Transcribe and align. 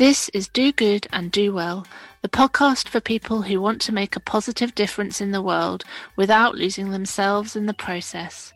This 0.00 0.30
is 0.30 0.48
Do 0.48 0.72
Good 0.72 1.06
and 1.12 1.30
Do 1.30 1.52
Well, 1.52 1.86
the 2.22 2.28
podcast 2.30 2.88
for 2.88 3.02
people 3.02 3.42
who 3.42 3.60
want 3.60 3.82
to 3.82 3.92
make 3.92 4.16
a 4.16 4.20
positive 4.20 4.74
difference 4.74 5.20
in 5.20 5.30
the 5.30 5.42
world 5.42 5.84
without 6.16 6.54
losing 6.54 6.88
themselves 6.88 7.54
in 7.54 7.66
the 7.66 7.74
process. 7.74 8.54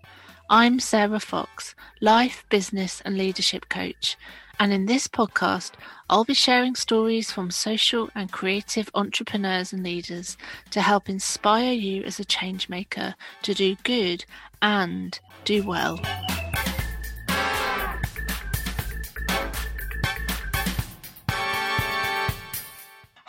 I'm 0.48 0.80
Sarah 0.80 1.20
Fox, 1.20 1.74
life, 2.00 2.46
business, 2.48 3.02
and 3.04 3.18
leadership 3.18 3.68
coach. 3.68 4.16
And 4.58 4.72
in 4.72 4.86
this 4.86 5.06
podcast, 5.06 5.72
I'll 6.08 6.24
be 6.24 6.32
sharing 6.32 6.76
stories 6.76 7.30
from 7.30 7.50
social 7.50 8.08
and 8.14 8.32
creative 8.32 8.88
entrepreneurs 8.94 9.70
and 9.70 9.84
leaders 9.84 10.38
to 10.70 10.80
help 10.80 11.10
inspire 11.10 11.74
you 11.74 12.04
as 12.04 12.18
a 12.18 12.24
change 12.24 12.70
maker 12.70 13.16
to 13.42 13.52
do 13.52 13.76
good 13.84 14.24
and 14.62 15.20
do 15.44 15.62
well. 15.62 16.00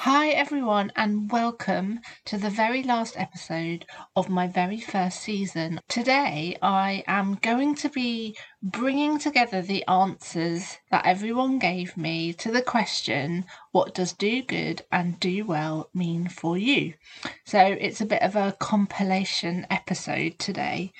Hi, 0.05 0.27
everyone, 0.29 0.91
and 0.95 1.31
welcome 1.31 1.99
to 2.25 2.37
the 2.37 2.51
very 2.51 2.83
last 2.83 3.17
episode 3.17 3.87
of 4.15 4.29
my 4.29 4.45
very 4.45 4.79
first 4.79 5.19
season. 5.19 5.79
Today, 5.87 6.55
I 6.61 7.03
am 7.07 7.39
going 7.41 7.73
to 7.77 7.89
be 7.89 8.37
bringing 8.61 9.17
together 9.17 9.63
the 9.63 9.83
answers 9.87 10.77
that 10.91 11.07
everyone 11.07 11.57
gave 11.57 11.97
me 11.97 12.33
to 12.33 12.51
the 12.51 12.61
question 12.61 13.45
what 13.71 13.95
does 13.95 14.13
do 14.13 14.43
good 14.43 14.83
and 14.91 15.19
do 15.19 15.43
well 15.43 15.89
mean 15.91 16.27
for 16.29 16.55
you? 16.55 16.93
So, 17.43 17.57
it's 17.57 17.99
a 17.99 18.05
bit 18.05 18.21
of 18.21 18.35
a 18.35 18.55
compilation 18.59 19.65
episode 19.71 20.37
today. 20.37 20.93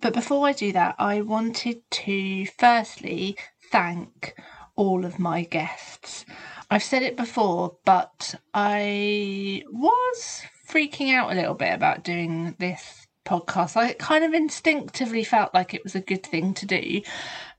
But 0.00 0.14
before 0.14 0.46
I 0.46 0.52
do 0.52 0.70
that, 0.70 0.94
I 0.96 1.22
wanted 1.22 1.82
to 1.90 2.46
firstly 2.46 3.36
thank 3.72 4.36
all 4.76 5.04
of 5.04 5.18
my 5.18 5.42
guests. 5.42 6.24
I've 6.72 6.82
said 6.82 7.02
it 7.02 7.18
before, 7.18 7.76
but 7.84 8.34
I 8.54 9.62
was 9.70 10.40
freaking 10.66 11.12
out 11.12 11.30
a 11.30 11.34
little 11.34 11.52
bit 11.52 11.74
about 11.74 12.02
doing 12.02 12.56
this 12.58 13.06
podcast. 13.26 13.76
I 13.76 13.92
kind 13.92 14.24
of 14.24 14.32
instinctively 14.32 15.22
felt 15.22 15.52
like 15.52 15.74
it 15.74 15.84
was 15.84 15.94
a 15.94 16.00
good 16.00 16.24
thing 16.24 16.54
to 16.54 16.64
do, 16.64 17.02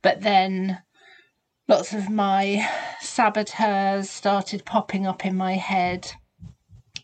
but 0.01 0.21
then 0.21 0.81
lots 1.67 1.93
of 1.93 2.09
my 2.09 2.67
saboteurs 3.01 4.09
started 4.09 4.65
popping 4.65 5.05
up 5.05 5.27
in 5.27 5.37
my 5.37 5.57
head 5.57 6.11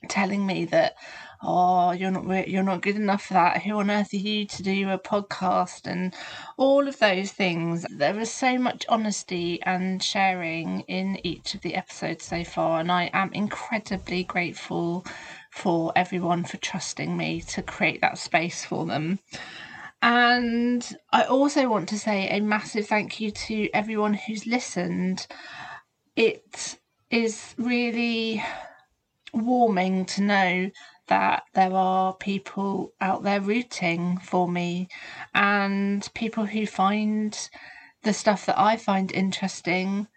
telling 0.07 0.47
me 0.47 0.65
that 0.65 0.95
oh 1.41 1.91
you're 1.91 2.11
not 2.11 2.47
you're 2.47 2.63
not 2.63 2.81
good 2.81 2.95
enough 2.95 3.25
for 3.25 3.33
that. 3.33 3.61
Who 3.63 3.79
on 3.79 3.89
earth 3.89 4.13
are 4.13 4.17
you 4.17 4.45
to 4.45 4.63
do 4.63 4.89
a 4.89 4.99
podcast 4.99 5.87
and 5.87 6.13
all 6.57 6.87
of 6.87 6.99
those 6.99 7.31
things? 7.31 7.85
There 7.89 8.13
was 8.13 8.31
so 8.31 8.57
much 8.57 8.85
honesty 8.89 9.61
and 9.63 10.01
sharing 10.01 10.81
in 10.81 11.19
each 11.25 11.55
of 11.55 11.61
the 11.61 11.75
episodes 11.75 12.25
so 12.25 12.43
far 12.43 12.79
and 12.79 12.91
i 12.91 13.09
am 13.13 13.31
incredibly 13.33 14.23
grateful 14.23 15.05
for 15.51 15.91
everyone 15.95 16.43
for 16.43 16.57
trusting 16.57 17.15
me 17.15 17.41
to 17.41 17.61
create 17.61 18.01
that 18.01 18.17
space 18.17 18.65
for 18.65 18.85
them. 18.85 19.19
And 20.01 20.97
i 21.11 21.23
also 21.23 21.69
want 21.69 21.89
to 21.89 21.99
say 21.99 22.27
a 22.29 22.39
massive 22.41 22.87
thank 22.87 23.19
you 23.19 23.31
to 23.31 23.69
everyone 23.73 24.13
who's 24.13 24.45
listened. 24.45 25.27
It 26.15 26.77
is 27.09 27.55
really 27.57 28.43
warming 29.33 30.05
to 30.05 30.21
know 30.21 30.71
that 31.09 31.43
there 31.53 31.73
are 31.73 32.13
people 32.13 32.93
out 33.01 33.23
there 33.23 33.41
rooting 33.41 34.17
for 34.17 34.47
me 34.47 34.87
and 35.33 36.09
people 36.13 36.45
who 36.45 36.65
find 36.65 37.49
the 38.03 38.13
stuff 38.13 38.45
that 38.45 38.57
I 38.57 38.77
find 38.77 39.11
interesting 39.11 40.07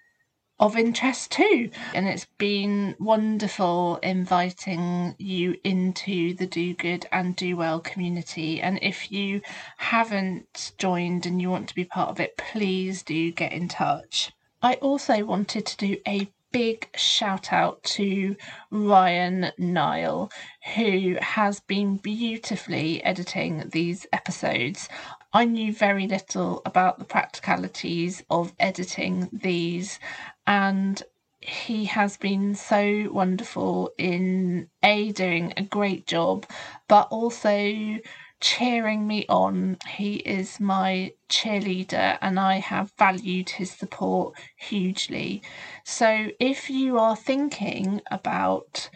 of 0.61 0.77
interest 0.77 1.33
too. 1.33 1.71
And 1.93 2.07
it's 2.07 2.27
been 2.39 2.95
wonderful 3.01 3.97
inviting 3.97 5.17
you 5.19 5.57
into 5.65 6.35
the 6.35 6.47
Do 6.47 6.75
Good 6.75 7.07
and 7.11 7.35
Do 7.35 7.57
Well 7.57 7.81
community. 7.81 8.61
And 8.61 8.79
if 8.81 9.11
you 9.11 9.41
haven't 9.79 10.73
joined 10.79 11.27
and 11.27 11.43
you 11.43 11.51
want 11.51 11.69
to 11.71 11.75
be 11.75 11.85
part 11.85 12.11
of 12.11 12.21
it, 12.21 12.37
please 12.37 13.03
do 13.03 13.33
get 13.33 13.53
in 13.53 13.67
touch. 13.67 14.31
I 14.63 14.75
also 14.75 15.25
wanted 15.25 15.67
to 15.67 15.77
do 15.77 15.97
a 16.07 16.31
big 16.53 16.89
shout 16.95 17.53
out 17.53 17.83
to 17.83 18.37
Ryan 18.71 19.51
Nile, 19.59 20.31
who 20.77 21.17
has 21.21 21.61
been 21.61 21.97
beautifully 21.97 23.03
editing 23.03 23.69
these 23.71 24.07
episodes. 24.13 24.89
I 25.33 25.47
knew 25.47 25.73
very 25.73 26.07
little 26.07 26.61
about 26.67 26.99
the 26.99 27.07
practicalities 27.07 28.23
of 28.31 28.53
editing 28.61 29.31
these, 29.33 29.99
and 30.47 31.03
he 31.41 31.87
has 31.87 32.19
been 32.19 32.55
so 32.55 33.09
wonderful 33.11 33.91
in 33.99 34.69
A, 34.83 35.11
doing 35.13 35.55
a 35.57 35.63
great 35.63 36.07
job, 36.07 36.47
but 36.87 37.09
also 37.11 37.99
cheering 38.43 39.07
me 39.07 39.25
on. 39.29 39.79
He 39.89 40.17
is 40.17 40.61
my 40.61 41.13
cheerleader, 41.31 42.19
and 42.21 42.39
I 42.39 42.59
have 42.59 42.93
valued 42.99 43.49
his 43.49 43.71
support 43.71 44.35
hugely. 44.59 45.43
So, 45.85 46.33
if 46.39 46.69
you 46.69 46.99
are 46.99 47.17
thinking 47.17 48.03
about 48.11 48.91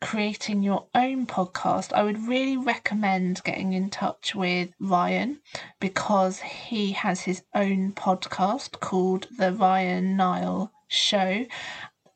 creating 0.00 0.62
your 0.62 0.86
own 0.94 1.26
podcast, 1.26 1.92
I 1.92 2.02
would 2.02 2.28
really 2.28 2.56
recommend 2.56 3.42
getting 3.44 3.72
in 3.72 3.88
touch 3.88 4.34
with 4.34 4.70
Ryan 4.80 5.40
because 5.80 6.40
he 6.40 6.92
has 6.92 7.20
his 7.20 7.42
own 7.54 7.92
podcast 7.92 8.80
called 8.80 9.28
The 9.38 9.52
Ryan 9.52 10.16
Nile 10.16 10.72
Show 10.88 11.46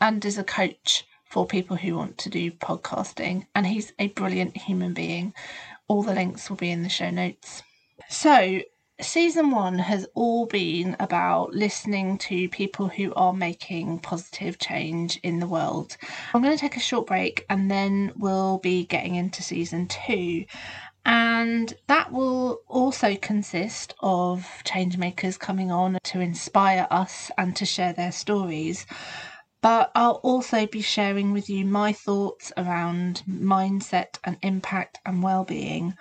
and 0.00 0.24
is 0.24 0.36
a 0.36 0.44
coach 0.44 1.04
for 1.32 1.46
people 1.46 1.76
who 1.76 1.96
want 1.96 2.18
to 2.18 2.28
do 2.28 2.50
podcasting. 2.50 3.46
And 3.54 3.66
he's 3.66 3.92
a 3.98 4.08
brilliant 4.08 4.56
human 4.56 4.92
being. 4.92 5.32
All 5.88 6.02
the 6.02 6.14
links 6.14 6.48
will 6.48 6.56
be 6.56 6.70
in 6.70 6.82
the 6.82 6.88
show 6.88 7.10
notes. 7.10 7.62
So, 8.08 8.60
season 9.00 9.50
one 9.50 9.78
has 9.78 10.06
all 10.14 10.46
been 10.46 10.96
about 11.00 11.54
listening 11.54 12.18
to 12.18 12.48
people 12.48 12.88
who 12.88 13.12
are 13.14 13.32
making 13.32 13.98
positive 14.00 14.58
change 14.58 15.18
in 15.22 15.40
the 15.40 15.46
world. 15.46 15.96
I'm 16.32 16.42
going 16.42 16.54
to 16.54 16.60
take 16.60 16.76
a 16.76 16.80
short 16.80 17.06
break 17.06 17.44
and 17.48 17.70
then 17.70 18.12
we'll 18.16 18.58
be 18.58 18.84
getting 18.84 19.14
into 19.16 19.42
season 19.42 19.88
two. 19.88 20.44
And 21.04 21.74
that 21.88 22.12
will 22.12 22.60
also 22.68 23.16
consist 23.16 23.94
of 24.00 24.46
changemakers 24.64 25.38
coming 25.38 25.72
on 25.72 25.98
to 26.04 26.20
inspire 26.20 26.86
us 26.90 27.30
and 27.36 27.56
to 27.56 27.66
share 27.66 27.92
their 27.92 28.12
stories 28.12 28.86
but 29.62 29.92
I'll 29.94 30.20
also 30.24 30.66
be 30.66 30.82
sharing 30.82 31.32
with 31.32 31.48
you 31.48 31.64
my 31.64 31.92
thoughts 31.92 32.52
around 32.56 33.22
mindset 33.28 34.18
and 34.24 34.36
impact 34.42 34.98
and 35.06 35.22
well-being. 35.22 35.94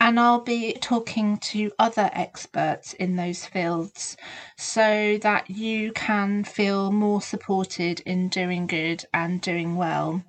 And 0.00 0.18
I'll 0.18 0.40
be 0.40 0.72
talking 0.80 1.36
to 1.38 1.70
other 1.78 2.10
experts 2.12 2.92
in 2.94 3.16
those 3.16 3.44
fields 3.44 4.16
so 4.56 5.18
that 5.22 5.50
you 5.50 5.92
can 5.92 6.44
feel 6.44 6.90
more 6.90 7.20
supported 7.20 8.00
in 8.00 8.28
doing 8.28 8.66
good 8.66 9.04
and 9.12 9.40
doing 9.40 9.76
well. 9.76 10.22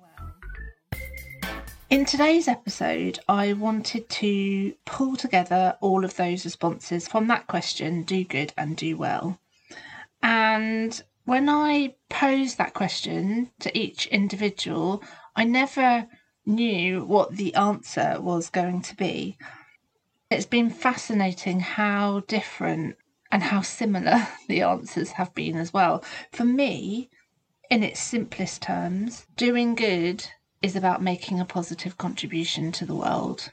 In 1.90 2.04
today's 2.04 2.48
episode, 2.48 3.20
I 3.28 3.52
wanted 3.52 4.08
to 4.08 4.74
pull 4.84 5.16
together 5.16 5.76
all 5.80 6.04
of 6.04 6.16
those 6.16 6.44
responses 6.44 7.06
from 7.06 7.28
that 7.28 7.46
question 7.46 8.02
do 8.02 8.24
good 8.24 8.52
and 8.56 8.76
do 8.76 8.96
well. 8.96 9.38
And 10.22 11.00
when 11.24 11.48
I 11.48 11.94
posed 12.10 12.58
that 12.58 12.74
question 12.74 13.50
to 13.60 13.76
each 13.76 14.06
individual, 14.06 15.02
I 15.34 15.44
never 15.44 16.06
knew 16.46 17.04
what 17.04 17.36
the 17.36 17.54
answer 17.54 18.18
was 18.20 18.50
going 18.50 18.82
to 18.82 18.96
be. 18.96 19.38
It's 20.30 20.46
been 20.46 20.70
fascinating 20.70 21.60
how 21.60 22.20
different 22.20 22.96
and 23.30 23.42
how 23.42 23.62
similar 23.62 24.28
the 24.48 24.62
answers 24.62 25.12
have 25.12 25.34
been 25.34 25.56
as 25.56 25.72
well. 25.72 26.04
For 26.32 26.44
me, 26.44 27.10
in 27.70 27.82
its 27.82 28.00
simplest 28.00 28.62
terms, 28.62 29.26
doing 29.36 29.74
good 29.74 30.26
is 30.60 30.76
about 30.76 31.02
making 31.02 31.40
a 31.40 31.44
positive 31.44 31.96
contribution 31.96 32.70
to 32.72 32.86
the 32.86 32.94
world. 32.94 33.50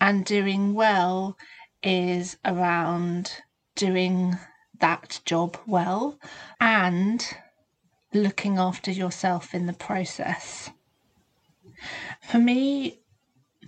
And 0.00 0.24
doing 0.24 0.74
well 0.74 1.36
is 1.82 2.36
around 2.44 3.30
doing 3.74 4.38
that 4.80 5.20
job 5.24 5.58
well 5.66 6.18
and 6.60 7.26
looking 8.12 8.58
after 8.58 8.90
yourself 8.90 9.54
in 9.54 9.66
the 9.66 9.72
process. 9.72 10.70
For 12.22 12.38
me, 12.38 13.00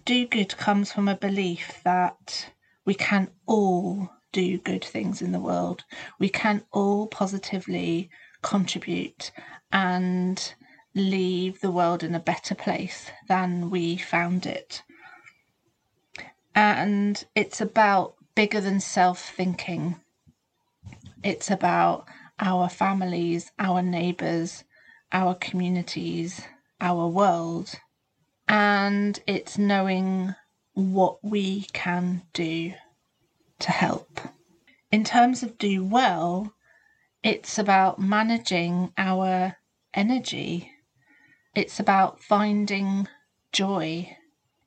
do 0.05 0.27
good 0.27 0.57
comes 0.57 0.93
from 0.93 1.09
a 1.09 1.17
belief 1.17 1.81
that 1.85 2.51
we 2.85 2.95
can 2.95 3.31
all 3.47 4.11
do 4.33 4.59
good 4.59 4.85
things 4.85 5.21
in 5.21 5.33
the 5.33 5.41
world. 5.41 5.85
We 6.19 6.29
can 6.29 6.65
all 6.73 7.07
positively 7.07 8.11
contribute 8.43 9.31
and 9.73 10.55
leave 10.95 11.61
the 11.61 11.71
world 11.71 12.03
in 12.03 12.15
a 12.15 12.21
better 12.21 12.55
place 12.55 13.11
than 13.29 13.71
we 13.71 13.97
found 13.97 14.47
it. 14.47 14.83
And 16.55 17.25
it's 17.35 17.61
about 17.61 18.15
bigger 18.35 18.61
than 18.61 18.81
self 18.81 19.21
thinking. 19.21 19.97
It's 21.23 21.51
about 21.51 22.07
our 22.39 22.69
families, 22.69 23.51
our 23.59 23.83
neighbours, 23.83 24.65
our 25.13 25.35
communities, 25.35 26.43
our 26.81 27.09
world, 27.09 27.75
and 28.47 29.19
it's 29.27 29.59
knowing 29.59 30.35
what 30.75 31.19
we 31.25 31.63
can 31.73 32.23
do 32.33 32.73
to 33.59 33.71
help. 33.73 34.21
In 34.93 35.03
terms 35.03 35.43
of 35.43 35.59
do 35.59 35.85
well, 35.85 36.55
it's 37.23 37.59
about 37.59 37.99
managing 37.99 38.93
our 38.97 39.57
energy. 39.93 40.71
It's 41.55 41.81
about 41.81 42.23
finding 42.23 43.09
joy. 43.51 44.17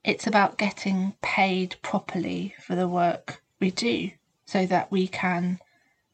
It's 0.03 0.27
about 0.27 0.57
getting 0.57 1.15
paid 1.21 1.77
properly 1.81 2.55
for 2.59 2.75
the 2.75 2.89
work 2.89 3.41
we 3.59 3.71
do 3.71 4.11
so 4.45 4.65
that 4.65 4.91
we 4.91 5.07
can 5.07 5.59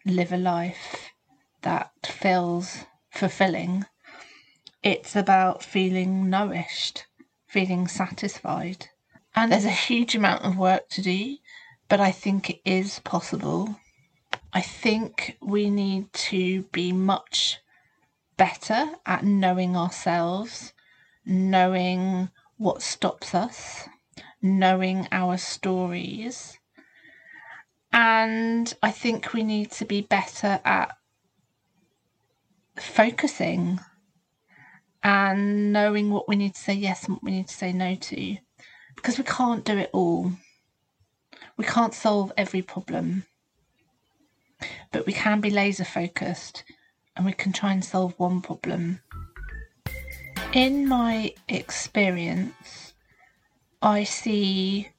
live 0.10 0.32
a 0.32 0.38
life 0.38 1.12
that 1.64 1.92
feels 2.06 2.86
fulfilling. 3.10 3.86
It's 4.82 5.16
about 5.16 5.64
feeling 5.64 6.30
nourished, 6.30 7.06
feeling 7.48 7.88
satisfied. 7.88 8.88
And 9.36 9.52
there's 9.52 9.66
a 9.66 9.70
huge 9.70 10.16
amount 10.16 10.44
of 10.46 10.58
work 10.58 10.90
to 10.90 11.02
do, 11.02 11.38
but 11.90 12.00
I 12.00 12.12
think 12.12 12.50
it 12.50 12.62
is 12.64 13.00
possible. 13.00 13.80
I 14.54 14.62
think 14.62 15.38
we 15.42 15.70
need 15.70 16.14
to 16.14 16.64
be 16.72 16.92
much 16.92 17.60
better 18.38 18.92
at 19.06 19.26
knowing 19.26 19.76
ourselves, 19.76 20.74
knowing 21.26 22.30
what 22.58 22.82
stops 22.82 23.36
us, 23.36 23.88
knowing 24.42 25.08
our 25.12 25.38
stories. 25.38 26.57
And 27.98 28.72
I 28.84 28.92
think 28.92 29.34
we 29.34 29.42
need 29.42 29.72
to 29.72 29.86
be 29.86 30.02
better 30.02 30.60
at 30.64 30.96
focusing 32.76 33.80
and 35.02 35.74
knowing 35.74 36.12
what 36.12 36.30
we 36.30 36.36
need 36.36 36.54
to 36.54 36.62
say 36.62 36.76
yes 36.76 37.06
and 37.06 37.16
what 37.16 37.24
we 37.24 37.32
need 37.32 37.48
to 37.48 37.56
say 37.56 37.74
no 37.74 37.96
to. 37.96 38.38
Because 38.96 39.18
we 39.18 39.24
can't 39.24 39.66
do 39.66 39.80
it 39.80 39.90
all. 39.94 40.32
We 41.58 41.66
can't 41.66 41.96
solve 41.96 42.32
every 42.38 42.62
problem. 42.62 43.26
But 44.92 45.08
we 45.08 45.14
can 45.14 45.42
be 45.42 45.50
laser 45.50 45.84
focused 45.84 46.66
and 47.16 47.26
we 47.26 47.32
can 47.32 47.52
try 47.52 47.74
and 47.74 47.84
solve 47.84 48.14
one 48.18 48.44
problem. 48.44 49.00
In 50.54 50.88
my 50.88 51.34
experience, 51.50 52.94
I 53.82 54.04
see 54.04 54.90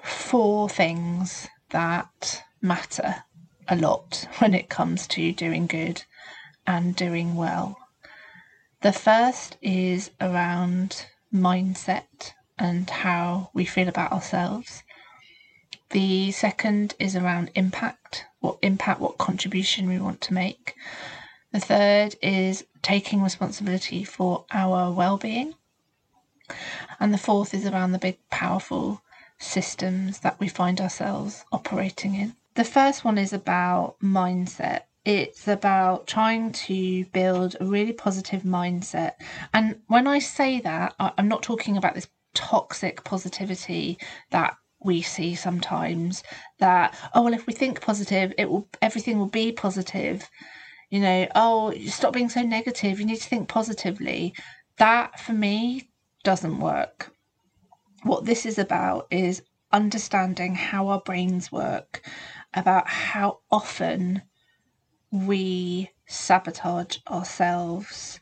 four 0.00 0.68
things 0.68 1.48
that 1.70 2.44
matter 2.60 3.24
a 3.68 3.76
lot 3.76 4.26
when 4.38 4.54
it 4.54 4.68
comes 4.68 5.06
to 5.08 5.32
doing 5.32 5.66
good 5.66 6.04
and 6.66 6.96
doing 6.96 7.34
well. 7.34 7.78
The 8.82 8.92
first 8.92 9.56
is 9.60 10.10
around 10.20 11.06
mindset 11.34 12.32
and 12.58 12.88
how 12.88 13.50
we 13.52 13.64
feel 13.64 13.88
about 13.88 14.12
ourselves. 14.12 14.82
The 15.90 16.32
second 16.32 16.94
is 16.98 17.16
around 17.16 17.50
impact, 17.54 18.26
what 18.40 18.58
impact, 18.62 19.00
what 19.00 19.18
contribution 19.18 19.88
we 19.88 19.98
want 19.98 20.20
to 20.22 20.34
make. 20.34 20.74
The 21.52 21.60
third 21.60 22.16
is 22.22 22.64
taking 22.82 23.22
responsibility 23.22 24.04
for 24.04 24.44
our 24.50 24.92
well-being. 24.92 25.54
And 27.00 27.12
the 27.12 27.18
fourth 27.18 27.54
is 27.54 27.66
around 27.66 27.92
the 27.92 27.98
big 27.98 28.18
powerful 28.30 29.02
systems 29.38 30.20
that 30.20 30.38
we 30.40 30.48
find 30.48 30.80
ourselves 30.80 31.44
operating 31.52 32.14
in. 32.14 32.34
The 32.54 32.64
first 32.64 33.04
one 33.04 33.18
is 33.18 33.32
about 33.32 33.96
mindset. 34.02 34.82
It's 35.04 35.48
about 35.48 36.06
trying 36.06 36.52
to 36.52 37.04
build 37.06 37.56
a 37.60 37.64
really 37.64 37.92
positive 37.92 38.42
mindset. 38.42 39.12
And 39.54 39.80
when 39.86 40.06
I 40.06 40.18
say 40.18 40.60
that, 40.60 40.94
I'm 40.98 41.28
not 41.28 41.42
talking 41.42 41.76
about 41.76 41.94
this 41.94 42.08
toxic 42.34 43.04
positivity 43.04 43.98
that 44.30 44.56
we 44.80 45.02
see 45.02 45.34
sometimes 45.34 46.22
that 46.58 46.94
oh 47.14 47.22
well 47.22 47.34
if 47.34 47.46
we 47.46 47.52
think 47.52 47.80
positive 47.80 48.32
it 48.38 48.48
will 48.48 48.68
everything 48.80 49.18
will 49.18 49.26
be 49.26 49.50
positive 49.50 50.30
you 50.90 51.00
know 51.00 51.26
oh 51.34 51.74
stop 51.86 52.12
being 52.12 52.28
so 52.28 52.42
negative 52.42 53.00
you 53.00 53.06
need 53.06 53.16
to 53.20 53.28
think 53.28 53.48
positively 53.48 54.32
that 54.76 55.18
for 55.18 55.32
me 55.32 55.90
doesn't 56.22 56.60
work 56.60 57.12
what 58.02 58.24
this 58.24 58.46
is 58.46 58.58
about 58.58 59.06
is 59.10 59.42
understanding 59.72 60.54
how 60.54 60.88
our 60.88 61.00
brains 61.00 61.52
work 61.52 62.02
about 62.54 62.88
how 62.88 63.40
often 63.50 64.22
we 65.10 65.90
sabotage 66.06 66.98
ourselves 67.10 68.20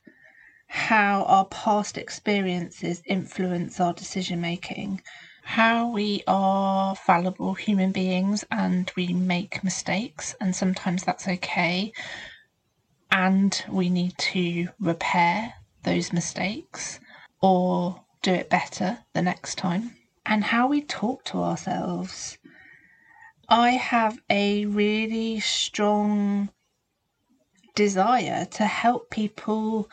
how 0.69 1.23
our 1.25 1.45
past 1.47 1.97
experiences 1.97 3.03
influence 3.07 3.79
our 3.81 3.93
decision 3.93 4.41
making 4.41 5.01
how 5.47 5.89
we 5.89 6.25
are 6.27 6.97
fallible 6.97 7.55
human 7.55 7.93
beings 7.93 8.45
and 8.51 8.91
we 8.97 9.13
make 9.13 9.63
mistakes, 9.63 10.35
and 10.41 10.57
sometimes 10.57 11.05
that's 11.05 11.29
okay. 11.29 11.93
And 13.13 13.65
we 13.71 13.89
need 13.89 14.19
to 14.19 14.67
repair 14.81 15.55
those 15.85 16.13
mistakes 16.13 16.99
or 17.41 18.05
do 18.27 18.35
it 18.35 18.51
better 18.51 18.99
the 19.13 19.23
next 19.23 19.57
time. 19.57 19.97
And 20.27 20.43
how 20.43 20.67
we 20.67 20.83
talk 20.83 21.23
to 21.27 21.39
ourselves. 21.39 22.39
I 23.49 23.71
have 23.71 24.19
a 24.29 24.67
really 24.67 25.39
strong 25.39 26.49
desire 27.77 28.45
to 28.47 28.65
help 28.65 29.11
people 29.11 29.89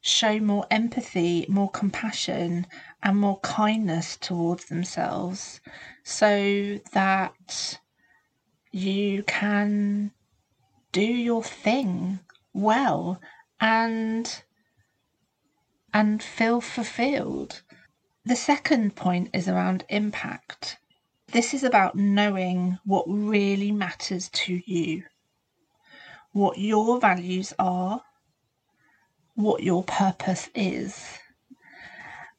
show 0.00 0.40
more 0.40 0.66
empathy, 0.68 1.46
more 1.48 1.70
compassion, 1.70 2.66
and 3.04 3.18
more 3.18 3.38
kindness 3.38 4.16
towards 4.16 4.64
themselves 4.64 5.60
so 6.02 6.80
that 6.92 7.78
you 8.72 9.22
can 9.22 10.10
do 10.90 11.04
your 11.04 11.44
thing 11.44 12.18
well 12.52 13.20
and 13.60 14.42
and 15.94 16.20
feel 16.20 16.60
fulfilled. 16.60 17.62
The 18.26 18.36
second 18.36 18.96
point 18.96 19.30
is 19.32 19.48
around 19.48 19.84
impact. 19.88 20.76
This 21.28 21.54
is 21.54 21.62
about 21.64 21.96
knowing 21.96 22.78
what 22.84 23.04
really 23.08 23.72
matters 23.72 24.28
to 24.30 24.60
you, 24.70 25.04
what 26.32 26.58
your 26.58 27.00
values 27.00 27.54
are, 27.58 28.02
what 29.34 29.62
your 29.62 29.82
purpose 29.84 30.50
is 30.54 31.18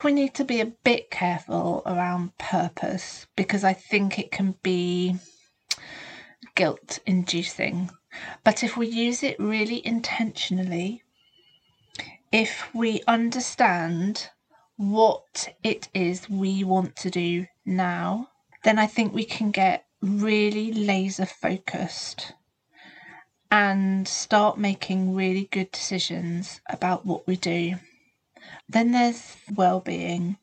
we 0.04 0.14
need 0.14 0.34
to 0.36 0.44
be 0.44 0.62
a 0.62 0.66
bit 0.84 1.10
careful 1.10 1.82
around 1.86 2.38
purpose 2.38 3.26
because 3.36 3.64
I 3.64 3.74
think 3.74 4.20
it 4.20 4.32
can 4.32 4.56
be 4.62 5.16
guilt 6.56 7.00
inducing. 7.06 7.90
But 8.44 8.64
if 8.64 8.78
we 8.78 8.88
use 8.88 9.24
it 9.24 9.40
really 9.40 9.86
intentionally, 9.86 11.04
if 12.32 12.74
we 12.76 13.02
understand 13.08 14.30
what 14.78 15.54
it 15.64 15.90
is 15.94 16.30
we 16.30 16.64
want 16.64 16.96
to 16.96 17.10
do 17.10 17.48
now, 17.66 18.30
then 18.64 18.80
I 18.80 18.88
think 18.88 19.14
we 19.14 19.26
can 19.26 19.52
get 19.52 19.86
really 20.02 20.72
laser 20.72 21.26
focused 21.26 22.34
and 23.50 24.08
start 24.08 24.58
making 24.58 25.16
really 25.16 25.46
good 25.52 25.72
decisions 25.72 26.62
about 26.70 27.06
what 27.06 27.26
we 27.28 27.36
do. 27.36 27.76
Then 28.70 28.92
there's 28.92 29.38
well-being. 29.54 30.38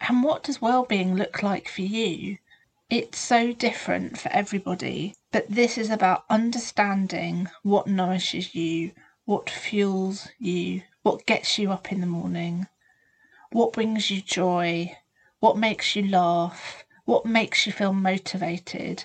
And 0.00 0.22
what 0.22 0.44
does 0.44 0.60
well-being 0.60 1.14
look 1.14 1.42
like 1.42 1.68
for 1.68 1.82
you? 1.82 2.38
It's 2.90 3.18
so 3.18 3.52
different 3.52 4.18
for 4.18 4.28
everybody, 4.30 5.16
but 5.30 5.48
this 5.48 5.78
is 5.78 5.88
about 5.90 6.24
understanding 6.28 7.48
what 7.62 7.86
nourishes 7.86 8.54
you, 8.54 8.92
what 9.24 9.48
fuels 9.48 10.28
you, 10.38 10.82
what 11.02 11.24
gets 11.24 11.58
you 11.58 11.72
up 11.72 11.90
in 11.90 12.00
the 12.00 12.06
morning, 12.06 12.66
what 13.52 13.72
brings 13.72 14.10
you 14.10 14.20
joy, 14.20 14.96
what 15.40 15.56
makes 15.56 15.94
you 15.94 16.08
laugh, 16.08 16.84
what 17.04 17.26
makes 17.26 17.66
you 17.66 17.72
feel 17.72 17.92
motivated, 17.92 19.04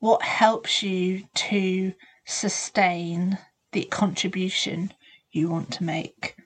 what 0.00 0.22
helps 0.22 0.82
you 0.82 1.24
to 1.34 1.92
sustain 2.24 3.38
the 3.72 3.84
contribution 3.84 4.92
you 5.30 5.48
want 5.48 5.72
to 5.72 5.84
make. 5.84 6.36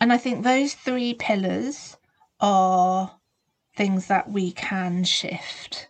And 0.00 0.12
I 0.12 0.18
think 0.18 0.42
those 0.42 0.74
three 0.74 1.14
pillars 1.14 1.96
are 2.40 3.18
things 3.76 4.08
that 4.08 4.30
we 4.30 4.52
can 4.52 5.04
shift. 5.04 5.88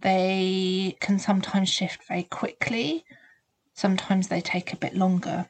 They 0.00 0.96
can 1.00 1.18
sometimes 1.18 1.68
shift 1.68 2.04
very 2.08 2.24
quickly, 2.24 3.04
sometimes 3.72 4.28
they 4.28 4.40
take 4.40 4.72
a 4.72 4.76
bit 4.76 4.94
longer. 4.94 5.48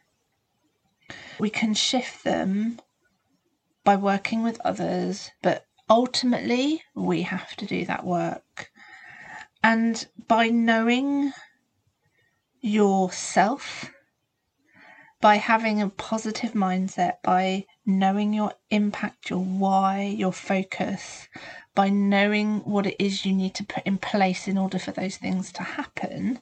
We 1.38 1.50
can 1.50 1.74
shift 1.74 2.24
them 2.24 2.80
by 3.84 3.96
working 3.96 4.42
with 4.42 4.60
others, 4.64 5.30
but 5.42 5.66
ultimately 5.88 6.82
we 6.94 7.22
have 7.22 7.54
to 7.56 7.66
do 7.66 7.84
that 7.84 8.04
work. 8.04 8.70
And 9.62 10.06
by 10.26 10.48
knowing 10.48 11.32
yourself 12.60 13.90
by 15.24 15.36
having 15.36 15.80
a 15.80 15.88
positive 15.88 16.52
mindset, 16.52 17.14
by 17.22 17.64
knowing 17.86 18.34
your 18.34 18.52
impact, 18.68 19.30
your 19.30 19.42
why, 19.42 20.02
your 20.02 20.34
focus, 20.34 21.28
by 21.74 21.88
knowing 21.88 22.58
what 22.58 22.84
it 22.84 22.96
is 22.98 23.24
you 23.24 23.32
need 23.32 23.54
to 23.54 23.64
put 23.64 23.82
in 23.86 23.96
place 23.96 24.46
in 24.46 24.58
order 24.58 24.78
for 24.78 24.92
those 24.92 25.16
things 25.16 25.50
to 25.50 25.62
happen, 25.62 26.40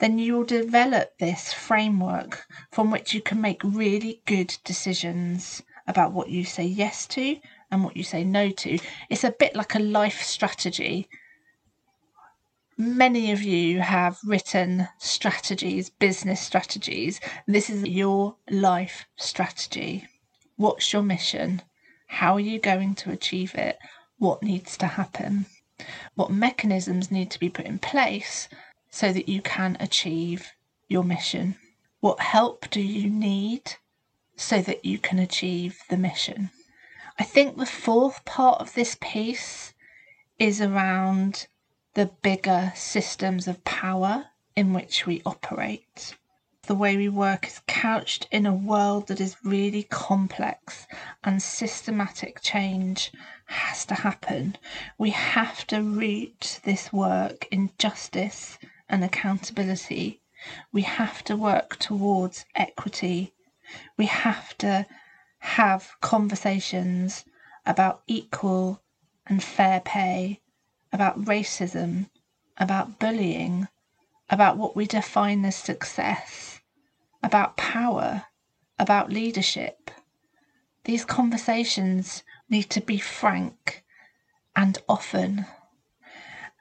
then 0.00 0.18
you 0.18 0.32
will 0.34 0.44
develop 0.44 1.16
this 1.20 1.52
framework 1.52 2.46
from 2.72 2.90
which 2.90 3.14
you 3.14 3.20
can 3.20 3.40
make 3.40 3.62
really 3.62 4.22
good 4.26 4.58
decisions 4.64 5.62
about 5.90 6.12
what 6.12 6.30
you 6.30 6.44
say 6.44 6.64
yes 6.64 7.06
to 7.08 7.36
and 7.70 7.84
what 7.84 7.96
you 7.96 8.02
say 8.02 8.24
no 8.24 8.50
to. 8.50 8.78
It's 9.10 9.24
a 9.24 9.32
bit 9.32 9.54
like 9.54 9.74
a 9.74 9.80
life 9.80 10.22
strategy. 10.22 11.08
Many 12.78 13.32
of 13.32 13.42
you 13.42 13.80
have 13.80 14.18
written 14.24 14.88
strategies, 14.98 15.90
business 15.90 16.40
strategies. 16.40 17.20
This 17.46 17.68
is 17.68 17.84
your 17.84 18.36
life 18.50 19.04
strategy. 19.16 20.06
What's 20.56 20.92
your 20.92 21.02
mission? 21.02 21.62
How 22.06 22.34
are 22.34 22.40
you 22.40 22.58
going 22.58 22.94
to 22.96 23.10
achieve 23.10 23.54
it? 23.54 23.78
What 24.18 24.42
needs 24.42 24.76
to 24.78 24.86
happen? 24.86 25.46
What 26.14 26.30
mechanisms 26.30 27.10
need 27.10 27.30
to 27.30 27.40
be 27.40 27.50
put 27.50 27.66
in 27.66 27.78
place 27.78 28.48
so 28.90 29.12
that 29.12 29.28
you 29.28 29.42
can 29.42 29.76
achieve 29.80 30.52
your 30.88 31.04
mission? 31.04 31.56
What 32.00 32.20
help 32.20 32.70
do 32.70 32.80
you 32.80 33.10
need 33.10 33.76
so 34.40 34.62
that 34.62 34.84
you 34.84 34.98
can 34.98 35.18
achieve 35.18 35.82
the 35.90 35.96
mission? 35.96 36.50
I 37.18 37.24
think 37.24 37.56
the 37.56 37.66
fourth 37.66 38.24
part 38.24 38.60
of 38.60 38.74
this 38.74 38.96
piece 39.00 39.74
is 40.38 40.60
around 40.60 41.46
the 41.94 42.06
bigger 42.22 42.72
systems 42.74 43.46
of 43.46 43.62
power 43.64 44.26
in 44.56 44.72
which 44.72 45.06
we 45.06 45.20
operate. 45.26 46.16
The 46.62 46.74
way 46.74 46.96
we 46.96 47.08
work 47.08 47.46
is 47.46 47.60
couched 47.66 48.28
in 48.30 48.46
a 48.46 48.54
world 48.54 49.08
that 49.08 49.20
is 49.20 49.36
really 49.44 49.82
complex 49.82 50.86
and 51.22 51.42
systematic 51.42 52.40
change 52.40 53.12
has 53.46 53.84
to 53.86 53.94
happen. 53.94 54.56
We 54.96 55.10
have 55.10 55.66
to 55.66 55.82
root 55.82 56.60
this 56.64 56.92
work 56.92 57.46
in 57.50 57.70
justice 57.78 58.58
and 58.88 59.04
accountability. 59.04 60.22
We 60.72 60.82
have 60.82 61.24
to 61.24 61.36
work 61.36 61.76
towards 61.78 62.46
equity. 62.54 63.34
We 63.96 64.06
have 64.06 64.56
to 64.58 64.86
have 65.38 65.92
conversations 66.00 67.24
about 67.64 68.02
equal 68.06 68.82
and 69.26 69.42
fair 69.42 69.80
pay, 69.80 70.40
about 70.92 71.24
racism, 71.24 72.10
about 72.56 72.98
bullying, 72.98 73.68
about 74.28 74.56
what 74.56 74.76
we 74.76 74.86
define 74.86 75.44
as 75.44 75.56
success, 75.56 76.60
about 77.22 77.56
power, 77.56 78.24
about 78.78 79.10
leadership. 79.10 79.90
These 80.84 81.04
conversations 81.04 82.22
need 82.48 82.70
to 82.70 82.80
be 82.80 82.98
frank 82.98 83.84
and 84.56 84.78
often 84.88 85.46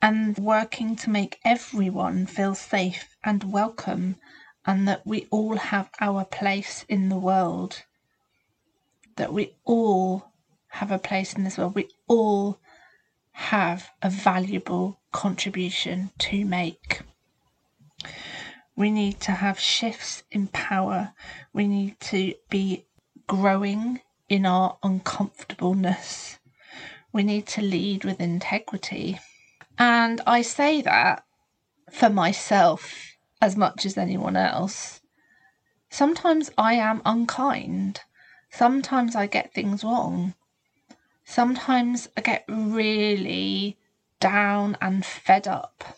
and 0.01 0.37
working 0.37 0.95
to 0.95 1.09
make 1.09 1.39
everyone 1.43 2.25
feel 2.25 2.55
safe 2.55 3.17
and 3.23 3.51
welcome, 3.51 4.15
and 4.65 4.87
that 4.87 5.05
we 5.05 5.27
all 5.31 5.57
have 5.57 5.89
our 5.99 6.25
place 6.25 6.85
in 6.89 7.09
the 7.09 7.17
world. 7.17 7.83
That 9.15 9.33
we 9.33 9.55
all 9.65 10.31
have 10.69 10.91
a 10.91 10.99
place 10.99 11.33
in 11.33 11.43
this 11.43 11.57
world. 11.57 11.75
We 11.75 11.89
all 12.07 12.59
have 13.31 13.89
a 14.01 14.09
valuable 14.09 14.99
contribution 15.11 16.11
to 16.19 16.45
make. 16.45 17.01
We 18.75 18.91
need 18.91 19.19
to 19.21 19.31
have 19.31 19.59
shifts 19.59 20.23
in 20.31 20.47
power. 20.47 21.13
We 21.53 21.67
need 21.67 21.99
to 22.01 22.33
be 22.49 22.85
growing 23.27 24.01
in 24.29 24.45
our 24.45 24.77
uncomfortableness. 24.83 26.37
We 27.11 27.23
need 27.23 27.47
to 27.47 27.61
lead 27.61 28.05
with 28.05 28.21
integrity. 28.21 29.19
And 29.77 30.21
I 30.27 30.41
say 30.43 30.81
that 30.81 31.23
for 31.91 32.09
myself 32.09 32.93
as 33.41 33.55
much 33.55 33.85
as 33.85 33.97
anyone 33.97 34.35
else. 34.35 35.01
Sometimes 35.89 36.51
I 36.57 36.73
am 36.73 37.01
unkind. 37.05 38.01
Sometimes 38.49 39.15
I 39.15 39.27
get 39.27 39.53
things 39.53 39.83
wrong. 39.83 40.35
Sometimes 41.23 42.09
I 42.17 42.21
get 42.21 42.43
really 42.47 43.77
down 44.19 44.77
and 44.81 45.05
fed 45.05 45.47
up. 45.47 45.97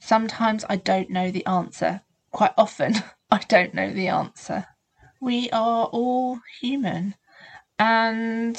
Sometimes 0.00 0.64
I 0.68 0.76
don't 0.76 1.10
know 1.10 1.30
the 1.30 1.46
answer. 1.46 2.02
Quite 2.30 2.54
often, 2.56 2.94
I 3.30 3.38
don't 3.38 3.74
know 3.74 3.92
the 3.92 4.08
answer. 4.08 4.66
We 5.20 5.50
are 5.50 5.86
all 5.86 6.40
human, 6.60 7.14
and 7.78 8.58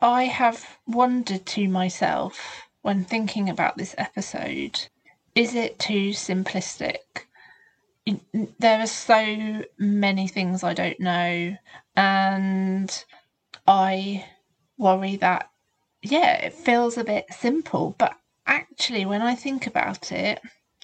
I 0.00 0.24
have 0.24 0.78
wondered 0.86 1.44
to 1.46 1.68
myself 1.68 2.68
when 2.82 3.04
thinking 3.04 3.48
about 3.48 3.76
this 3.76 3.94
episode 3.98 4.88
is 5.36 5.54
it 5.54 5.78
too 5.78 6.10
simplistic? 6.10 7.26
There 8.58 8.80
are 8.80 8.86
so 8.86 9.62
many 9.78 10.28
things 10.28 10.64
I 10.64 10.72
don't 10.72 10.98
know, 10.98 11.56
and 11.94 13.04
I 13.66 14.26
worry 14.78 15.16
that, 15.16 15.50
yeah, 16.02 16.46
it 16.46 16.54
feels 16.54 16.96
a 16.96 17.04
bit 17.04 17.26
simple, 17.32 17.94
but 17.98 18.16
actually, 18.46 19.04
when 19.04 19.20
I 19.22 19.34
think 19.34 19.66
about 19.66 20.10
it, 20.10 20.40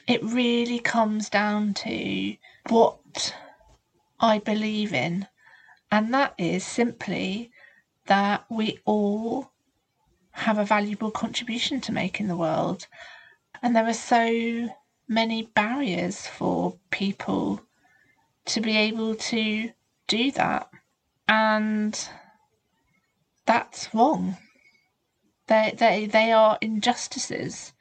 it 0.07 0.23
really 0.23 0.81
comes 0.81 1.31
down 1.31 1.75
to 1.75 2.37
what 2.69 3.35
I 4.21 4.39
believe 4.39 4.93
in, 4.93 5.29
and 5.91 6.13
that 6.13 6.35
is 6.37 6.65
simply 6.65 7.53
that 8.07 8.45
we 8.51 8.81
all 8.85 9.51
have 10.33 10.59
a 10.59 10.65
valuable 10.65 11.11
contribution 11.11 11.81
to 11.83 11.93
make 11.93 12.21
in 12.21 12.27
the 12.27 12.37
world. 12.37 12.87
And 13.63 13.77
there 13.77 13.87
are 13.87 13.95
so 13.95 14.69
many 15.07 15.43
barriers 15.43 16.27
for 16.27 16.79
people 16.91 17.61
to 18.47 18.61
be 18.61 18.77
able 18.77 19.15
to 19.15 19.71
do 20.09 20.33
that. 20.33 20.69
And 21.29 22.09
that's 23.47 23.95
wrong. 23.95 24.37
They, 25.47 25.75
they, 25.77 26.07
they 26.07 26.33
are 26.33 26.59
injustices. 26.61 27.73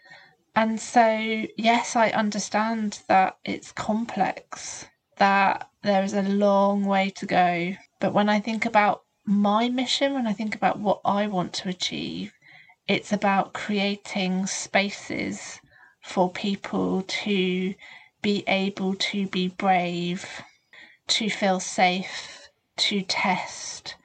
And 0.56 0.80
so, 0.80 1.46
yes, 1.58 1.96
I 1.96 2.10
understand 2.10 3.00
that 3.08 3.38
it's 3.46 3.72
complex, 3.72 4.86
that 5.18 5.70
there 5.82 6.04
is 6.04 6.14
a 6.14 6.22
long 6.22 6.86
way 6.86 7.10
to 7.12 7.26
go. 7.26 7.74
But 8.00 8.14
when 8.14 8.30
I 8.30 8.40
think 8.40 8.66
about 8.66 9.04
my 9.26 9.70
mission, 9.70 10.14
when 10.14 10.28
I 10.28 10.34
think 10.34 10.54
about 10.54 10.80
what 10.80 11.02
I 11.06 11.28
want 11.28 11.54
to 11.54 11.70
achieve, 11.70 12.34
it's 12.88 13.14
about 13.14 13.54
creating 13.54 14.46
spaces 14.48 15.61
for 16.02 16.32
people 16.32 17.04
to 17.04 17.74
be 18.22 18.44
able 18.48 18.96
to 18.96 19.28
be 19.28 19.48
brave, 19.48 20.42
to 21.08 21.30
feel 21.30 21.60
safe, 21.60 22.50
to 22.78 23.02
test, 23.04 23.96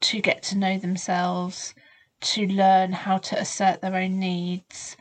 to 0.00 0.20
get 0.20 0.42
to 0.42 0.56
know 0.56 0.78
themselves, 0.78 1.74
to 2.20 2.46
learn 2.46 2.92
how 2.92 3.18
to 3.18 3.38
assert 3.38 3.80
their 3.80 3.96
own 3.96 4.18
needs, 4.18 4.96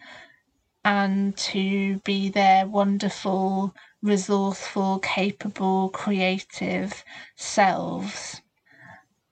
and 0.86 1.36
to 1.38 1.98
be 2.00 2.30
their 2.30 2.66
wonderful, 2.68 3.74
resourceful, 4.02 5.00
capable, 5.00 5.90
creative 5.90 7.04
selves. 7.36 8.42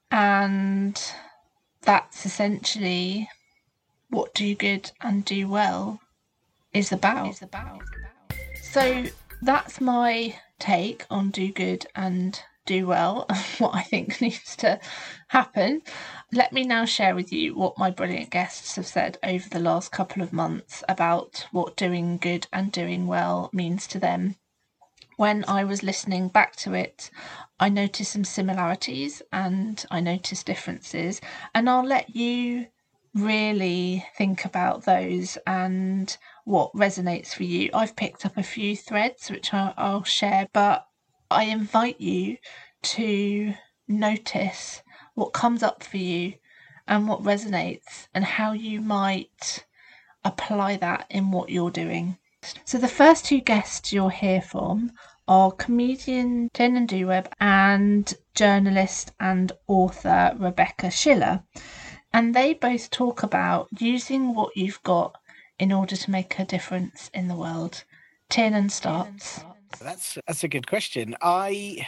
And 0.09 1.01
that's 1.81 2.25
essentially 2.25 3.29
what 4.09 4.33
do 4.33 4.55
good 4.55 4.91
and 5.01 5.23
do 5.23 5.47
well 5.47 6.01
is 6.73 6.91
about. 6.91 7.29
Is 7.29 7.41
about. 7.41 7.81
So 8.61 9.05
that's 9.41 9.81
my 9.81 10.35
take 10.59 11.05
on 11.09 11.31
do 11.31 11.51
good 11.51 11.87
and 11.95 12.39
do 12.65 12.85
well 12.85 13.25
what 13.57 13.75
I 13.75 13.81
think 13.81 14.21
needs 14.21 14.55
to 14.57 14.79
happen. 15.29 15.81
Let 16.31 16.53
me 16.53 16.63
now 16.63 16.85
share 16.85 17.15
with 17.15 17.33
you 17.33 17.55
what 17.55 17.77
my 17.77 17.89
brilliant 17.91 18.29
guests 18.29 18.75
have 18.75 18.87
said 18.87 19.17
over 19.23 19.49
the 19.49 19.59
last 19.59 19.91
couple 19.91 20.21
of 20.21 20.31
months 20.31 20.83
about 20.87 21.47
what 21.51 21.75
doing 21.75 22.17
good 22.17 22.47
and 22.53 22.71
doing 22.71 23.07
well 23.07 23.49
means 23.51 23.87
to 23.87 23.99
them 23.99 24.35
when 25.21 25.45
I 25.47 25.63
was 25.63 25.83
listening 25.83 26.29
back 26.29 26.55
to 26.55 26.73
it, 26.73 27.11
I 27.59 27.69
noticed 27.69 28.13
some 28.13 28.23
similarities 28.23 29.21
and 29.31 29.85
I 29.91 29.99
noticed 29.99 30.47
differences. 30.47 31.21
And 31.53 31.69
I'll 31.69 31.85
let 31.85 32.15
you 32.15 32.65
really 33.13 34.05
think 34.17 34.45
about 34.45 34.85
those 34.85 35.37
and 35.45 36.17
what 36.45 36.73
resonates 36.73 37.33
for 37.33 37.43
you. 37.43 37.69
I've 37.73 37.95
picked 37.95 38.25
up 38.25 38.37
a 38.37 38.43
few 38.43 38.75
threads 38.75 39.29
which 39.29 39.53
I'll, 39.53 40.03
share, 40.03 40.47
but 40.53 40.87
I 41.29 41.43
invite 41.45 41.99
you 41.99 42.37
to 42.83 43.53
notice 43.87 44.81
what 45.13 45.33
comes 45.33 45.61
up 45.61 45.83
for 45.83 45.97
you 45.97 46.35
and 46.87 47.07
what 47.07 47.23
resonates 47.23 48.07
and 48.13 48.23
how 48.23 48.53
you 48.53 48.81
might 48.81 49.65
apply 50.23 50.77
that 50.77 51.05
in 51.09 51.31
what 51.31 51.49
you're 51.49 51.71
doing. 51.71 52.17
So, 52.65 52.77
the 52.77 52.87
first 52.87 53.25
two 53.25 53.39
guests 53.39 53.93
you'll 53.93 54.09
hear 54.09 54.41
from 54.41 54.91
are 55.27 55.51
comedian 55.51 56.49
Tiernan 56.53 56.87
Douieb 56.87 57.27
and 57.39 58.13
journalist 58.33 59.11
and 59.19 59.51
author 59.67 60.35
Rebecca 60.39 60.89
Schiller. 60.89 61.43
And 62.13 62.35
they 62.35 62.53
both 62.53 62.89
talk 62.89 63.23
about 63.23 63.67
using 63.79 64.35
what 64.35 64.55
you've 64.55 64.83
got 64.83 65.15
in 65.59 65.71
order 65.71 65.95
to 65.95 66.11
make 66.11 66.39
a 66.39 66.45
difference 66.45 67.09
in 67.13 67.27
the 67.27 67.35
world. 67.35 67.83
Tiernan 68.29 68.69
starts. 68.69 69.43
That's 69.81 70.17
that's 70.27 70.43
a 70.43 70.47
good 70.47 70.67
question. 70.67 71.15
I 71.21 71.87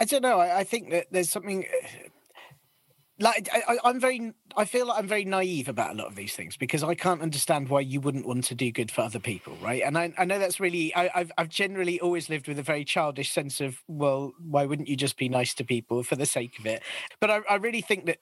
I 0.00 0.04
don't 0.04 0.22
know. 0.22 0.38
I, 0.38 0.58
I 0.58 0.64
think 0.64 0.90
that 0.90 1.06
there's 1.10 1.30
something 1.30 1.64
like 3.18 3.48
I, 3.50 3.78
am 3.88 3.98
very 3.98 4.34
i 4.58 4.66
feel 4.66 4.88
like 4.88 4.98
i'm 4.98 5.08
very 5.08 5.24
naive 5.24 5.68
about 5.68 5.92
a 5.92 5.94
lot 5.94 6.06
of 6.06 6.16
these 6.16 6.34
things 6.34 6.58
because 6.58 6.84
i 6.84 6.94
can't 6.94 7.22
understand 7.22 7.70
why 7.70 7.80
you 7.80 7.98
wouldn't 7.98 8.26
want 8.26 8.44
to 8.44 8.54
do 8.54 8.70
good 8.70 8.90
for 8.90 9.00
other 9.00 9.18
people 9.18 9.56
right 9.62 9.82
and 9.82 9.96
i, 9.96 10.12
I 10.18 10.26
know 10.26 10.38
that's 10.38 10.60
really 10.60 10.94
I, 10.94 11.08
have 11.14 11.32
I've 11.38 11.48
generally 11.48 11.98
always 11.98 12.28
lived 12.28 12.46
with 12.46 12.58
a 12.58 12.62
very 12.62 12.84
childish 12.84 13.32
sense 13.32 13.62
of 13.62 13.82
well 13.88 14.34
why 14.38 14.66
wouldn't 14.66 14.88
you 14.88 14.96
just 14.96 15.16
be 15.16 15.30
nice 15.30 15.54
to 15.54 15.64
people 15.64 16.02
for 16.02 16.14
the 16.14 16.26
sake 16.26 16.58
of 16.58 16.66
it 16.66 16.82
but 17.18 17.30
i, 17.30 17.40
I 17.48 17.54
really 17.54 17.80
think 17.80 18.04
that 18.04 18.18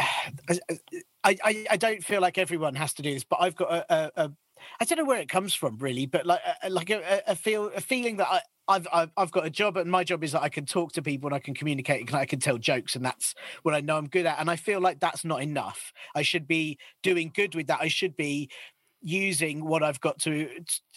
I, 1.22 1.36
I, 1.44 1.66
I 1.70 1.76
don't 1.76 2.02
feel 2.02 2.20
like 2.20 2.38
everyone 2.38 2.74
has 2.74 2.94
to 2.94 3.02
do 3.02 3.12
this 3.12 3.24
but 3.24 3.38
i've 3.40 3.54
got 3.54 3.70
a, 3.70 3.94
a, 3.94 4.10
a 4.16 4.30
I 4.80 4.84
don't 4.84 4.98
know 4.98 5.04
where 5.04 5.20
it 5.20 5.28
comes 5.28 5.54
from, 5.54 5.78
really, 5.78 6.06
but 6.06 6.26
like 6.26 6.40
like 6.68 6.90
a, 6.90 7.22
a 7.26 7.34
feel 7.36 7.70
a 7.74 7.80
feeling 7.80 8.16
that 8.18 8.28
I, 8.30 8.40
I've, 8.68 8.86
I've, 8.92 9.10
I've 9.16 9.30
got 9.30 9.46
a 9.46 9.50
job, 9.50 9.76
and 9.76 9.90
my 9.90 10.04
job 10.04 10.22
is 10.22 10.32
that 10.32 10.42
I 10.42 10.48
can 10.48 10.66
talk 10.66 10.92
to 10.92 11.02
people 11.02 11.28
and 11.28 11.34
I 11.34 11.38
can 11.38 11.54
communicate 11.54 12.06
and 12.06 12.14
I 12.14 12.26
can 12.26 12.40
tell 12.40 12.58
jokes, 12.58 12.94
and 12.94 13.04
that's 13.04 13.34
what 13.62 13.74
I 13.74 13.80
know 13.80 13.96
I'm 13.96 14.08
good 14.08 14.26
at. 14.26 14.38
And 14.38 14.50
I 14.50 14.56
feel 14.56 14.80
like 14.80 15.00
that's 15.00 15.24
not 15.24 15.42
enough. 15.42 15.92
I 16.14 16.22
should 16.22 16.46
be 16.46 16.78
doing 17.02 17.30
good 17.34 17.54
with 17.54 17.66
that. 17.68 17.80
I 17.80 17.88
should 17.88 18.16
be 18.16 18.50
using 19.02 19.64
what 19.64 19.82
I've 19.82 20.00
got 20.00 20.18
to 20.20 20.48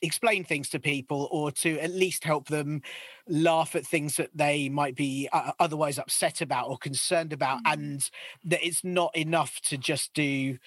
explain 0.02 0.44
things 0.44 0.70
to 0.70 0.80
people 0.80 1.30
or 1.32 1.52
to 1.52 1.80
at 1.80 1.92
least 1.92 2.24
help 2.24 2.48
them 2.48 2.82
laugh 3.28 3.76
at 3.76 3.86
things 3.86 4.18
that 4.18 4.30
they 4.36 4.70
might 4.70 4.96
be 4.96 5.30
uh, 5.32 5.52
otherwise 5.60 5.98
upset 5.98 6.42
about 6.42 6.70
or 6.70 6.78
concerned 6.78 7.34
about, 7.34 7.60
mm-hmm. 7.60 7.74
and 7.74 8.10
that 8.46 8.66
it's 8.66 8.84
not 8.84 9.16
enough 9.16 9.60
to 9.62 9.78
just 9.78 10.14
do 10.14 10.58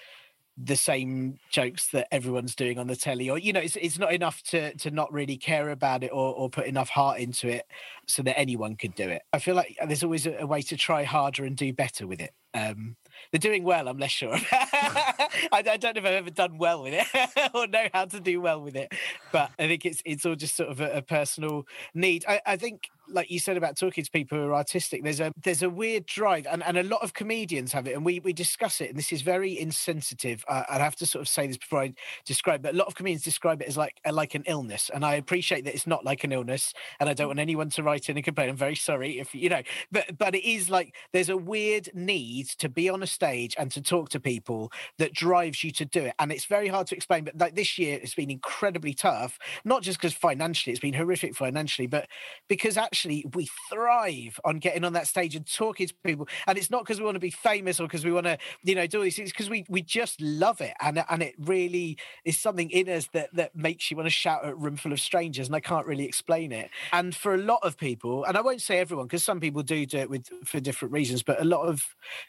the 0.58 0.76
same 0.76 1.38
jokes 1.50 1.88
that 1.88 2.08
everyone's 2.10 2.54
doing 2.54 2.78
on 2.78 2.86
the 2.86 2.96
telly 2.96 3.28
or 3.28 3.36
you 3.36 3.52
know 3.52 3.60
it's, 3.60 3.76
it's 3.76 3.98
not 3.98 4.12
enough 4.12 4.42
to 4.42 4.74
to 4.76 4.90
not 4.90 5.12
really 5.12 5.36
care 5.36 5.68
about 5.68 6.02
it 6.02 6.10
or, 6.10 6.34
or 6.34 6.48
put 6.48 6.64
enough 6.64 6.88
heart 6.88 7.18
into 7.18 7.46
it 7.46 7.66
so 8.06 8.22
that 8.22 8.38
anyone 8.38 8.74
could 8.74 8.94
do 8.94 9.06
it 9.06 9.20
i 9.34 9.38
feel 9.38 9.54
like 9.54 9.76
there's 9.86 10.02
always 10.02 10.24
a, 10.26 10.34
a 10.38 10.46
way 10.46 10.62
to 10.62 10.74
try 10.74 11.04
harder 11.04 11.44
and 11.44 11.58
do 11.58 11.74
better 11.74 12.06
with 12.06 12.22
it 12.22 12.32
um 12.54 12.96
they're 13.30 13.38
doing 13.38 13.64
well 13.64 13.88
i'm 13.88 13.98
less 13.98 14.10
sure. 14.10 14.36
I, 14.52 15.28
I, 15.52 15.76
don't 15.76 15.94
know 15.94 16.00
if 16.00 16.06
i've 16.06 16.12
ever 16.14 16.30
done 16.30 16.58
well 16.58 16.82
with 16.82 16.94
it 16.94 17.50
or 17.54 17.66
know 17.66 17.86
how 17.92 18.04
to 18.06 18.20
do 18.20 18.40
well 18.40 18.60
with 18.60 18.76
it 18.76 18.92
but 19.32 19.50
i 19.58 19.66
think 19.66 19.84
it's 19.84 20.02
it's 20.04 20.24
all 20.24 20.34
just 20.34 20.56
sort 20.56 20.70
of 20.70 20.80
a, 20.80 20.98
a 20.98 21.02
personal 21.02 21.66
need. 21.94 22.24
I, 22.28 22.40
I 22.46 22.56
think 22.56 22.90
like 23.08 23.30
you 23.30 23.38
said 23.38 23.56
about 23.56 23.76
talking 23.76 24.04
to 24.04 24.10
people 24.10 24.38
who 24.38 24.44
are 24.44 24.54
artistic, 24.54 25.02
there's 25.02 25.20
a 25.20 25.32
there's 25.42 25.62
a 25.62 25.70
weird 25.70 26.06
drive, 26.06 26.46
and, 26.50 26.62
and 26.62 26.76
a 26.76 26.82
lot 26.82 27.02
of 27.02 27.14
comedians 27.14 27.72
have 27.72 27.86
it, 27.86 27.94
and 27.94 28.04
we 28.04 28.20
we 28.20 28.32
discuss 28.32 28.80
it, 28.80 28.90
and 28.90 28.98
this 28.98 29.12
is 29.12 29.22
very 29.22 29.58
insensitive. 29.58 30.44
Uh, 30.48 30.64
I'd 30.68 30.80
have 30.80 30.96
to 30.96 31.06
sort 31.06 31.22
of 31.22 31.28
say 31.28 31.46
this 31.46 31.56
before 31.56 31.80
I 31.80 31.94
describe, 32.24 32.62
but 32.62 32.74
a 32.74 32.76
lot 32.76 32.86
of 32.86 32.94
comedians 32.94 33.22
describe 33.22 33.62
it 33.62 33.68
as 33.68 33.76
like 33.76 34.00
like 34.10 34.34
an 34.34 34.44
illness, 34.46 34.90
and 34.92 35.04
I 35.04 35.14
appreciate 35.14 35.64
that 35.64 35.74
it's 35.74 35.86
not 35.86 36.04
like 36.04 36.24
an 36.24 36.32
illness, 36.32 36.72
and 37.00 37.08
I 37.08 37.14
don't 37.14 37.28
want 37.28 37.38
anyone 37.38 37.70
to 37.70 37.82
write 37.82 38.08
in 38.08 38.16
and 38.16 38.24
complain. 38.24 38.50
I'm 38.50 38.56
very 38.56 38.76
sorry 38.76 39.18
if 39.18 39.34
you 39.34 39.48
know, 39.48 39.62
but 39.92 40.18
but 40.18 40.34
it 40.34 40.44
is 40.48 40.68
like 40.68 40.94
there's 41.12 41.28
a 41.28 41.36
weird 41.36 41.90
need 41.94 42.48
to 42.58 42.68
be 42.68 42.88
on 42.88 43.02
a 43.02 43.06
stage 43.06 43.54
and 43.58 43.70
to 43.72 43.82
talk 43.82 44.08
to 44.10 44.20
people 44.20 44.72
that 44.98 45.12
drives 45.12 45.62
you 45.62 45.70
to 45.72 45.84
do 45.84 46.04
it, 46.04 46.14
and 46.18 46.32
it's 46.32 46.46
very 46.46 46.68
hard 46.68 46.86
to 46.88 46.96
explain. 46.96 47.24
But 47.24 47.38
like 47.38 47.54
this 47.54 47.78
year, 47.78 47.98
it's 48.02 48.14
been 48.14 48.30
incredibly 48.30 48.94
tough, 48.94 49.38
not 49.64 49.82
just 49.82 49.98
because 49.98 50.14
financially 50.14 50.72
it's 50.72 50.80
been 50.80 50.94
horrific 50.94 51.36
financially, 51.36 51.86
but 51.86 52.08
because 52.48 52.76
actually 52.76 52.95
actually 52.96 53.26
we 53.34 53.46
thrive 53.68 54.40
on 54.44 54.58
getting 54.58 54.82
on 54.82 54.94
that 54.94 55.06
stage 55.06 55.36
and 55.36 55.46
talking 55.52 55.86
to 55.86 55.94
people. 56.02 56.26
And 56.46 56.56
it's 56.56 56.70
not 56.70 56.82
because 56.82 56.98
we 56.98 57.04
want 57.04 57.16
to 57.16 57.20
be 57.20 57.30
famous 57.30 57.78
or 57.78 57.86
because 57.86 58.06
we 58.06 58.12
want 58.12 58.24
to, 58.24 58.38
you 58.62 58.74
know, 58.74 58.86
do 58.86 59.02
these 59.02 59.16
things, 59.16 59.32
because 59.32 59.50
we 59.50 59.66
we 59.68 59.82
just 59.82 60.18
love 60.20 60.62
it. 60.62 60.72
And 60.80 61.04
and 61.10 61.22
it 61.22 61.34
really 61.38 61.98
is 62.24 62.38
something 62.38 62.70
in 62.70 62.88
us 62.88 63.08
that 63.12 63.28
that 63.34 63.54
makes 63.54 63.90
you 63.90 63.98
want 63.98 64.06
to 64.06 64.10
shout 64.10 64.44
at 64.44 64.52
a 64.52 64.54
room 64.54 64.76
full 64.76 64.92
of 64.92 65.00
strangers. 65.00 65.46
And 65.46 65.54
I 65.54 65.60
can't 65.60 65.86
really 65.86 66.06
explain 66.06 66.52
it. 66.52 66.70
And 66.92 67.14
for 67.14 67.34
a 67.34 67.38
lot 67.38 67.60
of 67.62 67.76
people, 67.76 68.24
and 68.24 68.36
I 68.36 68.40
won't 68.40 68.62
say 68.62 68.78
everyone, 68.78 69.06
because 69.06 69.22
some 69.22 69.40
people 69.40 69.62
do 69.62 69.84
do 69.84 69.98
it 69.98 70.08
with 70.08 70.28
for 70.44 70.58
different 70.58 70.92
reasons, 70.92 71.22
but 71.22 71.40
a 71.40 71.44
lot 71.44 71.66
of 71.66 71.84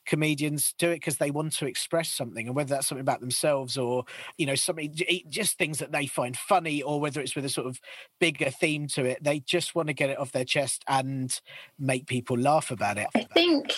comedians 0.06 0.74
do 0.78 0.90
it 0.90 0.96
because 0.96 1.18
they 1.18 1.32
want 1.32 1.54
to 1.54 1.66
express 1.66 2.10
something, 2.10 2.46
and 2.48 2.56
whether 2.56 2.70
that's 2.76 2.88
something 2.88 3.02
about 3.02 3.22
themselves 3.22 3.78
or 3.78 4.04
you 4.38 4.46
know 4.46 4.56
something 4.56 4.94
just 5.30 5.58
things 5.58 5.80
that 5.80 5.94
they 5.94 6.08
find 6.08 6.36
funny, 6.36 6.82
or 6.82 7.00
whether 7.00 7.22
it's 7.22 7.36
with 7.36 7.46
a 7.46 7.50
sort 7.50 7.68
of 7.68 7.80
bigger 8.20 8.50
theme 8.50 8.88
to 8.88 9.06
it, 9.06 9.24
they 9.24 9.40
just 9.40 9.74
want 9.74 9.88
to 9.88 9.94
get 9.94 10.10
it 10.10 10.20
off 10.20 10.32
their 10.34 10.44
chest 10.44 10.57
and 10.88 11.40
make 11.80 12.08
people 12.08 12.38
laugh 12.38 12.72
about 12.72 12.98
it. 12.98 13.08
I 13.16 13.24
think 13.24 13.74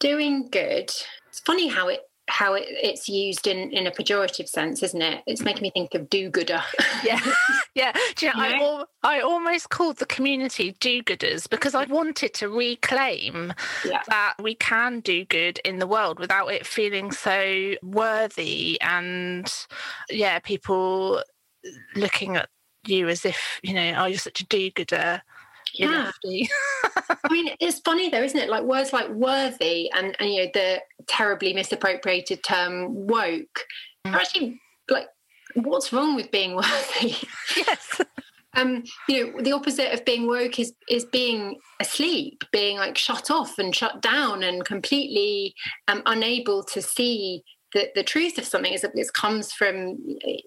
doing 0.00 0.48
good. 0.50 0.90
It's 1.28 1.40
funny 1.44 1.68
how 1.68 1.88
it 1.88 2.00
how 2.28 2.54
it, 2.54 2.64
it's 2.68 3.08
used 3.08 3.46
in 3.46 3.70
in 3.70 3.86
a 3.86 3.90
pejorative 3.90 4.48
sense, 4.48 4.82
isn't 4.82 5.02
it? 5.02 5.22
It's 5.26 5.42
making 5.42 5.62
me 5.62 5.70
think 5.70 5.94
of 5.94 6.08
do-gooder. 6.08 6.62
yeah, 7.04 7.20
yeah. 7.74 7.92
Do 8.16 8.26
you 8.26 8.32
know, 8.34 8.44
you 8.46 8.58
know? 8.58 8.86
I, 9.02 9.18
I 9.18 9.20
almost 9.20 9.68
called 9.70 9.98
the 9.98 10.06
community 10.06 10.74
do-gooders 10.80 11.48
because 11.48 11.74
I 11.74 11.84
wanted 11.84 12.32
to 12.34 12.48
reclaim 12.48 13.52
yeah. 13.84 14.02
that 14.08 14.34
we 14.40 14.54
can 14.54 15.00
do 15.00 15.24
good 15.24 15.60
in 15.64 15.78
the 15.78 15.86
world 15.86 16.18
without 16.18 16.48
it 16.48 16.66
feeling 16.66 17.12
so 17.12 17.74
worthy 17.82 18.80
and 18.80 19.52
yeah, 20.08 20.38
people 20.38 21.22
looking 21.94 22.36
at 22.36 22.48
you 22.86 23.08
as 23.08 23.24
if 23.24 23.60
you 23.62 23.74
know, 23.74 23.94
oh, 23.98 24.06
you're 24.06 24.18
such 24.18 24.40
a 24.40 24.46
do-gooder 24.46 25.22
yeah. 25.74 26.10
I 26.24 27.32
mean, 27.32 27.54
it's 27.60 27.80
funny 27.80 28.10
though, 28.10 28.22
isn't 28.22 28.38
it? 28.38 28.48
Like 28.48 28.64
words 28.64 28.92
like 28.92 29.08
worthy 29.10 29.90
and, 29.92 30.16
and 30.18 30.30
you 30.30 30.44
know, 30.44 30.50
the 30.54 30.80
terribly 31.06 31.52
misappropriated 31.52 32.42
term 32.42 33.06
woke 33.06 33.60
are 34.04 34.16
actually 34.16 34.60
like, 34.88 35.06
what's 35.54 35.92
wrong 35.92 36.14
with 36.14 36.30
being 36.30 36.54
worthy? 36.56 37.14
Yes. 37.56 38.00
um, 38.56 38.84
you 39.08 39.26
know, 39.26 39.42
the 39.42 39.52
opposite 39.52 39.92
of 39.92 40.04
being 40.04 40.26
woke 40.26 40.58
is 40.58 40.72
is 40.88 41.04
being 41.04 41.58
asleep, 41.80 42.44
being 42.52 42.76
like 42.76 42.96
shut 42.96 43.30
off 43.30 43.58
and 43.58 43.74
shut 43.74 44.00
down 44.00 44.42
and 44.42 44.64
completely 44.64 45.54
um, 45.88 46.02
unable 46.06 46.62
to 46.64 46.80
see 46.80 47.42
the, 47.74 47.90
the 47.94 48.02
truth 48.04 48.38
of 48.38 48.44
something 48.44 48.72
is 48.72 48.80
that 48.82 48.92
it 48.94 49.12
comes 49.12 49.52
from 49.52 49.98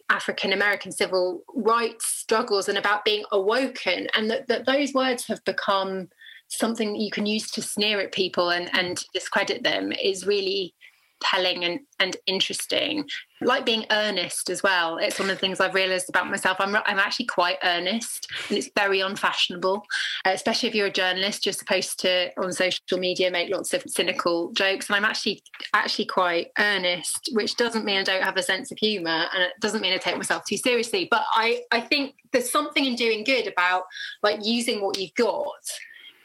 African 0.09 0.53
American 0.53 0.91
civil 0.91 1.43
rights 1.53 2.05
struggles 2.05 2.69
and 2.69 2.77
about 2.77 3.05
being 3.05 3.25
awoken, 3.31 4.07
and 4.15 4.31
that, 4.31 4.47
that 4.47 4.65
those 4.65 4.93
words 4.93 5.27
have 5.27 5.43
become 5.45 6.07
something 6.47 6.93
that 6.93 6.99
you 6.99 7.11
can 7.11 7.25
use 7.25 7.51
to 7.51 7.61
sneer 7.61 7.99
at 7.99 8.13
people 8.13 8.49
and, 8.49 8.69
and 8.73 9.03
discredit 9.13 9.63
them 9.63 9.91
is 9.91 10.25
really 10.25 10.73
telling 11.21 11.63
and, 11.63 11.79
and 11.99 12.17
interesting. 12.25 13.05
like 13.41 13.65
being 13.65 13.85
earnest 13.91 14.49
as 14.49 14.63
well. 14.63 14.97
It's 14.97 15.19
one 15.19 15.29
of 15.29 15.35
the 15.35 15.39
things 15.39 15.59
I've 15.59 15.75
realized 15.75 16.09
about 16.09 16.29
myself. 16.29 16.57
I'm, 16.59 16.75
I'm 16.75 16.99
actually 16.99 17.27
quite 17.27 17.57
earnest 17.63 18.27
and 18.49 18.57
it's 18.57 18.69
very 18.75 19.01
unfashionable, 19.01 19.83
uh, 20.25 20.29
especially 20.29 20.69
if 20.69 20.75
you're 20.75 20.87
a 20.87 20.91
journalist. 20.91 21.45
You're 21.45 21.53
supposed 21.53 21.99
to, 21.99 22.31
on 22.37 22.51
social 22.51 22.97
media, 22.97 23.29
make 23.29 23.49
lots 23.49 23.73
of 23.73 23.83
cynical 23.87 24.51
jokes. 24.53 24.89
And 24.89 24.95
I'm 24.95 25.05
actually 25.05 25.43
actually 25.73 26.05
quite 26.05 26.47
earnest, 26.57 27.29
which 27.33 27.55
doesn't 27.57 27.85
mean 27.85 27.97
I 27.97 28.03
don't 28.03 28.23
have 28.23 28.37
a 28.37 28.43
sense 28.43 28.71
of 28.71 28.77
humor 28.77 29.27
and 29.33 29.43
it 29.43 29.53
doesn't 29.59 29.81
mean 29.81 29.93
I 29.93 29.97
take 29.97 30.17
myself 30.17 30.43
too 30.45 30.57
seriously. 30.57 31.07
But 31.09 31.23
I, 31.33 31.61
I 31.71 31.81
think 31.81 32.15
there's 32.31 32.51
something 32.51 32.85
in 32.85 32.95
doing 32.95 33.23
good 33.23 33.47
about 33.47 33.83
like 34.23 34.39
using 34.43 34.81
what 34.81 34.97
you've 34.97 35.13
got 35.13 35.47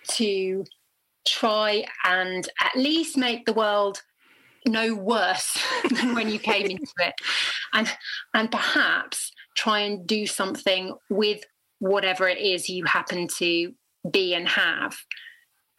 to 0.09 0.65
try 1.25 1.85
and 2.05 2.49
at 2.61 2.75
least 2.75 3.17
make 3.17 3.45
the 3.47 3.53
world 3.53 4.03
no 4.67 4.95
worse 4.95 5.59
than 5.91 6.15
when 6.15 6.29
you 6.29 6.39
came 6.39 6.67
into 6.67 6.93
it. 6.99 7.15
And 7.73 7.91
and 8.35 8.51
perhaps 8.51 9.33
try 9.57 9.81
and 9.81 10.07
do 10.07 10.27
something 10.27 10.95
with 11.11 11.43
whatever 11.79 12.29
it 12.29 12.39
is 12.39 12.69
you 12.69 12.85
happen 12.85 13.29
to 13.39 13.73
be 14.11 14.35
and 14.35 14.49
have. 14.49 14.97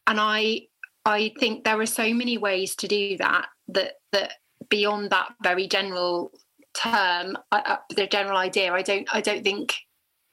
And 0.08 0.20
i 0.20 0.62
i 1.06 1.34
think 1.40 1.64
there 1.64 1.80
are 1.80 1.86
so 1.86 2.14
many 2.14 2.38
ways 2.38 2.76
to 2.76 2.88
do 2.88 3.18
that 3.18 3.48
that 3.68 3.94
that 4.12 4.34
beyond 4.70 5.10
that 5.10 5.34
very 5.42 5.68
general 5.68 6.32
term 6.74 7.38
uh, 7.52 7.78
the 7.96 8.08
general 8.08 8.38
idea 8.38 8.74
i 8.74 8.82
don't 8.82 9.08
i 9.14 9.22
don't 9.22 9.44
think 9.44 9.76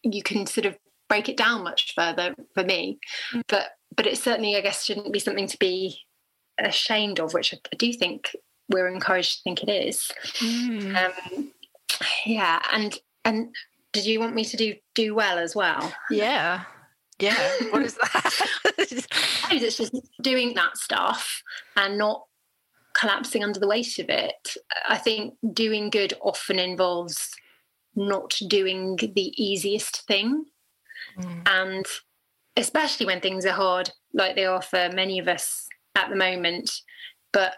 you 0.02 0.22
can 0.22 0.46
sort 0.46 0.64
of 0.66 0.76
break 1.08 1.28
it 1.28 1.36
down 1.36 1.64
much 1.64 1.92
further 1.94 2.34
for 2.54 2.64
me. 2.64 2.98
Mm. 3.32 3.42
but 3.48 3.70
but 3.96 4.06
it 4.06 4.16
certainly 4.16 4.56
i 4.56 4.60
guess 4.60 4.84
shouldn't 4.84 5.12
be 5.12 5.18
something 5.18 5.46
to 5.46 5.58
be 5.58 5.98
ashamed 6.60 7.20
of, 7.20 7.34
which 7.34 7.54
I 7.54 7.76
do 7.76 7.92
think 7.92 8.34
we're 8.68 8.88
encouraged 8.88 9.38
to 9.38 9.42
think 9.42 9.62
it 9.62 9.70
is. 9.70 10.10
Mm. 10.38 10.96
Um, 10.96 11.52
yeah, 12.24 12.60
and 12.72 12.98
and 13.24 13.54
did 13.92 14.06
you 14.06 14.20
want 14.20 14.34
me 14.34 14.44
to 14.44 14.56
do 14.56 14.74
do 14.94 15.14
well 15.14 15.38
as 15.38 15.54
well? 15.54 15.92
Yeah. 16.10 16.64
Yeah. 17.18 17.50
what 17.70 17.82
is 17.82 17.96
that? 17.96 18.40
it's 18.78 19.76
just 19.76 19.94
doing 20.22 20.54
that 20.54 20.76
stuff 20.78 21.42
and 21.76 21.98
not 21.98 22.24
collapsing 22.94 23.44
under 23.44 23.60
the 23.60 23.68
weight 23.68 23.98
of 23.98 24.08
it. 24.08 24.56
I 24.88 24.96
think 24.96 25.34
doing 25.52 25.90
good 25.90 26.14
often 26.22 26.58
involves 26.58 27.30
not 27.94 28.38
doing 28.48 28.96
the 28.96 29.34
easiest 29.42 30.06
thing. 30.06 30.46
Mm. 31.18 31.42
And 31.46 31.86
especially 32.56 33.06
when 33.06 33.20
things 33.20 33.44
are 33.44 33.52
hard, 33.52 33.90
like 34.14 34.34
they 34.34 34.46
are 34.46 34.62
for 34.62 34.88
many 34.92 35.18
of 35.18 35.28
us 35.28 35.68
at 35.94 36.11
the 36.11 36.16
moment. 36.16 36.83
But 37.33 37.55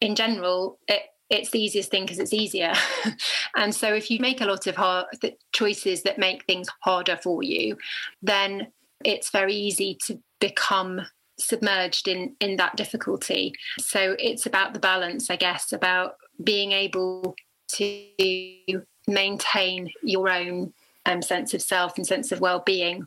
in 0.00 0.14
general, 0.14 0.78
it, 0.88 1.02
it's 1.30 1.50
the 1.50 1.60
easiest 1.60 1.90
thing 1.90 2.04
because 2.04 2.18
it's 2.18 2.32
easier. 2.32 2.72
and 3.56 3.74
so 3.74 3.92
if 3.92 4.10
you 4.10 4.20
make 4.20 4.40
a 4.40 4.46
lot 4.46 4.66
of 4.66 4.76
hard 4.76 5.06
choices 5.52 6.02
that 6.02 6.18
make 6.18 6.44
things 6.44 6.68
harder 6.80 7.16
for 7.16 7.42
you, 7.42 7.76
then 8.22 8.68
it's 9.04 9.30
very 9.30 9.54
easy 9.54 9.98
to 10.06 10.18
become 10.40 11.02
submerged 11.38 12.08
in 12.08 12.34
in 12.40 12.56
that 12.56 12.76
difficulty. 12.76 13.52
So 13.78 14.16
it's 14.18 14.46
about 14.46 14.72
the 14.72 14.80
balance, 14.80 15.30
I 15.30 15.36
guess, 15.36 15.72
about 15.72 16.16
being 16.42 16.72
able 16.72 17.34
to 17.68 18.82
maintain 19.06 19.90
your 20.02 20.30
own 20.30 20.72
um, 21.04 21.22
sense 21.22 21.54
of 21.54 21.62
self 21.62 21.96
and 21.96 22.06
sense 22.06 22.32
of 22.32 22.40
well-being 22.40 23.06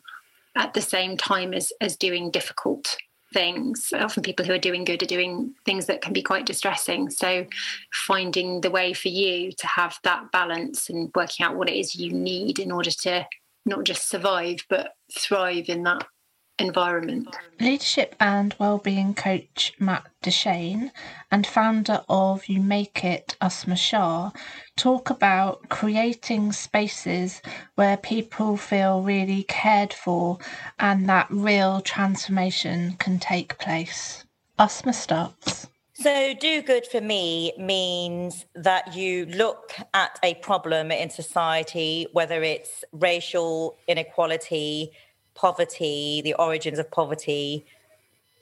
at 0.55 0.73
the 0.73 0.81
same 0.81 1.17
time 1.17 1.53
as 1.53 1.71
as 1.81 1.95
doing 1.95 2.31
difficult 2.31 2.97
things. 3.33 3.91
Uh, 3.93 3.99
Often 3.99 4.23
people 4.23 4.45
who 4.45 4.53
are 4.53 4.59
doing 4.59 4.83
good 4.83 5.03
are 5.03 5.07
doing 5.07 5.53
things 5.65 5.85
that 5.87 6.01
can 6.01 6.13
be 6.13 6.21
quite 6.21 6.45
distressing. 6.45 7.09
So 7.09 7.45
finding 7.91 8.61
the 8.61 8.71
way 8.71 8.93
for 8.93 9.09
you 9.09 9.51
to 9.51 9.67
have 9.67 9.97
that 10.03 10.31
balance 10.31 10.89
and 10.89 11.11
working 11.15 11.45
out 11.45 11.55
what 11.55 11.69
it 11.69 11.75
is 11.75 11.95
you 11.95 12.11
need 12.11 12.59
in 12.59 12.71
order 12.71 12.91
to 12.91 13.27
not 13.65 13.83
just 13.83 14.09
survive 14.09 14.59
but 14.69 14.93
thrive 15.13 15.69
in 15.69 15.83
that 15.83 16.05
environment. 16.59 17.35
Leadership 17.59 18.15
and 18.19 18.55
wellbeing 18.59 19.13
coach 19.13 19.73
Matt 19.79 20.07
Deshane 20.23 20.91
and 21.31 21.45
founder 21.45 22.03
of 22.09 22.47
You 22.47 22.61
Make 22.61 23.03
It, 23.03 23.35
Usma 23.41 23.77
Shah, 23.77 24.31
talk 24.75 25.09
about 25.09 25.69
creating 25.69 26.53
spaces 26.53 27.41
where 27.75 27.97
people 27.97 28.57
feel 28.57 29.01
really 29.01 29.43
cared 29.43 29.93
for 29.93 30.37
and 30.79 31.07
that 31.09 31.27
real 31.29 31.81
transformation 31.81 32.93
can 32.99 33.19
take 33.19 33.57
place. 33.57 34.25
Usma 34.57 34.93
starts. 34.93 35.67
So, 35.93 36.33
do 36.33 36.61
good 36.61 36.87
for 36.87 37.01
me 37.01 37.51
means 37.57 38.45
that 38.55 38.95
you 38.95 39.25
look 39.25 39.73
at 39.93 40.17
a 40.23 40.35
problem 40.35 40.93
in 40.93 41.09
society, 41.09 42.07
whether 42.13 42.41
it's 42.41 42.85
racial 42.93 43.77
inequality, 43.85 44.91
poverty, 45.39 46.21
the 46.21 46.33
origins 46.33 46.79
of 46.79 46.91
poverty, 46.91 47.65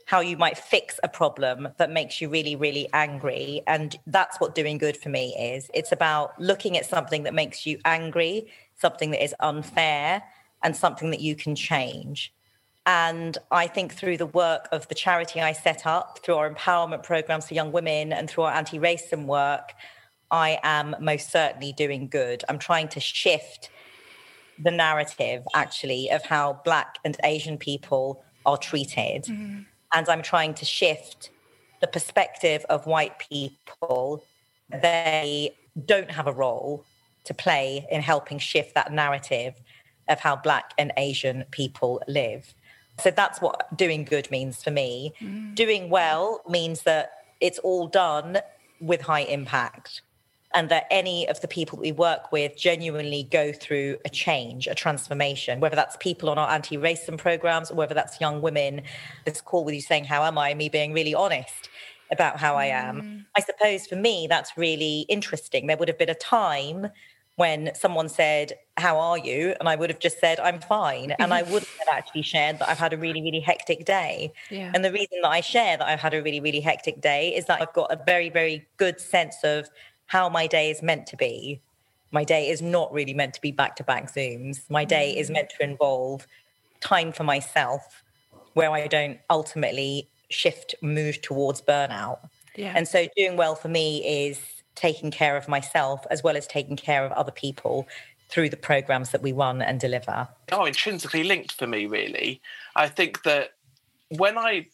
how 0.06 0.20
you 0.20 0.36
might 0.36 0.58
fix 0.58 1.00
a 1.04 1.08
problem 1.08 1.68
that 1.78 1.92
makes 1.92 2.20
you 2.20 2.28
really, 2.28 2.56
really 2.56 2.90
angry. 2.92 3.62
And 3.68 3.96
that's 4.08 4.40
what 4.40 4.56
doing 4.56 4.80
good 4.80 4.98
for 4.98 5.10
me 5.10 5.36
is. 5.38 5.70
It's 5.76 5.92
about 5.92 6.40
looking 6.42 6.76
at 6.76 6.88
something 6.88 7.22
that 7.24 7.36
makes 7.36 7.68
you 7.68 7.78
angry, 7.86 8.48
something 8.76 9.12
that 9.12 9.24
is 9.24 9.36
unfair, 9.42 10.24
and 10.64 10.76
something 10.76 11.12
that 11.12 11.20
you 11.20 11.36
can 11.36 11.56
change. 11.56 12.34
And 12.88 13.38
I 13.52 13.68
think 13.68 13.94
through 13.94 14.18
the 14.18 14.26
work 14.26 14.68
of 14.72 14.88
the 14.88 14.96
charity 14.96 15.40
I 15.40 15.52
set 15.52 15.86
up, 15.86 16.20
through 16.24 16.36
our 16.36 16.50
empowerment 16.52 17.04
programs 17.04 17.48
for 17.48 17.54
young 17.54 17.72
women, 17.72 18.12
and 18.12 18.28
through 18.28 18.46
our 18.46 18.54
anti 18.54 18.80
racism 18.80 19.26
work, 19.26 19.74
I 20.32 20.58
am 20.64 20.96
most 21.00 21.30
certainly 21.32 21.74
doing 21.74 22.08
good. 22.08 22.44
I'm 22.50 22.58
trying 22.58 22.88
to 22.90 23.00
shift 23.00 23.70
the 24.64 24.72
narrative 24.72 25.44
actually 25.54 26.10
of 26.10 26.24
how 26.24 26.60
black 26.66 26.98
and 27.06 27.18
asian 27.24 27.58
people 27.58 28.24
are 28.46 28.58
treated. 28.58 29.24
Mm. 29.26 29.66
and 29.94 30.10
i'm 30.10 30.22
trying 30.22 30.54
to 30.54 30.66
shift 30.66 31.30
the 31.82 31.88
perspective 31.88 32.66
of 32.70 32.86
white 32.86 33.20
people. 33.20 34.24
They 34.70 35.56
don't 35.86 36.12
have 36.12 36.28
a 36.28 36.34
role 36.34 36.84
to 37.26 37.34
play 37.34 37.86
in 37.92 38.02
helping 38.02 38.40
shift 38.40 38.74
that 38.76 38.92
narrative 38.92 39.56
of 40.08 40.20
how 40.20 40.36
black 40.36 40.74
and 40.78 40.92
asian 40.98 41.46
people 41.52 42.02
live. 42.08 42.54
So 43.00 43.12
that's 43.12 43.42
what 43.42 43.76
doing 43.78 44.06
good 44.06 44.32
means 44.32 44.64
for 44.64 44.72
me. 44.72 45.14
Mm. 45.22 45.56
doing 45.56 45.90
well 45.90 46.42
means 46.48 46.84
that 46.84 47.12
it's 47.40 47.60
all 47.60 47.88
done 47.88 48.40
with 48.80 49.02
high 49.02 49.22
impact 49.22 50.02
and 50.56 50.70
that 50.70 50.88
any 50.90 51.28
of 51.28 51.42
the 51.42 51.48
people 51.48 51.78
we 51.78 51.92
work 51.92 52.32
with 52.32 52.58
genuinely 52.58 53.28
go 53.32 53.52
through 53.52 53.98
a 54.06 54.10
change, 54.10 54.68
a 54.68 54.76
transformation, 54.76 55.60
whether 55.60 55.76
that's 55.76 55.98
people 55.98 56.30
on 56.30 56.38
our 56.38 56.50
anti 56.50 56.78
racism 56.78 57.18
programs 57.18 57.70
or 57.70 57.76
whether 57.76 57.94
that's 57.94 58.22
young 58.22 58.42
women. 58.42 58.82
This 59.26 59.42
call 59.42 59.66
with 59.66 59.76
you 59.76 59.82
saying, 59.82 60.06
How 60.06 60.24
am 60.24 60.38
I? 60.38 60.54
Me 60.54 60.70
being 60.70 60.94
really 60.94 61.14
honest 61.14 61.70
about 62.12 62.38
how 62.38 62.56
I 62.56 62.66
am. 62.66 63.02
Mm. 63.02 63.26
I 63.36 63.42
suppose 63.42 63.86
for 63.86 63.98
me, 63.98 64.28
that's 64.30 64.58
really 64.58 65.02
interesting. 65.10 65.68
There 65.68 65.76
would 65.76 65.90
have 65.90 65.98
been 65.98 66.10
a 66.10 66.16
time 66.16 66.88
when 67.36 67.72
someone 67.76 68.10
said, 68.10 68.54
How 68.78 68.98
are 68.98 69.18
you? 69.18 69.54
And 69.60 69.70
I 69.70 69.76
would 69.76 69.90
have 69.90 70.00
just 70.00 70.20
said, 70.20 70.40
I'm 70.40 70.60
fine. 70.60 71.12
And 71.20 71.34
I 71.34 71.44
wouldn't 71.44 71.68
have 71.80 71.88
actually 71.92 72.24
shared 72.24 72.60
that 72.60 72.70
I've 72.70 72.80
had 72.80 72.94
a 72.94 72.98
really, 72.98 73.22
really 73.22 73.42
hectic 73.42 73.86
day. 73.86 74.34
Yeah. 74.50 74.72
And 74.74 74.84
the 74.84 74.92
reason 74.92 75.20
that 75.22 75.30
I 75.30 75.42
share 75.42 75.78
that 75.78 75.88
I've 75.88 76.00
had 76.00 76.14
a 76.14 76.22
really, 76.22 76.40
really 76.40 76.62
hectic 76.62 77.00
day 77.00 77.36
is 77.36 77.46
that 77.46 77.62
I've 77.62 77.74
got 77.74 77.92
a 77.92 78.02
very, 78.04 78.30
very 78.30 78.68
good 78.78 79.00
sense 79.00 79.36
of 79.44 79.70
how 80.08 80.30
my 80.30 80.48
day 80.48 80.70
is 80.72 80.82
meant 80.82 81.08
to 81.08 81.18
be. 81.18 81.62
My 82.12 82.24
day 82.24 82.50
is 82.50 82.62
not 82.62 82.92
really 82.92 83.14
meant 83.14 83.34
to 83.36 83.42
be 83.42 83.52
back 83.52 83.76
to 83.78 83.84
back 83.84 84.12
Zooms. 84.14 84.70
My 84.70 84.86
day 84.86 85.16
is 85.16 85.30
meant 85.30 85.50
to 85.58 85.64
involve 85.64 86.26
time 86.80 87.12
for 87.12 87.24
myself 87.24 88.04
where 88.54 88.72
I 88.72 88.88
don't 88.88 89.20
ultimately 89.30 90.10
shift, 90.30 90.74
move 90.82 91.22
towards 91.22 91.62
burnout. 91.62 92.20
Yeah. 92.56 92.74
And 92.76 92.88
so 92.88 93.08
doing 93.16 93.38
well 93.38 93.56
for 93.56 93.68
me 93.68 94.28
is 94.28 94.42
taking 94.76 95.12
care 95.12 95.38
of 95.38 95.48
myself 95.48 96.06
as 96.10 96.24
well 96.24 96.38
as 96.38 96.48
taking 96.48 96.76
care 96.76 97.06
of 97.06 97.12
other 97.12 97.32
people 97.32 97.88
through 98.30 98.50
the 98.50 98.58
programs 98.58 99.12
that 99.12 99.22
we 99.22 99.32
run 99.32 99.62
and 99.62 99.80
deliver. 99.80 100.28
Oh, 100.52 100.66
intrinsically 100.66 101.24
linked 101.24 101.54
for 101.54 101.68
me, 101.68 101.86
really. 101.86 102.42
I 102.76 102.88
think 102.88 103.24
that 103.24 103.52
when 104.10 104.38
I 104.38 104.68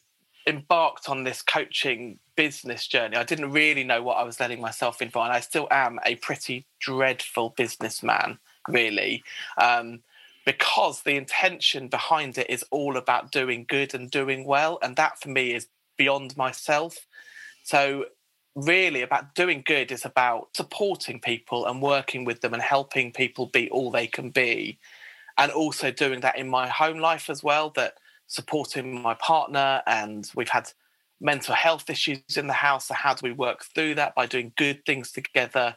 embarked 0.45 1.09
on 1.09 1.23
this 1.23 1.41
coaching 1.41 2.19
business 2.35 2.87
journey, 2.87 3.17
I 3.17 3.23
didn't 3.23 3.51
really 3.51 3.83
know 3.83 4.01
what 4.01 4.17
I 4.17 4.23
was 4.23 4.39
letting 4.39 4.61
myself 4.61 5.01
in 5.01 5.09
for. 5.09 5.23
And 5.23 5.31
I 5.31 5.39
still 5.39 5.67
am 5.71 5.99
a 6.05 6.15
pretty 6.15 6.65
dreadful 6.79 7.53
businessman, 7.55 8.39
really, 8.67 9.23
um, 9.57 10.01
because 10.45 11.01
the 11.01 11.15
intention 11.15 11.87
behind 11.87 12.37
it 12.37 12.49
is 12.49 12.65
all 12.71 12.97
about 12.97 13.31
doing 13.31 13.65
good 13.67 13.93
and 13.93 14.11
doing 14.11 14.45
well. 14.45 14.79
And 14.81 14.95
that 14.97 15.21
for 15.21 15.29
me 15.29 15.53
is 15.53 15.67
beyond 15.97 16.35
myself. 16.35 17.07
So, 17.63 18.05
really, 18.55 19.01
about 19.01 19.35
doing 19.35 19.63
good 19.65 19.91
is 19.91 20.05
about 20.05 20.49
supporting 20.55 21.19
people 21.19 21.65
and 21.65 21.81
working 21.81 22.25
with 22.25 22.41
them 22.41 22.53
and 22.53 22.61
helping 22.61 23.11
people 23.11 23.47
be 23.47 23.69
all 23.69 23.89
they 23.89 24.07
can 24.07 24.29
be. 24.29 24.77
And 25.37 25.51
also 25.51 25.89
doing 25.89 26.19
that 26.19 26.37
in 26.37 26.49
my 26.49 26.67
home 26.67 26.99
life 26.99 27.29
as 27.29 27.43
well, 27.43 27.71
that 27.71 27.95
supporting 28.33 28.99
my 29.01 29.13
partner 29.13 29.83
and 29.85 30.29
we've 30.35 30.49
had 30.49 30.71
mental 31.21 31.53
health 31.53 31.89
issues 31.89 32.19
in 32.35 32.47
the 32.47 32.53
house. 32.53 32.87
So, 32.87 32.95
how 32.95 33.13
do 33.13 33.21
we 33.23 33.31
work 33.31 33.63
through 33.63 33.95
that 33.95 34.15
by 34.15 34.25
doing 34.25 34.51
good 34.57 34.85
things 34.85 35.11
together? 35.11 35.75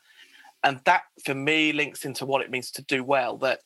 And 0.65 0.81
that 0.85 1.03
for 1.25 1.35
me 1.35 1.73
links 1.73 2.05
into 2.05 2.25
what 2.25 2.41
it 2.41 2.51
means 2.51 2.71
to 2.73 2.83
do 2.83 3.05
well. 3.05 3.37
That 3.37 3.61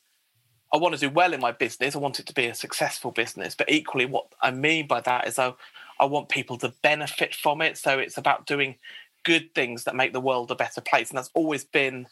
I 0.73 0.77
want 0.77 0.93
to 0.93 0.99
do 0.99 1.09
well 1.09 1.33
in 1.33 1.39
my 1.39 1.51
business. 1.51 1.95
I 1.95 1.99
want 1.99 2.19
it 2.19 2.27
to 2.27 2.33
be 2.33 2.47
a 2.47 2.53
successful 2.53 3.11
business. 3.11 3.55
But 3.55 3.71
equally, 3.71 4.05
what 4.05 4.27
I 4.41 4.51
mean 4.51 4.87
by 4.87 5.01
that 5.01 5.27
is 5.27 5.39
I, 5.39 5.53
I 5.99 6.05
want 6.05 6.29
people 6.29 6.57
to 6.59 6.73
benefit 6.83 7.33
from 7.33 7.61
it. 7.61 7.77
So, 7.77 7.97
it's 7.97 8.17
about 8.17 8.45
doing 8.45 8.75
good 9.23 9.53
things 9.55 9.85
that 9.85 9.95
make 9.95 10.11
the 10.11 10.21
world 10.21 10.51
a 10.51 10.55
better 10.55 10.81
place. 10.81 11.09
And 11.09 11.17
that's 11.17 11.31
always 11.33 11.63
been 11.63 12.07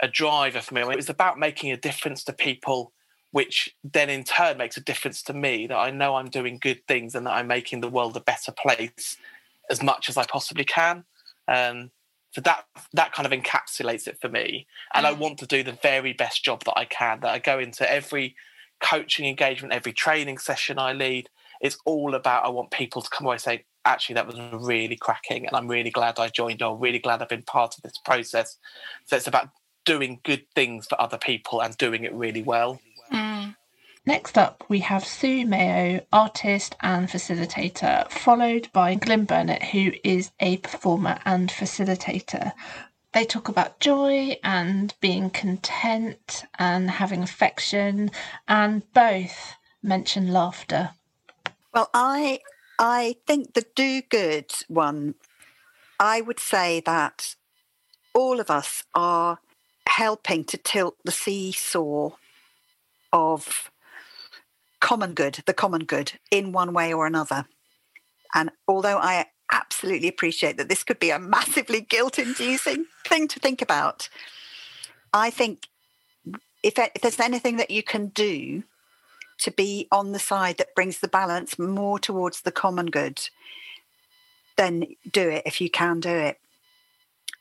a 0.00 0.08
driver 0.08 0.60
for 0.60 0.74
me. 0.74 0.82
It 0.82 0.96
was 0.96 1.10
about 1.10 1.38
making 1.38 1.72
a 1.72 1.76
difference 1.76 2.22
to 2.24 2.32
people 2.32 2.92
which 3.32 3.74
then 3.84 4.10
in 4.10 4.24
turn 4.24 4.58
makes 4.58 4.76
a 4.76 4.80
difference 4.80 5.22
to 5.22 5.32
me 5.32 5.66
that 5.66 5.76
I 5.76 5.90
know 5.90 6.16
I'm 6.16 6.30
doing 6.30 6.58
good 6.60 6.86
things 6.86 7.14
and 7.14 7.26
that 7.26 7.34
I'm 7.34 7.46
making 7.46 7.80
the 7.80 7.88
world 7.88 8.16
a 8.16 8.20
better 8.20 8.52
place 8.52 9.16
as 9.70 9.82
much 9.82 10.08
as 10.08 10.16
I 10.16 10.24
possibly 10.24 10.64
can. 10.64 11.04
Um, 11.46 11.90
so 12.32 12.40
that 12.42 12.64
that 12.92 13.12
kind 13.12 13.26
of 13.26 13.32
encapsulates 13.32 14.06
it 14.06 14.18
for 14.20 14.28
me, 14.28 14.66
and 14.94 15.04
I 15.06 15.12
mm. 15.12 15.18
want 15.18 15.38
to 15.38 15.46
do 15.46 15.62
the 15.62 15.78
very 15.82 16.12
best 16.12 16.44
job 16.44 16.64
that 16.64 16.78
I 16.78 16.84
can. 16.84 17.20
That 17.20 17.30
I 17.30 17.38
go 17.40 17.58
into 17.58 17.90
every 17.90 18.36
coaching 18.80 19.26
engagement, 19.26 19.74
every 19.74 19.92
training 19.92 20.38
session 20.38 20.78
I 20.78 20.92
lead. 20.92 21.28
It's 21.60 21.76
all 21.84 22.14
about 22.14 22.44
I 22.44 22.48
want 22.48 22.70
people 22.70 23.02
to 23.02 23.10
come 23.10 23.26
away 23.26 23.38
saying, 23.38 23.60
actually, 23.84 24.14
that 24.14 24.28
was 24.28 24.38
really 24.52 24.96
cracking, 24.96 25.44
and 25.46 25.56
I'm 25.56 25.66
really 25.66 25.90
glad 25.90 26.20
I 26.20 26.28
joined. 26.28 26.62
I'm 26.62 26.78
really 26.78 27.00
glad 27.00 27.20
I've 27.20 27.28
been 27.28 27.42
part 27.42 27.76
of 27.76 27.82
this 27.82 27.98
process. 28.04 28.58
So 29.06 29.16
it's 29.16 29.26
about 29.26 29.48
doing 29.84 30.20
good 30.22 30.44
things 30.54 30.86
for 30.86 31.00
other 31.00 31.18
people 31.18 31.60
and 31.60 31.76
doing 31.78 32.04
it 32.04 32.14
really 32.14 32.42
well. 32.42 32.80
Next 34.06 34.38
up, 34.38 34.64
we 34.68 34.80
have 34.80 35.04
Sue 35.04 35.44
Mayo, 35.44 36.04
artist 36.12 36.74
and 36.80 37.08
facilitator, 37.08 38.10
followed 38.10 38.68
by 38.72 38.94
Glyn 38.94 39.24
Burnett, 39.24 39.62
who 39.62 39.92
is 40.02 40.32
a 40.40 40.56
performer 40.56 41.18
and 41.24 41.50
facilitator. 41.50 42.52
They 43.12 43.24
talk 43.24 43.48
about 43.48 43.78
joy 43.78 44.38
and 44.42 44.94
being 45.00 45.30
content 45.30 46.44
and 46.58 46.90
having 46.90 47.22
affection, 47.22 48.10
and 48.48 48.90
both 48.94 49.54
mention 49.82 50.32
laughter. 50.32 50.90
Well, 51.74 51.90
I 51.92 52.40
I 52.78 53.16
think 53.26 53.52
the 53.52 53.66
do 53.76 54.00
good 54.02 54.50
one, 54.66 55.14
I 55.98 56.20
would 56.20 56.40
say 56.40 56.80
that 56.86 57.36
all 58.14 58.40
of 58.40 58.50
us 58.50 58.84
are 58.94 59.38
helping 59.86 60.44
to 60.44 60.56
tilt 60.56 60.96
the 61.04 61.12
seesaw 61.12 62.12
of 63.12 63.70
common 64.80 65.14
good, 65.14 65.40
the 65.46 65.54
common 65.54 65.84
good, 65.84 66.12
in 66.30 66.52
one 66.52 66.72
way 66.72 66.92
or 66.92 67.06
another. 67.06 67.46
And 68.34 68.50
although 68.66 68.98
I 68.98 69.26
absolutely 69.52 70.08
appreciate 70.08 70.56
that 70.56 70.68
this 70.68 70.84
could 70.84 70.98
be 70.98 71.10
a 71.10 71.18
massively 71.36 71.80
guilt 71.80 72.18
inducing 72.18 72.86
thing 73.06 73.28
to 73.28 73.40
think 73.40 73.62
about, 73.62 74.08
I 75.12 75.30
think 75.30 75.68
if, 76.62 76.78
if 76.78 77.02
there's 77.02 77.20
anything 77.20 77.56
that 77.56 77.70
you 77.70 77.82
can 77.82 78.08
do 78.08 78.64
to 79.38 79.50
be 79.50 79.88
on 79.90 80.12
the 80.12 80.18
side 80.18 80.58
that 80.58 80.74
brings 80.74 81.00
the 81.00 81.08
balance 81.08 81.58
more 81.58 81.98
towards 81.98 82.42
the 82.42 82.52
common 82.52 82.86
good, 82.86 83.20
then 84.56 84.84
do 85.10 85.28
it 85.30 85.42
if 85.46 85.60
you 85.60 85.70
can 85.70 86.00
do 86.00 86.10
it. 86.10 86.38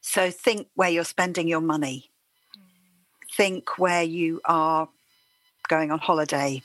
So 0.01 0.31
think 0.31 0.67
where 0.75 0.89
you're 0.89 1.03
spending 1.03 1.49
your 1.49 1.61
money. 1.61 2.09
Mm. 2.57 3.35
Think 3.35 3.77
where 3.77 4.03
you 4.03 4.39
are 4.45 4.87
going 5.69 5.91
on 5.91 5.99
holiday. 5.99 6.61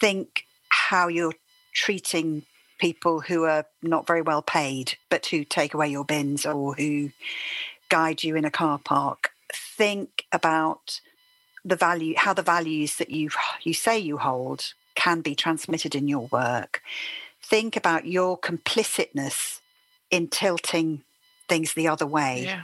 Think 0.00 0.44
how 0.68 1.08
you're 1.08 1.34
treating 1.74 2.42
people 2.78 3.20
who 3.20 3.44
are 3.44 3.64
not 3.82 4.06
very 4.06 4.22
well 4.22 4.42
paid, 4.42 4.96
but 5.10 5.26
who 5.26 5.44
take 5.44 5.74
away 5.74 5.88
your 5.88 6.04
bins 6.04 6.46
or 6.46 6.74
who 6.74 7.10
guide 7.88 8.22
you 8.22 8.36
in 8.36 8.44
a 8.44 8.50
car 8.50 8.78
park. 8.78 9.30
Think 9.52 10.24
about 10.32 11.00
the 11.64 11.76
value, 11.76 12.14
how 12.16 12.32
the 12.32 12.42
values 12.42 12.96
that 12.96 13.10
you 13.10 13.30
you 13.62 13.74
say 13.74 13.98
you 13.98 14.18
hold 14.18 14.74
can 14.94 15.20
be 15.20 15.34
transmitted 15.34 15.94
in 15.94 16.08
your 16.08 16.28
work. 16.30 16.82
Think 17.42 17.76
about 17.76 18.06
your 18.06 18.38
complicitness 18.38 19.60
in 20.10 20.28
tilting 20.28 21.02
things 21.48 21.74
the 21.74 21.88
other 21.88 22.06
way. 22.06 22.44
Yeah. 22.44 22.62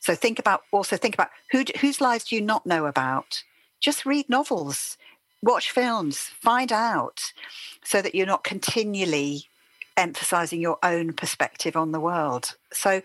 So 0.00 0.14
think 0.14 0.38
about 0.38 0.62
also 0.72 0.96
think 0.96 1.14
about 1.14 1.30
who 1.50 1.64
whose 1.80 2.00
lives 2.00 2.24
do 2.24 2.34
you 2.34 2.40
not 2.40 2.66
know 2.66 2.86
about? 2.86 3.42
Just 3.82 4.06
read 4.06 4.28
novels, 4.28 4.96
watch 5.42 5.70
films, 5.70 6.18
find 6.18 6.72
out, 6.72 7.32
so 7.84 8.00
that 8.00 8.14
you're 8.14 8.26
not 8.26 8.44
continually 8.44 9.48
emphasizing 9.96 10.60
your 10.60 10.78
own 10.82 11.12
perspective 11.12 11.76
on 11.76 11.92
the 11.92 12.00
world. 12.00 12.56
So 12.72 13.02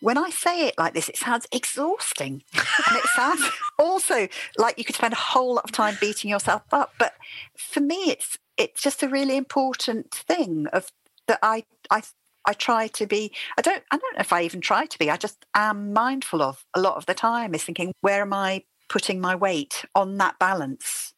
when 0.00 0.18
I 0.18 0.30
say 0.30 0.68
it 0.68 0.74
like 0.78 0.94
this, 0.94 1.08
it 1.08 1.16
sounds 1.16 1.46
exhausting. 1.50 2.42
and 2.54 2.96
it 2.96 3.06
sounds 3.14 3.42
also 3.78 4.28
like 4.58 4.78
you 4.78 4.84
could 4.84 4.94
spend 4.94 5.14
a 5.14 5.16
whole 5.16 5.54
lot 5.54 5.64
of 5.64 5.72
time 5.72 5.96
beating 6.00 6.30
yourself 6.30 6.62
up. 6.72 6.92
But 6.98 7.14
for 7.56 7.80
me, 7.80 8.10
it's 8.10 8.38
it's 8.56 8.82
just 8.82 9.02
a 9.02 9.08
really 9.08 9.36
important 9.36 10.10
thing 10.12 10.66
of 10.72 10.90
that 11.26 11.38
I 11.42 11.64
I 11.90 12.02
I 12.46 12.52
try 12.52 12.88
to 12.88 13.06
be 13.06 13.32
I 13.58 13.62
don't 13.62 13.82
I 13.90 13.96
don't 13.96 14.14
know 14.14 14.20
if 14.20 14.32
I 14.32 14.42
even 14.42 14.60
try 14.60 14.86
to 14.86 14.98
be, 14.98 15.10
I 15.10 15.16
just 15.16 15.44
am 15.54 15.92
mindful 15.92 16.42
of 16.42 16.64
a 16.74 16.80
lot 16.80 16.96
of 16.96 17.06
the 17.06 17.14
time 17.14 17.54
is 17.54 17.64
thinking, 17.64 17.92
where 18.00 18.22
am 18.22 18.32
I 18.32 18.64
putting 18.88 19.20
my 19.20 19.34
weight 19.34 19.84
on 19.94 20.18
that 20.18 20.38
balance? 20.38 21.14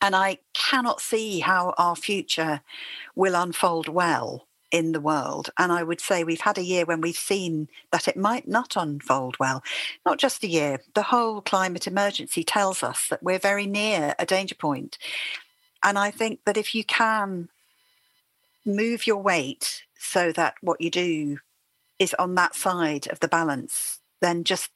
And 0.00 0.14
I 0.14 0.38
cannot 0.54 1.00
see 1.00 1.40
how 1.40 1.74
our 1.78 1.96
future 1.96 2.60
will 3.14 3.34
unfold 3.34 3.88
well 3.88 4.46
in 4.70 4.92
the 4.92 5.00
world. 5.00 5.50
And 5.58 5.72
I 5.72 5.82
would 5.82 6.00
say 6.00 6.24
we've 6.24 6.42
had 6.42 6.58
a 6.58 6.62
year 6.62 6.84
when 6.84 7.00
we've 7.00 7.16
seen 7.16 7.68
that 7.90 8.06
it 8.06 8.16
might 8.16 8.46
not 8.46 8.76
unfold 8.76 9.36
well. 9.38 9.62
Not 10.04 10.18
just 10.18 10.44
a 10.44 10.48
year, 10.48 10.80
the 10.94 11.04
whole 11.04 11.40
climate 11.40 11.86
emergency 11.86 12.44
tells 12.44 12.82
us 12.82 13.08
that 13.08 13.22
we're 13.22 13.38
very 13.38 13.66
near 13.66 14.14
a 14.18 14.26
danger 14.26 14.54
point. 14.54 14.98
And 15.82 15.98
I 15.98 16.10
think 16.10 16.40
that 16.44 16.56
if 16.56 16.74
you 16.74 16.84
can 16.84 17.48
move 18.66 19.06
your 19.06 19.22
weight 19.22 19.84
so 19.98 20.32
that 20.32 20.54
what 20.60 20.80
you 20.80 20.90
do 20.90 21.38
is 21.98 22.14
on 22.14 22.34
that 22.34 22.54
side 22.54 23.08
of 23.08 23.20
the 23.20 23.28
balance, 23.28 24.00
then 24.20 24.44
just 24.44 24.70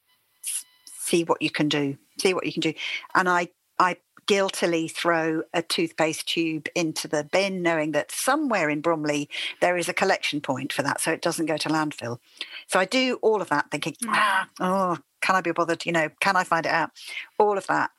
see 1.03 1.23
what 1.23 1.41
you 1.41 1.49
can 1.49 1.69
do. 1.69 1.97
See 2.19 2.33
what 2.33 2.45
you 2.45 2.53
can 2.53 2.61
do. 2.61 2.73
And 3.13 3.27
I 3.29 3.49
I 3.79 3.97
guiltily 4.25 4.87
throw 4.87 5.43
a 5.53 5.61
toothpaste 5.61 6.27
tube 6.27 6.67
into 6.75 7.07
the 7.09 7.25
bin, 7.25 7.61
knowing 7.61 7.91
that 7.91 8.11
somewhere 8.11 8.69
in 8.69 8.79
Bromley 8.79 9.29
there 9.59 9.75
is 9.77 9.89
a 9.89 9.93
collection 9.93 10.39
point 10.39 10.71
for 10.71 10.81
that, 10.83 11.01
so 11.01 11.11
it 11.11 11.21
doesn't 11.21 11.47
go 11.47 11.57
to 11.57 11.69
landfill. 11.69 12.19
So 12.67 12.79
I 12.79 12.85
do 12.85 13.19
all 13.21 13.41
of 13.41 13.49
that, 13.49 13.69
thinking, 13.69 13.95
Mm. 14.01 14.13
ah, 14.13 14.47
oh, 14.61 14.97
can 15.21 15.35
I 15.35 15.41
be 15.41 15.51
bothered? 15.51 15.85
You 15.85 15.91
know, 15.91 16.09
can 16.21 16.35
I 16.35 16.43
find 16.43 16.65
it 16.65 16.71
out? 16.71 16.91
All 17.37 17.57
of 17.57 17.67
that. 17.67 17.91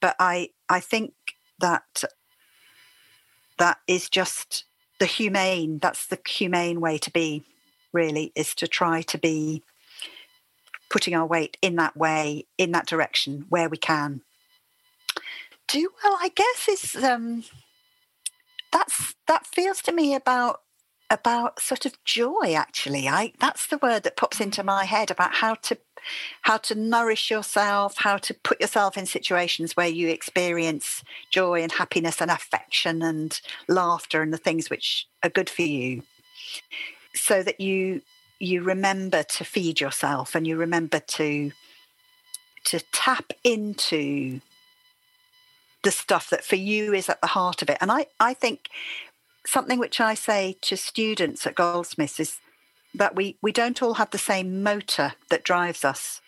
But 0.00 0.16
I, 0.18 0.50
I 0.68 0.80
think 0.80 1.14
that 1.58 2.04
that 3.58 3.78
is 3.86 4.08
just 4.08 4.64
the 4.98 5.06
humane. 5.06 5.78
That's 5.78 6.06
the 6.06 6.18
humane 6.26 6.80
way 6.80 6.98
to 6.98 7.10
be. 7.10 7.44
Really, 7.92 8.32
is 8.36 8.54
to 8.54 8.68
try 8.68 9.02
to 9.02 9.18
be 9.18 9.64
putting 10.90 11.14
our 11.14 11.26
weight 11.26 11.56
in 11.62 11.76
that 11.76 11.96
way, 11.96 12.46
in 12.58 12.72
that 12.72 12.86
direction, 12.86 13.46
where 13.48 13.68
we 13.68 13.78
can. 13.78 14.22
Do 15.68 15.88
well 16.02 16.18
i 16.20 16.30
guess 16.34 16.68
is 16.68 16.96
um 17.04 17.44
that's 18.72 19.14
that 19.28 19.46
feels 19.46 19.80
to 19.82 19.92
me 19.92 20.14
about 20.14 20.62
about 21.10 21.60
sort 21.60 21.86
of 21.86 22.02
joy 22.04 22.54
actually. 22.54 23.08
I 23.08 23.32
that's 23.40 23.66
the 23.66 23.78
word 23.78 24.04
that 24.04 24.16
pops 24.16 24.40
into 24.40 24.62
my 24.62 24.84
head 24.84 25.10
about 25.10 25.34
how 25.34 25.54
to 25.54 25.76
how 26.42 26.56
to 26.56 26.74
nourish 26.74 27.30
yourself 27.30 27.96
how 27.98 28.16
to 28.16 28.32
put 28.32 28.60
yourself 28.60 28.96
in 28.96 29.04
situations 29.04 29.76
where 29.76 29.88
you 29.88 30.08
experience 30.08 31.02
joy 31.30 31.62
and 31.62 31.72
happiness 31.72 32.22
and 32.22 32.30
affection 32.30 33.02
and 33.02 33.40
laughter 33.68 34.22
and 34.22 34.32
the 34.32 34.38
things 34.38 34.70
which 34.70 35.06
are 35.22 35.30
good 35.30 35.50
for 35.50 35.62
you. 35.62 36.02
So 37.14 37.42
that 37.42 37.60
you 37.60 38.02
you 38.40 38.62
remember 38.62 39.22
to 39.22 39.44
feed 39.44 39.80
yourself 39.80 40.34
and 40.34 40.46
you 40.46 40.56
remember 40.56 40.98
to 40.98 41.52
to 42.64 42.80
tap 42.92 43.32
into 43.44 44.40
the 45.82 45.90
stuff 45.90 46.30
that 46.30 46.44
for 46.44 46.56
you 46.56 46.92
is 46.92 47.08
at 47.08 47.20
the 47.20 47.28
heart 47.28 47.62
of 47.62 47.70
it. 47.70 47.78
And 47.80 47.90
I, 47.90 48.06
I 48.18 48.34
think 48.34 48.68
something 49.46 49.78
which 49.78 50.00
I 50.00 50.14
say 50.14 50.56
to 50.62 50.76
students 50.76 51.46
at 51.46 51.54
Goldsmiths 51.54 52.20
is 52.20 52.38
that 52.94 53.16
we, 53.16 53.38
we 53.40 53.52
don't 53.52 53.82
all 53.82 53.94
have 53.94 54.10
the 54.10 54.18
same 54.18 54.62
motor 54.62 55.12
that 55.30 55.44
drives 55.44 55.84
us. 55.84 56.20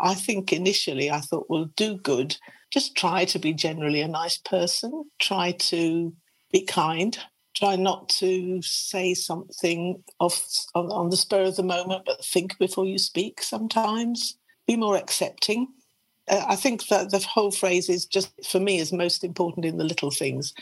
I 0.00 0.14
think 0.14 0.52
initially 0.52 1.10
I 1.10 1.20
thought, 1.20 1.46
well, 1.48 1.70
do 1.76 1.96
good. 1.96 2.36
Just 2.72 2.96
try 2.96 3.24
to 3.26 3.38
be 3.38 3.52
generally 3.52 4.00
a 4.00 4.08
nice 4.08 4.36
person. 4.36 5.04
Try 5.20 5.52
to 5.52 6.12
be 6.52 6.62
kind. 6.62 7.16
Try 7.54 7.76
not 7.76 8.08
to 8.20 8.60
say 8.62 9.14
something 9.14 10.02
off 10.18 10.66
on, 10.74 10.90
on 10.90 11.10
the 11.10 11.16
spur 11.16 11.44
of 11.44 11.56
the 11.56 11.62
moment, 11.62 12.02
but 12.04 12.24
think 12.24 12.58
before 12.58 12.84
you 12.84 12.98
speak 12.98 13.42
sometimes. 13.42 14.36
Be 14.66 14.76
more 14.76 14.96
accepting 14.96 15.68
uh, 16.28 16.44
I 16.48 16.56
think 16.56 16.86
that 16.88 17.10
the 17.10 17.18
whole 17.18 17.50
phrase 17.50 17.88
is 17.88 18.06
just 18.06 18.32
for 18.46 18.60
me 18.60 18.78
is 18.78 18.92
most 18.92 19.24
important 19.24 19.64
in 19.64 19.78
the 19.78 19.84
little 19.84 20.10
things. 20.10 20.54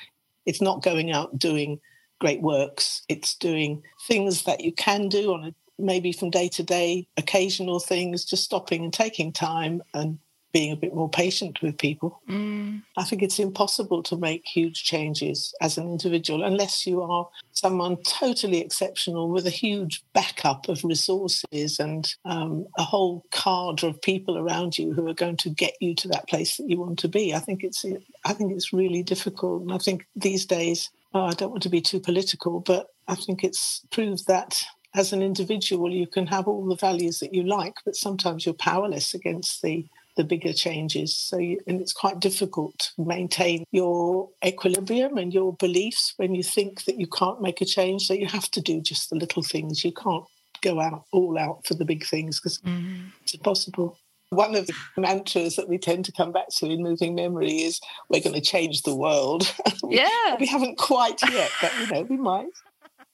It's 0.47 0.61
not 0.61 0.83
going 0.83 1.13
out 1.13 1.39
doing 1.39 1.81
great 2.21 2.43
works. 2.43 3.03
It's 3.09 3.37
doing 3.37 3.83
things 4.07 4.45
that 4.45 4.63
you 4.63 4.73
can 4.73 5.09
do 5.09 5.33
on 5.33 5.45
a 5.45 5.55
maybe 5.79 6.13
from 6.13 6.31
day 6.31 6.49
to 6.49 6.63
day, 6.63 7.09
occasional 7.17 7.81
things, 7.81 8.25
just 8.25 8.45
stopping 8.45 8.85
and 8.85 8.93
taking 8.93 9.33
time 9.33 9.83
and 9.95 10.19
being 10.53 10.73
a 10.73 10.77
bit 10.77 10.95
more 10.95 11.09
patient 11.09 11.61
with 11.63 11.79
people. 11.79 12.21
Mm. 12.29 12.83
I 12.97 13.05
think 13.05 13.23
it's 13.23 13.39
impossible 13.39 14.03
to 14.05 14.17
make 14.17 14.45
huge 14.47 14.85
changes 14.85 15.55
as 15.61 15.79
an 15.79 15.89
individual 15.89 16.45
unless 16.45 16.87
you 16.87 17.03
are 17.03 17.29
someone 17.53 17.97
totally 18.03 18.61
exceptional 18.61 19.31
with 19.31 19.47
a 19.47 19.51
huge 19.51 20.05
backup 20.13 20.69
of 20.69 20.85
resources 20.85 21.79
and 21.79 22.15
um, 22.25 22.67
a 22.79 22.83
whole 22.83 23.25
cadre 23.31 23.89
of 23.89 24.03
people 24.03 24.37
around 24.37 24.79
you 24.79 24.93
who 24.93 25.09
are 25.09 25.15
going 25.15 25.37
to 25.39 25.51
get 25.51 25.75
you 25.81 25.95
to 25.95 26.09
that 26.09 26.29
place 26.29 26.57
that 26.57 26.69
you 26.69 26.79
want 26.79 26.99
to 26.99 27.09
be. 27.09 27.35
I 27.35 27.39
think 27.39 27.65
it's 27.65 27.85
I 28.25 28.33
think 28.33 28.53
it's 28.53 28.73
really 28.73 29.03
difficult, 29.03 29.63
and 29.63 29.73
I 29.73 29.79
think 29.79 30.07
these 30.15 30.47
days. 30.47 30.91
Oh, 31.15 31.27
I 31.27 31.33
don't 31.33 31.51
want 31.51 31.63
to 31.65 31.69
be 31.69 31.83
too 31.83 32.01
political, 32.01 32.61
but 32.61 32.87
I 33.07 33.17
think 33.17 33.45
it's 33.45 33.83
proved 33.91 34.27
that 34.29 34.65
as 34.95 35.13
an 35.13 35.23
individual, 35.23 35.91
you 35.91 36.07
can 36.07 36.27
have 36.27 36.47
all 36.47 36.67
the 36.67 36.77
values 36.77 37.19
that 37.21 37.35
you 37.35 37.43
like, 37.43 37.77
but 37.85 37.97
sometimes 37.97 38.45
you're 38.45 38.55
powerless 38.55 39.15
against 39.15 39.63
the 39.63 39.87
the 40.17 40.25
bigger 40.25 40.53
changes. 40.53 41.15
So, 41.17 41.39
you, 41.39 41.59
and 41.67 41.81
it's 41.81 41.93
quite 41.93 42.21
difficult 42.21 42.79
to 42.97 43.05
maintain 43.05 43.65
your 43.73 44.29
equilibrium 44.45 45.17
and 45.17 45.33
your 45.33 45.55
beliefs 45.55 46.15
when 46.17 46.35
you 46.35 46.43
think 46.43 46.85
that 46.85 46.99
you 47.01 47.07
can't 47.07 47.41
make 47.41 47.61
a 47.61 47.65
change. 47.65 48.07
So, 48.07 48.15
you 48.15 48.27
have 48.27 48.51
to 48.53 48.61
do 48.61 48.81
just 48.81 49.11
the 49.11 49.17
little 49.17 49.43
things. 49.43 49.85
You 49.85 49.93
can't 49.93 50.25
go 50.61 50.81
out 50.81 51.05
all 51.13 51.39
out 51.39 51.67
for 51.67 51.75
the 51.75 51.85
big 51.85 52.05
things 52.07 52.39
because 52.39 52.59
Mm. 52.61 53.11
it's 53.23 53.35
impossible. 53.35 53.99
One 54.31 54.55
of 54.55 54.67
the 54.67 54.75
mantras 54.97 55.57
that 55.57 55.69
we 55.69 55.77
tend 55.77 56.05
to 56.07 56.13
come 56.13 56.33
back 56.33 56.49
to 56.57 56.67
in 56.71 56.83
moving 56.83 57.15
memory 57.15 57.63
is 57.63 57.81
we're 58.09 58.23
going 58.23 58.35
to 58.35 58.41
change 58.41 58.83
the 58.83 58.95
world. 58.97 59.53
Yeah. 59.91 60.37
we 60.41 60.47
haven't 60.47 60.79
quite 60.79 61.21
yet, 61.31 61.51
but 61.61 61.71
you 61.81 61.87
know, 61.89 62.03
we 62.03 62.17
might. 62.17 62.47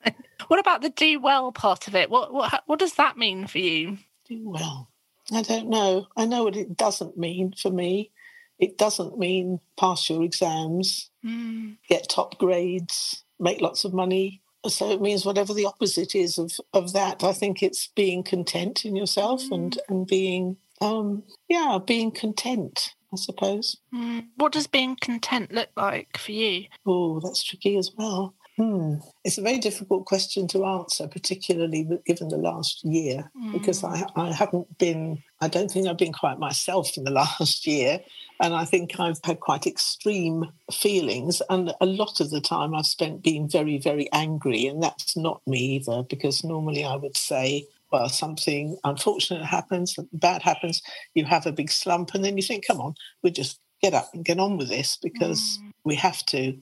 What 0.46 0.60
about 0.60 0.80
the 0.80 0.90
do 0.90 1.18
well 1.20 1.50
part 1.50 1.88
of 1.88 1.94
it? 1.96 2.08
What 2.08 2.32
what 2.32 2.62
what 2.66 2.78
does 2.78 2.94
that 2.94 3.16
mean 3.18 3.46
for 3.48 3.58
you? 3.58 3.98
do 4.28 4.48
well. 4.48 4.88
I 5.32 5.42
don't 5.42 5.68
know. 5.68 6.06
I 6.16 6.24
know 6.24 6.44
what 6.44 6.56
it 6.56 6.76
doesn't 6.76 7.16
mean 7.18 7.52
for 7.60 7.70
me. 7.70 8.10
It 8.58 8.76
doesn't 8.78 9.18
mean 9.18 9.60
pass 9.78 10.08
your 10.10 10.22
exams, 10.22 11.10
Mm. 11.24 11.76
get 11.88 12.08
top 12.08 12.38
grades, 12.38 13.24
make 13.38 13.60
lots 13.60 13.84
of 13.84 13.92
money. 13.92 14.40
So 14.66 14.90
it 14.90 15.00
means 15.00 15.24
whatever 15.24 15.54
the 15.54 15.66
opposite 15.66 16.14
is 16.14 16.38
of, 16.38 16.52
of 16.72 16.92
that. 16.92 17.22
I 17.22 17.32
think 17.32 17.62
it's 17.62 17.86
being 17.88 18.22
content 18.24 18.84
in 18.84 18.96
yourself 18.96 19.42
and, 19.50 19.78
and 19.88 20.06
being 20.06 20.56
Um, 20.80 21.24
yeah, 21.48 21.78
being 21.84 22.10
content, 22.12 22.94
I 23.12 23.16
suppose. 23.16 23.76
Mm. 23.92 24.28
What 24.36 24.52
does 24.52 24.66
being 24.68 24.96
content 24.96 25.52
look 25.52 25.70
like 25.76 26.16
for 26.16 26.32
you? 26.32 26.66
Oh, 26.86 27.18
that's 27.20 27.42
tricky 27.42 27.76
as 27.76 27.90
well. 27.96 28.34
Hmm. 28.58 28.96
It's 29.24 29.38
a 29.38 29.42
very 29.42 29.58
difficult 29.58 30.04
question 30.04 30.48
to 30.48 30.64
answer, 30.64 31.06
particularly 31.06 31.88
given 32.04 32.28
the 32.28 32.38
last 32.38 32.84
year, 32.84 33.30
mm. 33.40 33.52
because 33.52 33.84
I, 33.84 34.04
I 34.16 34.32
haven't 34.32 34.78
been, 34.78 35.22
I 35.40 35.46
don't 35.46 35.70
think 35.70 35.86
I've 35.86 35.96
been 35.96 36.12
quite 36.12 36.40
myself 36.40 36.96
in 36.96 37.04
the 37.04 37.10
last 37.22 37.68
year. 37.68 38.00
And 38.40 38.54
I 38.54 38.64
think 38.64 38.98
I've 38.98 39.20
had 39.22 39.38
quite 39.38 39.64
extreme 39.64 40.50
feelings. 40.72 41.40
And 41.48 41.72
a 41.80 41.86
lot 41.86 42.18
of 42.18 42.30
the 42.30 42.40
time 42.40 42.74
I've 42.74 42.86
spent 42.86 43.22
being 43.22 43.48
very, 43.48 43.78
very 43.78 44.12
angry. 44.12 44.66
And 44.66 44.82
that's 44.82 45.16
not 45.16 45.40
me 45.46 45.76
either, 45.76 46.02
because 46.02 46.42
normally 46.42 46.84
I 46.84 46.96
would 46.96 47.16
say, 47.16 47.64
well, 47.92 48.08
something 48.08 48.76
unfortunate 48.82 49.44
happens, 49.44 49.96
bad 50.12 50.42
happens, 50.42 50.82
you 51.14 51.24
have 51.26 51.46
a 51.46 51.52
big 51.52 51.70
slump, 51.70 52.12
and 52.12 52.24
then 52.24 52.36
you 52.36 52.42
think, 52.42 52.66
come 52.66 52.80
on, 52.80 52.94
we 53.22 53.30
just 53.30 53.60
get 53.80 53.94
up 53.94 54.10
and 54.12 54.24
get 54.24 54.40
on 54.40 54.56
with 54.56 54.68
this 54.68 54.98
because 55.00 55.58
mm. 55.62 55.70
we 55.84 55.94
have 55.94 56.26
to. 56.26 56.58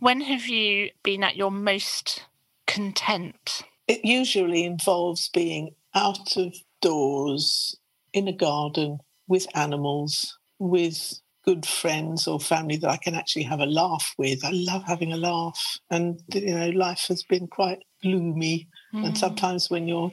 When 0.00 0.20
have 0.20 0.46
you 0.46 0.90
been 1.02 1.24
at 1.24 1.36
your 1.36 1.50
most 1.50 2.24
content? 2.66 3.62
It 3.86 4.04
usually 4.04 4.64
involves 4.64 5.28
being 5.28 5.74
out 5.94 6.36
of 6.36 6.54
doors 6.80 7.76
in 8.12 8.28
a 8.28 8.32
garden 8.32 8.98
with 9.26 9.46
animals, 9.56 10.38
with 10.58 11.20
good 11.44 11.64
friends 11.64 12.26
or 12.26 12.38
family 12.38 12.76
that 12.76 12.90
I 12.90 12.98
can 12.98 13.14
actually 13.14 13.44
have 13.44 13.60
a 13.60 13.66
laugh 13.66 14.14
with. 14.18 14.44
I 14.44 14.50
love 14.52 14.84
having 14.84 15.12
a 15.12 15.16
laugh. 15.16 15.78
And, 15.90 16.20
you 16.34 16.54
know, 16.54 16.68
life 16.70 17.06
has 17.08 17.22
been 17.22 17.46
quite 17.46 17.78
gloomy. 18.02 18.68
Mm. 18.94 19.06
And 19.06 19.18
sometimes 19.18 19.70
when 19.70 19.88
you're 19.88 20.12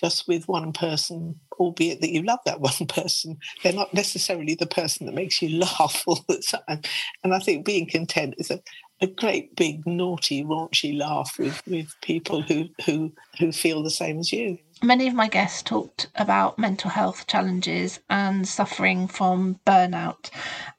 just 0.00 0.26
with 0.26 0.48
one 0.48 0.72
person, 0.72 1.38
albeit 1.60 2.00
that 2.00 2.10
you 2.10 2.22
love 2.22 2.40
that 2.46 2.60
one 2.72 2.86
person, 2.88 3.38
they're 3.62 3.72
not 3.72 3.94
necessarily 3.94 4.54
the 4.54 4.66
person 4.66 5.06
that 5.06 5.14
makes 5.14 5.40
you 5.40 5.58
laugh 5.78 6.02
all 6.06 6.24
the 6.28 6.42
time. 6.42 6.80
And 7.22 7.32
I 7.32 7.38
think 7.38 7.64
being 7.64 7.88
content 7.88 8.34
is 8.38 8.50
a, 8.50 8.60
a 9.02 9.06
great 9.08 9.56
big 9.56 9.84
naughty 9.84 10.44
raunchy 10.44 10.96
laugh 10.96 11.36
with 11.36 11.60
with 11.66 11.92
people 12.02 12.40
who 12.40 12.68
who 12.86 13.12
who 13.38 13.50
feel 13.50 13.82
the 13.82 13.90
same 13.90 14.20
as 14.20 14.32
you. 14.32 14.58
Many 14.80 15.08
of 15.08 15.14
my 15.14 15.26
guests 15.26 15.62
talked 15.62 16.08
about 16.14 16.58
mental 16.58 16.90
health 16.90 17.26
challenges 17.26 17.98
and 18.08 18.46
suffering 18.46 19.08
from 19.08 19.58
burnout. 19.66 20.30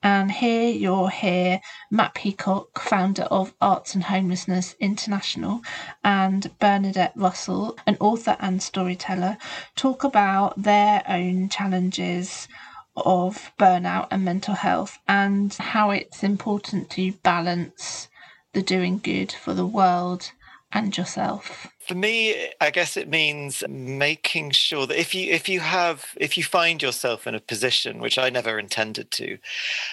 And 0.02 0.32
here 0.32 0.70
you're 0.70 1.10
here 1.10 1.60
matt 1.92 2.14
peacock 2.14 2.80
founder 2.80 3.24
of 3.24 3.54
arts 3.60 3.94
and 3.94 4.06
homelessness 4.06 4.76
international 4.80 5.62
and 6.06 6.50
bernadette 6.60 7.14
russell 7.18 7.78
an 7.86 7.98
author 8.00 8.38
and 8.40 8.64
storyteller 8.64 9.38
talk 9.76 10.06
about 10.06 10.62
their 10.62 11.04
own 11.10 11.50
challenges 11.50 12.48
of 12.96 13.52
burnout 13.60 14.08
and 14.12 14.24
mental 14.24 14.54
health 14.54 15.00
and 15.08 15.54
how 15.56 15.90
it's 15.90 16.24
important 16.24 16.90
to 16.92 17.12
balance 17.24 18.08
the 18.54 18.62
doing 18.62 19.00
good 19.00 19.32
for 19.32 19.54
the 19.54 19.66
world 19.66 20.32
and 20.72 20.96
yourself? 20.98 21.68
For 21.88 21.96
me, 21.96 22.50
I 22.62 22.72
guess 22.72 22.96
it 22.96 23.10
means 23.10 23.64
making 23.68 24.52
sure 24.52 24.88
that 24.88 25.00
if 25.00 25.14
you 25.14 25.32
if 25.32 25.50
you 25.50 25.60
have 25.60 26.06
if 26.18 26.38
you 26.38 26.44
find 26.44 26.82
yourself 26.82 27.28
in 27.28 27.36
a 27.36 27.40
position 27.40 28.00
which 28.00 28.18
I 28.18 28.30
never 28.30 28.58
intended 28.58 29.12
to, 29.12 29.38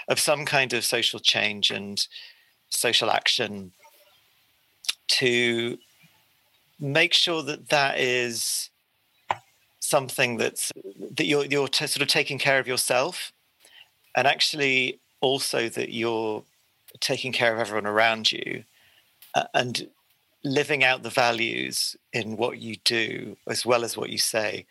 of 0.09 0.21
some 0.21 0.45
kind 0.45 0.73
of 0.73 0.85
social 0.85 1.19
change 1.19 1.71
and 1.71 2.07
social 2.69 3.11
action, 3.11 3.73
to 5.09 5.79
make 6.79 7.13
sure 7.13 7.43
that 7.43 7.69
that 7.71 7.99
is 7.99 8.71
something 9.81 10.37
that's 10.37 10.71
that 11.17 11.27
you're 11.27 11.47
you're 11.47 11.69
t- 11.69 11.87
sort 11.87 12.03
of 12.03 12.09
taking 12.09 12.39
care 12.39 12.61
of 12.61 12.69
yourself, 12.69 13.33
and 14.17 14.27
actually 14.27 15.01
also 15.21 15.69
that 15.69 15.93
you're 15.93 16.45
taking 16.99 17.33
care 17.33 17.53
of 17.53 17.61
everyone 17.61 17.87
around 17.87 18.33
you 18.33 18.65
uh, 19.35 19.45
and 19.55 19.89
living 20.43 20.83
out 20.83 21.03
the 21.03 21.11
values 21.11 21.97
in 22.13 22.37
what 22.37 22.59
you 22.59 22.77
do 22.85 23.37
as 23.49 23.67
well 23.67 23.85
as 23.85 23.97
what 23.97 24.11
you 24.11 24.19
say. 24.19 24.67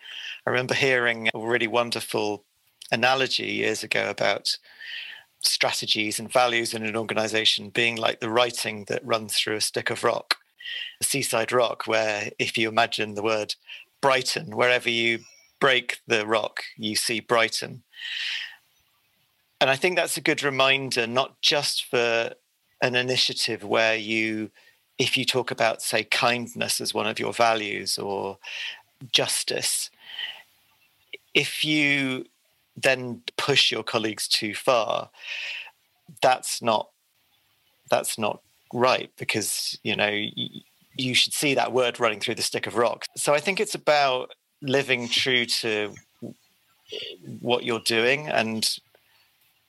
I 0.46 0.50
remember 0.50 0.74
hearing 0.74 1.30
a 1.34 1.40
really 1.40 1.68
wonderful 1.68 2.44
analogy 2.92 3.52
years 3.52 3.84
ago 3.84 4.10
about 4.10 4.58
strategies 5.42 6.20
and 6.20 6.32
values 6.32 6.74
in 6.74 6.84
an 6.84 6.96
organization 6.96 7.70
being 7.70 7.96
like 7.96 8.20
the 8.20 8.30
writing 8.30 8.86
that 8.88 9.06
runs 9.06 9.36
through 9.36 9.56
a 9.56 9.62
stick 9.62 9.90
of 9.90 10.04
rock, 10.04 10.36
a 11.00 11.04
seaside 11.04 11.52
rock, 11.52 11.84
where 11.88 12.30
if 12.40 12.58
you 12.58 12.68
imagine 12.68 13.14
the 13.14 13.24
word 13.24 13.56
Brighton, 14.02 14.56
wherever 14.56 14.90
you 14.90 15.20
break 15.60 16.00
the 16.08 16.26
rock, 16.26 16.64
you 16.78 16.96
see 16.96 17.20
Brighton 17.20 17.84
and 19.62 19.70
I 19.70 19.76
think 19.76 19.96
that's 19.96 20.18
a 20.18 20.22
good 20.22 20.44
reminder, 20.44 21.06
not 21.06 21.42
just 21.42 21.86
for 21.86 22.34
an 22.82 22.96
initiative 22.96 23.64
where 23.64 23.96
you, 23.96 24.52
if 24.98 25.18
you 25.18 25.26
talk 25.26 25.52
about, 25.52 25.82
say, 25.82 26.04
kindness 26.04 26.80
as 26.80 26.94
one 26.94 27.08
of 27.08 27.20
your 27.20 27.34
values 27.34 27.98
or 27.98 28.38
justice, 29.12 29.90
if 31.34 31.64
you 31.64 32.26
then 32.78 33.22
push 33.38 33.72
your 33.72 33.84
colleagues 33.84 34.28
too 34.28 34.54
far, 34.56 35.10
that's 36.22 36.62
not 36.62 36.90
that's 37.90 38.18
not 38.18 38.42
right 38.74 39.12
because 39.18 39.78
you 39.84 39.96
know 39.96 40.10
you, 40.10 40.62
you 40.96 41.16
should 41.16 41.34
see 41.34 41.54
that 41.56 41.72
word 41.72 42.00
running 42.00 42.20
through 42.20 42.36
the 42.36 42.42
stick 42.42 42.68
of 42.68 42.76
rock. 42.76 43.06
So 43.16 43.34
I 43.34 43.40
think 43.40 43.60
it's 43.60 43.76
about 43.76 44.32
living 44.62 45.08
true 45.08 45.46
to 45.46 45.94
what 47.40 47.64
you're 47.64 47.80
doing 47.82 48.28
and 48.28 48.78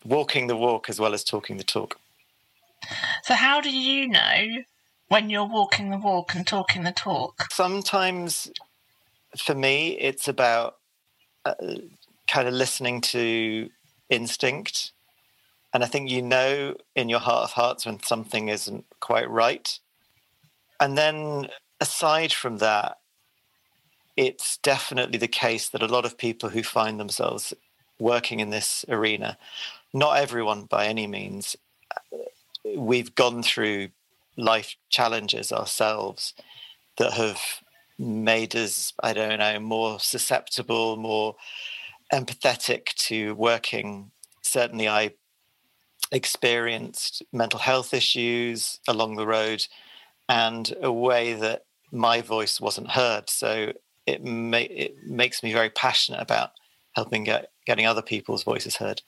walking 0.04 0.46
the 0.46 0.56
walk 0.56 0.88
as 0.88 1.00
well 1.00 1.14
as 1.14 1.24
talking 1.24 1.56
the 1.56 1.64
talk. 1.64 1.98
So, 3.24 3.34
how 3.34 3.60
do 3.60 3.70
you 3.70 4.08
know 4.08 4.62
when 5.08 5.30
you're 5.30 5.44
walking 5.46 5.90
the 5.90 5.98
walk 5.98 6.34
and 6.34 6.46
talking 6.46 6.84
the 6.84 6.92
talk? 6.92 7.46
Sometimes, 7.52 8.50
for 9.36 9.54
me, 9.54 9.98
it's 9.98 10.28
about 10.28 10.76
uh, 11.44 11.54
kind 12.26 12.48
of 12.48 12.54
listening 12.54 13.00
to 13.00 13.68
instinct. 14.08 14.92
And 15.72 15.84
I 15.84 15.86
think 15.86 16.10
you 16.10 16.22
know 16.22 16.74
in 16.96 17.08
your 17.08 17.20
heart 17.20 17.44
of 17.44 17.52
hearts 17.52 17.86
when 17.86 18.02
something 18.02 18.48
isn't 18.48 18.84
quite 19.00 19.30
right. 19.30 19.78
And 20.80 20.96
then, 20.96 21.48
aside 21.80 22.32
from 22.32 22.58
that, 22.58 22.98
it's 24.16 24.56
definitely 24.58 25.18
the 25.18 25.28
case 25.28 25.68
that 25.68 25.82
a 25.82 25.86
lot 25.86 26.04
of 26.04 26.18
people 26.18 26.48
who 26.48 26.62
find 26.62 26.98
themselves 26.98 27.54
working 27.98 28.40
in 28.40 28.50
this 28.50 28.84
arena 28.88 29.38
not 29.92 30.18
everyone 30.18 30.64
by 30.64 30.86
any 30.86 31.06
means. 31.06 31.56
Uh, 32.12 32.18
we've 32.76 33.14
gone 33.14 33.42
through 33.42 33.88
life 34.36 34.76
challenges 34.88 35.52
ourselves 35.52 36.34
that 36.98 37.12
have 37.12 37.40
made 37.98 38.56
us, 38.56 38.92
I 39.02 39.12
don't 39.12 39.38
know, 39.38 39.60
more 39.60 40.00
susceptible, 40.00 40.96
more 40.96 41.36
empathetic 42.12 42.86
to 42.94 43.34
working. 43.34 44.10
Certainly, 44.42 44.88
I 44.88 45.12
experienced 46.12 47.22
mental 47.32 47.60
health 47.60 47.94
issues 47.94 48.80
along 48.88 49.16
the 49.16 49.26
road 49.26 49.66
and 50.28 50.74
a 50.82 50.92
way 50.92 51.34
that 51.34 51.64
my 51.92 52.20
voice 52.20 52.60
wasn't 52.60 52.90
heard. 52.90 53.28
So 53.28 53.72
it, 54.06 54.24
ma- 54.24 54.58
it 54.58 54.96
makes 55.04 55.42
me 55.42 55.52
very 55.52 55.70
passionate 55.70 56.20
about 56.20 56.50
helping 56.92 57.24
get 57.24 57.50
getting 57.66 57.86
other 57.86 58.02
people's 58.02 58.42
voices 58.42 58.76
heard. 58.76 59.02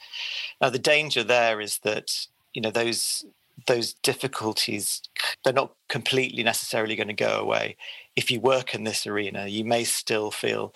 Now, 0.60 0.70
the 0.70 0.78
danger 0.78 1.24
there 1.24 1.60
is 1.60 1.78
that 1.78 2.26
you 2.54 2.62
know 2.62 2.70
those 2.70 3.24
those 3.66 3.92
difficulties 3.94 5.02
they're 5.44 5.52
not 5.52 5.72
completely 5.88 6.42
necessarily 6.42 6.96
going 6.96 7.08
to 7.08 7.14
go 7.14 7.38
away. 7.38 7.76
If 8.16 8.30
you 8.30 8.40
work 8.40 8.74
in 8.74 8.84
this 8.84 9.06
arena, 9.06 9.46
you 9.46 9.64
may 9.64 9.84
still 9.84 10.30
feel 10.30 10.74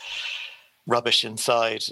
rubbish 0.87 1.24
inside, 1.24 1.85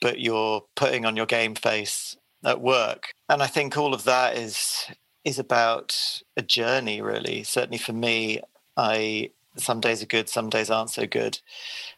but 0.00 0.20
you're 0.20 0.64
putting 0.74 1.04
on 1.04 1.16
your 1.16 1.26
game 1.26 1.54
face 1.54 2.16
at 2.44 2.60
work. 2.60 3.12
And 3.28 3.42
I 3.42 3.46
think 3.46 3.76
all 3.76 3.94
of 3.94 4.04
that 4.04 4.36
is 4.36 4.86
is 5.24 5.38
about 5.38 5.96
a 6.36 6.42
journey, 6.42 7.00
really. 7.00 7.44
Certainly 7.44 7.78
for 7.78 7.92
me, 7.92 8.40
I 8.76 9.30
some 9.56 9.80
days 9.80 10.02
are 10.02 10.06
good, 10.06 10.28
some 10.28 10.50
days 10.50 10.70
aren't 10.70 10.90
so 10.90 11.06
good. 11.06 11.38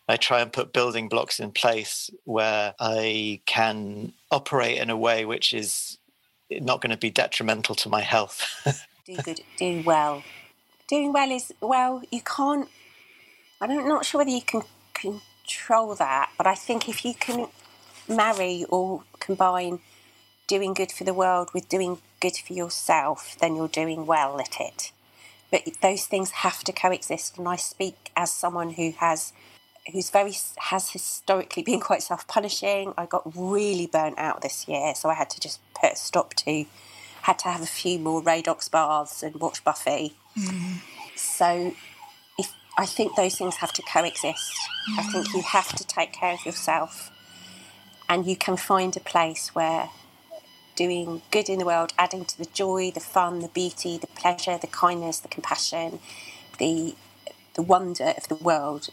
I 0.09 0.17
try 0.17 0.41
and 0.41 0.53
put 0.53 0.73
building 0.73 1.09
blocks 1.09 1.41
in 1.41 1.53
place 1.53 2.11
where 2.25 2.75
I 2.79 3.41
can 3.47 4.13
operate 4.31 4.79
in 4.79 4.91
a 4.91 4.97
way 4.97 5.25
which 5.25 5.55
is 5.55 5.99
not 6.51 6.81
going 6.81 6.91
to 6.91 6.97
be 6.97 7.11
detrimental 7.11 7.75
to 7.77 7.89
my 7.89 8.01
health. 8.01 8.47
do 9.07 9.17
good, 9.17 9.41
do 9.57 9.83
well. 9.85 10.23
Doing 10.89 11.13
well 11.13 11.31
is, 11.31 11.53
well, 11.61 12.03
you 12.11 12.21
can't, 12.21 12.69
I'm 13.61 13.89
not 13.89 14.05
sure 14.05 14.19
whether 14.19 14.31
you 14.31 14.43
can 14.43 14.63
control 14.93 15.95
that, 15.95 16.31
but 16.37 16.47
I 16.47 16.55
think 16.55 16.89
if 16.89 17.05
you 17.05 17.15
can 17.15 17.49
marry 18.09 18.67
or 18.69 19.05
combine 19.19 19.81
doing 20.47 20.75
good 20.75 20.93
for 20.93 21.05
the 21.05 21.15
world 21.15 21.51
with 21.55 21.69
doing 21.69 21.99
good 22.21 22.37
for 22.37 22.53
yourself, 22.53 23.37
then 23.41 23.57
you're 23.57 23.69
doing 23.69 24.05
well 24.05 24.41
at 24.41 24.61
it. 24.61 24.93
But 25.55 25.73
those 25.81 26.05
things 26.07 26.33
have 26.33 26.65
to 26.65 26.73
coexist. 26.73 27.39
And 27.39 27.47
I 27.47 27.55
speak 27.55 28.11
as 28.17 28.33
someone 28.33 28.71
who 28.71 28.91
has 28.99 29.33
who's 29.93 30.11
very 30.11 30.35
has 30.57 30.91
historically 30.91 31.63
been 31.63 31.79
quite 31.79 32.03
self-punishing. 32.03 32.93
I 32.99 33.07
got 33.07 33.23
really 33.37 33.87
burnt 33.87 34.19
out 34.19 34.43
this 34.43 34.67
year, 34.67 34.97
so 34.97 35.09
I 35.09 35.15
had 35.15 35.31
to 35.31 35.39
just 35.39 35.61
put 35.81 35.93
a 35.93 35.97
stop 35.97 36.35
to. 36.35 36.65
Had 37.23 37.39
to 37.41 37.49
have 37.51 37.63
a 37.63 37.67
few 37.67 38.01
more 38.01 38.21
Radox 38.21 38.69
baths 38.69 39.23
and 39.23 39.37
watch 39.37 39.63
Buffy. 39.63 40.15
Mm. 40.37 40.81
So, 41.15 41.73
if 42.37 42.53
I 42.77 42.85
think 42.85 43.15
those 43.15 43.37
things 43.37 43.55
have 43.57 43.73
to 43.75 43.83
coexist. 43.83 44.59
I 44.99 45.05
think 45.05 45.33
you 45.35 45.43
have 45.43 45.69
to 45.77 45.87
take 45.87 46.13
care 46.13 46.35
of 46.35 46.45
yourself, 46.45 47.13
and 48.09 48.27
you 48.27 48.35
can 48.35 48.57
find 48.57 48.97
a 48.97 49.01
place 49.01 49.55
where 49.55 49.89
doing 50.77 51.23
good 51.31 51.49
in 51.49 51.59
the 51.59 51.65
world, 51.65 51.93
adding 51.99 52.25
to 52.25 52.39
the 52.39 52.47
joy, 52.47 52.91
the 52.91 53.01
fun, 53.01 53.41
the 53.41 53.49
beauty, 53.49 53.99
the 53.99 54.07
pleasure, 54.09 54.59
the 54.59 54.67
kindness, 54.67 55.19
the 55.19 55.29
compassion, 55.29 56.01
the 56.59 56.95
the 57.55 57.63
wonder 57.63 58.13
of 58.17 58.29
the 58.29 58.35
world 58.35 58.89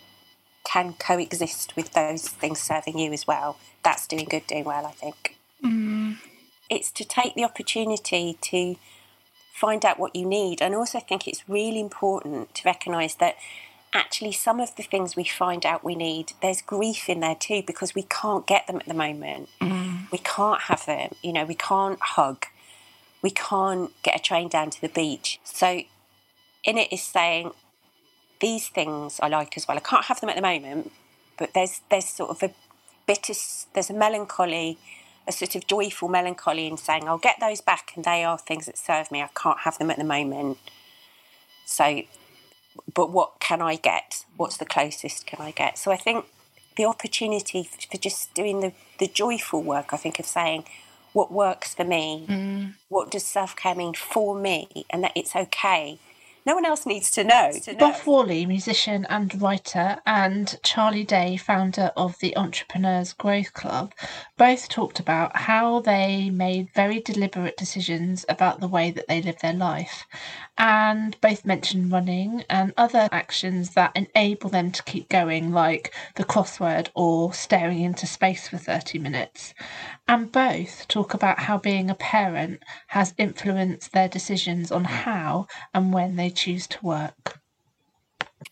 can 0.64 0.94
coexist 0.94 1.76
with 1.76 1.94
those 1.94 2.28
things 2.28 2.60
serving 2.60 2.98
you 3.00 3.12
as 3.12 3.26
well. 3.26 3.58
That's 3.84 4.06
doing 4.08 4.26
good, 4.30 4.46
doing 4.48 4.64
well, 4.64 4.86
I 4.86 4.92
think. 4.92 5.38
Mm. 5.64 6.18
It's 6.70 6.92
to 6.92 7.04
take 7.04 7.36
the 7.36 7.44
opportunity 7.44 8.38
to 8.42 8.76
find 9.54 9.84
out 9.84 10.00
what 10.00 10.16
you 10.16 10.26
need. 10.26 10.62
And 10.62 10.76
also 10.76 11.00
think 11.00 11.28
it's 11.28 11.48
really 11.50 11.80
important 11.80 12.54
to 12.56 12.62
recognise 12.66 13.16
that 13.16 13.36
actually 13.94 14.32
some 14.32 14.60
of 14.60 14.76
the 14.76 14.84
things 14.84 15.16
we 15.16 15.24
find 15.24 15.66
out 15.66 15.84
we 15.84 15.96
need, 15.96 16.34
there's 16.42 16.62
grief 16.62 17.10
in 17.10 17.20
there 17.20 17.36
too 17.36 17.64
because 17.66 17.94
we 17.94 18.04
can't 18.04 18.48
get 18.48 18.68
them 18.68 18.78
at 18.78 18.86
the 18.86 18.94
moment. 18.94 19.50
Mm. 19.60 20.12
We 20.12 20.18
can't 20.20 20.62
have 20.64 20.86
them, 20.86 21.14
you 21.22 21.34
know, 21.34 21.46
we 21.46 21.56
can't 21.56 22.00
hug. 22.02 22.46
We 23.22 23.32
can't 23.32 23.92
get 24.02 24.16
a 24.16 24.20
train 24.20 24.48
down 24.48 24.72
to 24.72 24.82
the 24.82 24.90
beach. 24.90 25.40
So 25.44 25.82
in 26.64 26.78
it 26.78 26.92
is 26.92 27.02
saying, 27.02 27.52
these 28.42 28.68
things 28.68 29.20
I 29.22 29.30
like 29.30 29.56
as 29.56 29.68
well. 29.68 29.78
I 29.78 29.82
can't 29.82 30.06
have 30.06 30.20
them 30.20 30.30
at 30.30 30.36
the 30.36 30.42
moment, 30.42 30.92
but 31.38 31.54
there's 31.54 31.82
there's 31.90 32.08
sort 32.08 32.32
of 32.32 32.44
a 32.44 32.52
bitter, 33.08 33.34
there's 33.74 33.90
a 33.90 33.94
melancholy, 33.94 34.78
a 35.28 35.32
sort 35.32 35.56
of 35.56 35.66
joyful 35.68 36.10
melancholy 36.10 36.68
in 36.68 36.76
saying 36.76 37.08
I'll 37.08 37.18
get 37.18 37.38
those 37.40 37.62
back, 37.62 37.94
and 37.96 38.04
they 38.04 38.26
are 38.26 38.38
things 38.38 38.66
that 38.66 38.78
serve 38.78 39.12
me. 39.12 39.22
I 39.22 39.30
can't 39.36 39.60
have 39.60 39.78
them 39.78 39.90
at 39.90 39.98
the 39.98 40.04
moment. 40.04 40.58
So, 41.66 42.02
but 42.94 43.12
what 43.12 43.40
can 43.40 43.62
I 43.62 43.76
get? 43.76 44.26
What's 44.38 44.58
the 44.58 44.66
closest 44.66 45.26
can 45.26 45.42
I 45.42 45.52
get? 45.52 45.78
So 45.78 45.92
I 45.92 45.98
think 45.98 46.26
the 46.78 46.86
opportunity 46.86 47.64
for 47.64 47.98
just 47.98 48.34
doing 48.34 48.62
the 48.62 48.74
the 49.00 49.08
joyful 49.08 49.62
work. 49.62 49.94
I 49.94 49.98
think 49.98 50.20
of 50.20 50.26
saying 50.26 50.66
what 51.14 51.32
works 51.32 51.74
for 51.74 51.84
me. 51.84 52.26
Mm. 52.28 52.74
What 52.90 53.12
does 53.12 53.26
self 53.26 53.56
care 53.56 53.76
mean 53.76 53.94
for 53.94 54.36
me, 54.36 54.86
and 54.90 55.04
that 55.04 55.14
it's 55.16 55.36
okay 55.36 56.00
no 56.46 56.56
one 56.56 56.66
else 56.66 56.86
needs 56.86 57.12
to 57.12 57.24
know. 57.24 57.52
To 57.64 57.74
know. 57.74 57.94
Whalley, 58.06 58.46
musician 58.46 59.06
and 59.10 59.40
writer, 59.42 59.98
and 60.06 60.58
Charlie 60.64 61.04
Day, 61.04 61.38
founder 61.38 61.92
of 61.96 62.18
the 62.20 62.36
Entrepreneurs 62.36 63.14
Growth 63.14 63.54
Club, 63.54 63.94
both 64.38 64.68
talked 64.68 65.00
about 65.00 65.36
how 65.36 65.82
they 65.82 66.30
made 66.32 66.74
very 66.74 67.00
deliberate 67.00 67.58
decisions 67.58 68.26
about 68.28 68.60
the 68.60 68.68
way 68.68 68.90
that 68.92 69.08
they 69.08 69.22
live 69.22 69.40
their 69.40 69.54
life. 69.54 70.06
And 70.58 71.20
both 71.22 71.46
mentioned 71.46 71.92
running 71.92 72.44
and 72.50 72.74
other 72.76 73.08
actions 73.12 73.72
that 73.72 73.96
enable 73.96 74.50
them 74.50 74.72
to 74.72 74.84
keep 74.84 75.10
going, 75.10 75.52
like 75.52 75.94
the 76.16 76.24
crossword 76.24 76.90
or 76.96 77.34
staring 77.34 77.82
into 77.82 78.08
space 78.08 78.48
for 78.48 78.58
30 78.58 79.00
minutes. 79.00 79.54
And 80.08 80.32
both 80.32 80.88
talk 80.88 81.14
about 81.14 81.40
how 81.40 81.58
being 81.58 81.90
a 81.90 81.96
parent 81.96 82.64
has 82.88 83.14
influenced 83.18 83.92
their 83.94 84.10
decisions 84.10 84.72
on 84.72 84.84
how 84.84 85.48
and 85.74 85.94
when 85.94 86.16
they 86.16 86.31
choose 86.32 86.68
to 86.68 86.86
work. 86.86 87.40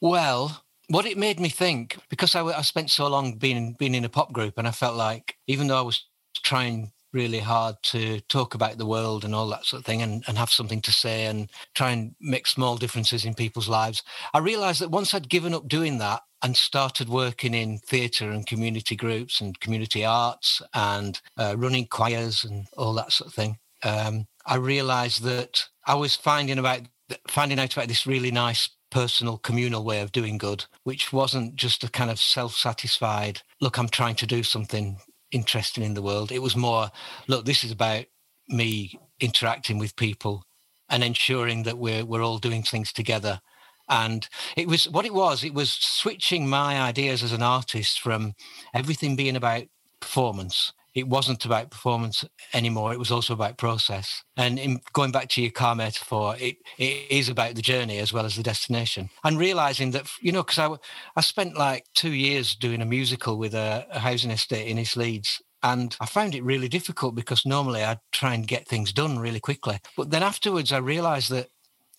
Well, 0.01 0.63
what 0.87 1.05
it 1.05 1.17
made 1.17 1.39
me 1.39 1.49
think, 1.49 1.97
because 2.09 2.35
I, 2.35 2.43
I 2.43 2.61
spent 2.61 2.89
so 2.91 3.07
long 3.07 3.37
being 3.37 3.75
being 3.77 3.95
in 3.95 4.05
a 4.05 4.09
pop 4.09 4.31
group, 4.31 4.57
and 4.57 4.67
I 4.67 4.71
felt 4.71 4.95
like 4.95 5.35
even 5.47 5.67
though 5.67 5.79
I 5.79 5.83
was 5.83 6.05
trying 6.43 6.91
really 7.11 7.39
hard 7.39 7.75
to 7.81 8.19
talk 8.21 8.53
about 8.53 8.77
the 8.77 8.85
world 8.85 9.25
and 9.25 9.33
all 9.33 9.47
that 9.47 9.65
sort 9.65 9.79
of 9.79 9.85
thing 9.85 10.01
and, 10.01 10.23
and 10.27 10.37
have 10.37 10.51
something 10.51 10.81
to 10.81 10.91
say 10.91 11.25
and 11.25 11.49
try 11.73 11.91
and 11.91 12.15
make 12.21 12.45
small 12.45 12.77
differences 12.77 13.25
in 13.25 13.33
people's 13.33 13.67
lives. 13.67 14.03
I 14.33 14.39
realized 14.39 14.81
that 14.81 14.91
once 14.91 15.13
I'd 15.13 15.29
given 15.29 15.53
up 15.53 15.67
doing 15.67 15.97
that 15.97 16.21
and 16.43 16.55
started 16.55 17.09
working 17.09 17.53
in 17.53 17.79
theatre 17.79 18.29
and 18.29 18.45
community 18.45 18.95
groups 18.95 19.41
and 19.41 19.59
community 19.59 20.05
arts 20.05 20.61
and 20.73 21.19
uh, 21.37 21.55
running 21.57 21.87
choirs 21.87 22.43
and 22.43 22.67
all 22.77 22.93
that 22.93 23.11
sort 23.11 23.29
of 23.29 23.33
thing, 23.33 23.57
um, 23.83 24.27
I 24.45 24.55
realized 24.55 25.23
that 25.23 25.65
I 25.85 25.95
was 25.95 26.15
finding 26.15 26.59
about 26.59 26.81
finding 27.27 27.59
out 27.59 27.73
about 27.73 27.87
this 27.87 28.07
really 28.07 28.31
nice 28.31 28.69
personal 28.91 29.37
communal 29.37 29.83
way 29.83 30.01
of 30.01 30.11
doing 30.11 30.37
good 30.37 30.65
which 30.83 31.13
wasn't 31.13 31.55
just 31.55 31.83
a 31.83 31.89
kind 31.89 32.09
of 32.09 32.19
self-satisfied 32.19 33.41
look 33.61 33.77
i'm 33.77 33.89
trying 33.89 34.15
to 34.15 34.25
do 34.25 34.41
something 34.41 34.97
interesting 35.31 35.83
in 35.83 35.93
the 35.93 36.01
world. 36.01 36.31
It 36.31 36.41
was 36.41 36.55
more 36.55 36.91
look 37.27 37.45
this 37.45 37.63
is 37.63 37.71
about 37.71 38.05
me 38.47 38.99
interacting 39.19 39.77
with 39.77 39.95
people 39.95 40.43
and 40.89 41.03
ensuring 41.03 41.63
that 41.63 41.77
we're 41.77 42.05
we're 42.05 42.23
all 42.23 42.39
doing 42.39 42.63
things 42.63 42.91
together. 42.91 43.41
And 43.87 44.27
it 44.55 44.67
was 44.67 44.87
what 44.89 45.05
it 45.05 45.13
was 45.13 45.43
it 45.43 45.53
was 45.53 45.71
switching 45.71 46.47
my 46.47 46.79
ideas 46.79 47.23
as 47.23 47.31
an 47.31 47.43
artist 47.43 47.99
from 47.99 48.33
everything 48.73 49.15
being 49.15 49.35
about 49.35 49.63
performance 49.99 50.73
it 50.95 51.07
wasn't 51.07 51.45
about 51.45 51.71
performance 51.71 52.25
anymore. 52.53 52.93
It 52.93 52.99
was 52.99 53.11
also 53.11 53.33
about 53.33 53.57
process. 53.57 54.23
And 54.37 54.57
in 54.57 54.81
going 54.93 55.11
back 55.11 55.29
to 55.29 55.41
your 55.41 55.51
car 55.51 55.75
metaphor, 55.75 56.35
it, 56.39 56.57
it 56.77 57.11
is 57.11 57.29
about 57.29 57.55
the 57.55 57.61
journey 57.61 57.99
as 57.99 58.11
well 58.11 58.25
as 58.25 58.35
the 58.35 58.43
destination. 58.43 59.09
And 59.23 59.37
realizing 59.37 59.91
that, 59.91 60.09
you 60.21 60.31
know, 60.31 60.43
because 60.43 60.59
I, 60.59 60.75
I 61.15 61.21
spent 61.21 61.57
like 61.57 61.85
two 61.93 62.13
years 62.13 62.55
doing 62.55 62.81
a 62.81 62.85
musical 62.85 63.37
with 63.37 63.53
a, 63.53 63.85
a 63.91 63.99
housing 63.99 64.31
estate 64.31 64.67
in 64.67 64.79
East 64.79 64.97
Leeds. 64.97 65.41
And 65.61 65.95
I 65.99 66.05
found 66.05 66.35
it 66.35 66.43
really 66.43 66.69
difficult 66.69 67.15
because 67.15 67.45
normally 67.45 67.83
I'd 67.83 67.99
try 68.11 68.33
and 68.33 68.47
get 68.47 68.67
things 68.67 68.93
done 68.93 69.19
really 69.19 69.41
quickly. 69.41 69.79
But 69.97 70.09
then 70.09 70.23
afterwards, 70.23 70.71
I 70.71 70.77
realized 70.77 71.29
that 71.31 71.49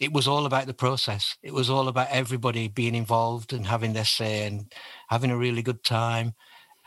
it 0.01 0.13
was 0.15 0.27
all 0.27 0.47
about 0.47 0.67
the 0.67 0.75
process. 0.75 1.37
It 1.43 1.53
was 1.53 1.69
all 1.69 1.87
about 1.87 2.09
everybody 2.11 2.69
being 2.69 2.95
involved 2.95 3.53
and 3.53 3.67
having 3.67 3.93
their 3.93 4.07
say 4.07 4.47
and 4.47 4.73
having 5.11 5.31
a 5.31 5.37
really 5.37 5.63
good 5.63 5.85
time 5.85 6.35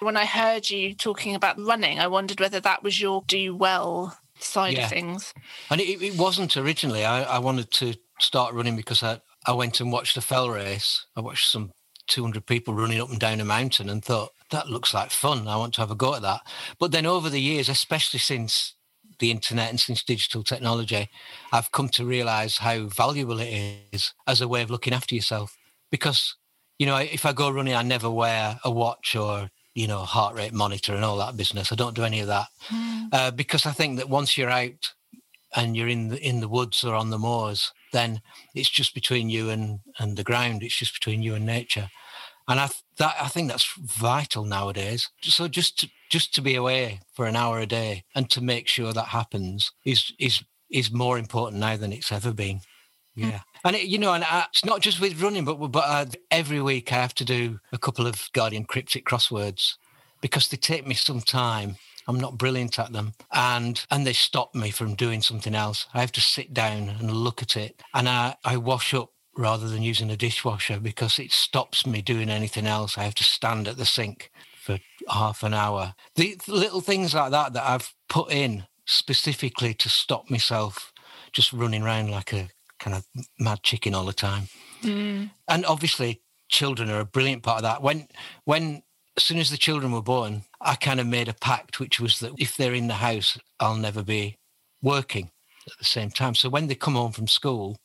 when 0.04 0.18
I 0.18 0.26
heard 0.26 0.70
you 0.70 0.94
talking 0.94 1.36
about 1.36 1.60
running, 1.60 2.00
I 2.00 2.08
wondered 2.08 2.40
whether 2.40 2.60
that 2.60 2.84
was 2.84 3.00
your 3.00 3.24
do 3.28 3.56
well 3.56 4.18
side 4.40 4.74
Yeah. 4.74 4.86
of 4.86 4.90
things. 4.90 5.34
And 5.70 5.80
it, 5.82 6.02
it 6.02 6.18
wasn't 6.18 6.58
originally. 6.58 7.06
I, 7.06 7.24
I 7.24 7.40
wanted 7.40 7.72
to 7.72 7.96
start 8.20 8.54
running 8.54 8.76
because 8.76 9.04
I, 9.04 9.22
I 9.46 9.54
went 9.54 9.80
and 9.80 9.92
watched 9.92 10.18
a 10.18 10.22
fell 10.22 10.50
race. 10.50 11.06
I 11.16 11.22
watched 11.22 11.50
some 11.50 11.72
200 12.08 12.46
people 12.46 12.74
running 12.74 13.00
up 13.00 13.10
and 13.10 13.20
down 13.20 13.40
a 13.40 13.46
mountain 13.46 13.90
and 13.90 14.04
thought, 14.04 14.32
that 14.52 14.70
looks 14.70 14.94
like 14.94 15.10
fun. 15.10 15.48
I 15.48 15.56
want 15.56 15.74
to 15.76 15.82
have 15.82 15.92
a 15.92 15.96
go 15.96 16.14
at 16.16 16.22
that. 16.22 16.42
But 16.80 16.92
then 16.92 17.06
over 17.06 17.30
the 17.30 17.42
years, 17.42 17.70
especially 17.70 18.20
since 18.20 18.76
the 19.20 19.32
internet 19.32 19.70
and 19.70 19.80
since 19.80 20.04
digital 20.04 20.44
technology, 20.44 21.10
I've 21.52 21.72
come 21.72 21.90
to 21.90 22.06
realize 22.06 22.58
how 22.58 22.84
valuable 22.88 23.40
it 23.40 23.82
is 23.92 24.14
as 24.28 24.42
a 24.42 24.48
way 24.48 24.62
of 24.62 24.70
looking 24.70 24.94
after 24.94 25.16
yourself. 25.16 25.56
Because, 25.92 26.36
you 26.78 26.86
know, 26.86 26.98
if 26.98 27.26
I 27.26 27.34
go 27.34 27.50
running, 27.50 27.74
I 27.74 27.84
never 27.84 28.10
wear 28.10 28.60
a 28.64 28.70
watch 28.72 29.16
or, 29.16 29.50
you 29.76 29.88
know, 29.88 30.00
heart 30.00 30.36
rate 30.36 30.54
monitor 30.54 30.94
and 30.94 31.04
all 31.04 31.18
that 31.18 31.38
business. 31.38 31.72
I 31.72 31.76
don't 31.76 31.96
do 31.96 32.04
any 32.04 32.20
of 32.20 32.28
that 32.28 32.48
uh, 33.12 33.32
because 33.32 33.66
I 33.66 33.72
think 33.72 33.98
that 33.98 34.10
once 34.10 34.38
you're 34.38 34.50
out 34.50 34.94
and 35.56 35.76
you're 35.76 35.88
in 35.88 36.10
the 36.10 36.20
in 36.20 36.40
the 36.40 36.48
woods 36.48 36.84
or 36.84 36.96
on 36.96 37.10
the 37.10 37.20
moors, 37.20 37.72
then 37.92 38.22
it's 38.56 38.70
just 38.70 38.94
between 38.94 39.30
you 39.30 39.50
and 39.50 39.80
and 40.00 40.18
the 40.18 40.24
ground. 40.24 40.64
It's 40.64 40.78
just 40.78 40.94
between 40.94 41.24
you 41.24 41.36
and 41.36 41.46
nature, 41.46 41.90
and 42.48 42.60
I 42.60 42.68
th- 42.68 42.84
that 42.98 43.16
I 43.20 43.28
think 43.28 43.50
that's 43.50 43.74
vital 43.78 44.46
nowadays. 44.46 45.10
So 45.22 45.48
just 45.48 45.80
to, 45.80 45.90
just 46.10 46.34
to 46.36 46.42
be 46.42 46.56
away 46.56 47.00
for 47.14 47.26
an 47.26 47.36
hour 47.36 47.60
a 47.60 47.66
day 47.66 48.04
and 48.16 48.30
to 48.32 48.42
make 48.42 48.68
sure 48.68 48.94
that 48.94 49.08
happens 49.08 49.72
is 49.86 50.12
is 50.20 50.44
is 50.70 50.92
more 50.92 51.18
important 51.20 51.60
now 51.60 51.78
than 51.78 51.94
it's 51.94 52.12
ever 52.12 52.34
been. 52.34 52.62
Yeah, 53.16 53.42
and 53.64 53.76
it, 53.76 53.88
you 53.88 53.98
know, 53.98 54.14
and 54.14 54.24
I, 54.24 54.46
it's 54.50 54.66
not 54.66 54.82
just 54.82 55.00
with 55.00 55.22
running, 55.22 55.46
but 55.46 55.56
but 55.56 55.84
uh, 55.86 56.06
every 56.32 56.62
week 56.62 56.92
I 56.92 56.96
have 56.96 57.16
to 57.16 57.26
do 57.26 57.60
a 57.72 57.78
couple 57.78 58.08
of 58.08 58.30
Guardian 58.34 58.66
cryptic 58.66 59.06
crosswords 59.06 59.76
because 60.22 60.48
they 60.48 60.58
take 60.58 60.86
me 60.86 60.96
some 60.96 61.22
time. 61.22 61.78
I'm 62.08 62.20
not 62.20 62.38
brilliant 62.38 62.78
at 62.80 62.92
them, 62.92 63.14
and 63.32 63.86
and 63.90 64.06
they 64.06 64.14
stop 64.14 64.54
me 64.54 64.72
from 64.72 64.96
doing 64.96 65.22
something 65.22 65.56
else. 65.56 65.88
I 65.94 66.02
have 66.02 66.12
to 66.14 66.22
sit 66.22 66.54
down 66.54 66.90
and 66.90 67.12
look 67.12 67.42
at 67.42 67.56
it, 67.56 67.82
and 67.94 68.10
I 68.10 68.36
I 68.44 68.58
wash 68.58 68.94
up 68.94 69.12
rather 69.36 69.68
than 69.68 69.82
using 69.82 70.12
a 70.12 70.18
dishwasher 70.18 70.80
because 70.80 71.18
it 71.18 71.32
stops 71.32 71.86
me 71.86 72.02
doing 72.02 72.30
anything 72.30 72.68
else. 72.68 72.98
I 72.98 73.04
have 73.04 73.16
to 73.16 73.24
stand 73.24 73.68
at 73.68 73.78
the 73.78 73.86
sink 73.86 74.30
for 74.62 74.80
half 75.10 75.44
an 75.44 75.54
hour. 75.54 75.96
The 76.16 76.38
little 76.48 76.82
things 76.82 77.14
like 77.14 77.32
that 77.32 77.54
that 77.54 77.64
I've 77.64 77.94
put 78.10 78.32
in 78.32 78.66
specifically 78.86 79.74
to 79.74 79.90
stop 79.90 80.30
myself 80.30 80.92
just 81.32 81.54
running 81.54 81.84
around 81.84 82.12
like 82.12 82.32
a 82.34 82.50
kind 82.80 82.96
of 82.96 83.06
mad 83.40 83.64
chicken 83.64 83.96
all 83.96 84.06
the 84.06 84.14
time. 84.14 84.44
Mm. 84.82 85.32
And 85.48 85.66
obviously, 85.66 86.22
children 86.50 86.90
are 86.90 87.00
a 87.00 87.06
brilliant 87.06 87.44
part 87.44 87.58
of 87.58 87.64
that. 87.64 87.82
When 87.82 88.08
when 88.46 88.84
as 89.18 89.24
soon 89.24 89.40
as 89.40 89.50
the 89.50 89.58
children 89.58 89.92
were 89.92 90.02
born, 90.02 90.44
I 90.60 90.76
kind 90.76 91.00
of 91.00 91.08
made 91.08 91.28
a 91.28 91.34
pact, 91.34 91.80
which 91.80 92.00
was 92.00 92.20
that 92.20 92.34
if 92.38 92.58
they're 92.58 92.74
in 92.74 92.88
the 92.88 92.96
house, 92.96 93.38
I'll 93.60 93.76
never 93.76 94.04
be 94.04 94.38
working 94.82 95.32
at 95.68 95.78
the 95.78 95.86
same 95.86 96.10
time. 96.10 96.36
So 96.36 96.50
when 96.50 96.68
they 96.68 96.76
come 96.76 96.96
home 96.96 97.12
from 97.12 97.28
school 97.28 97.78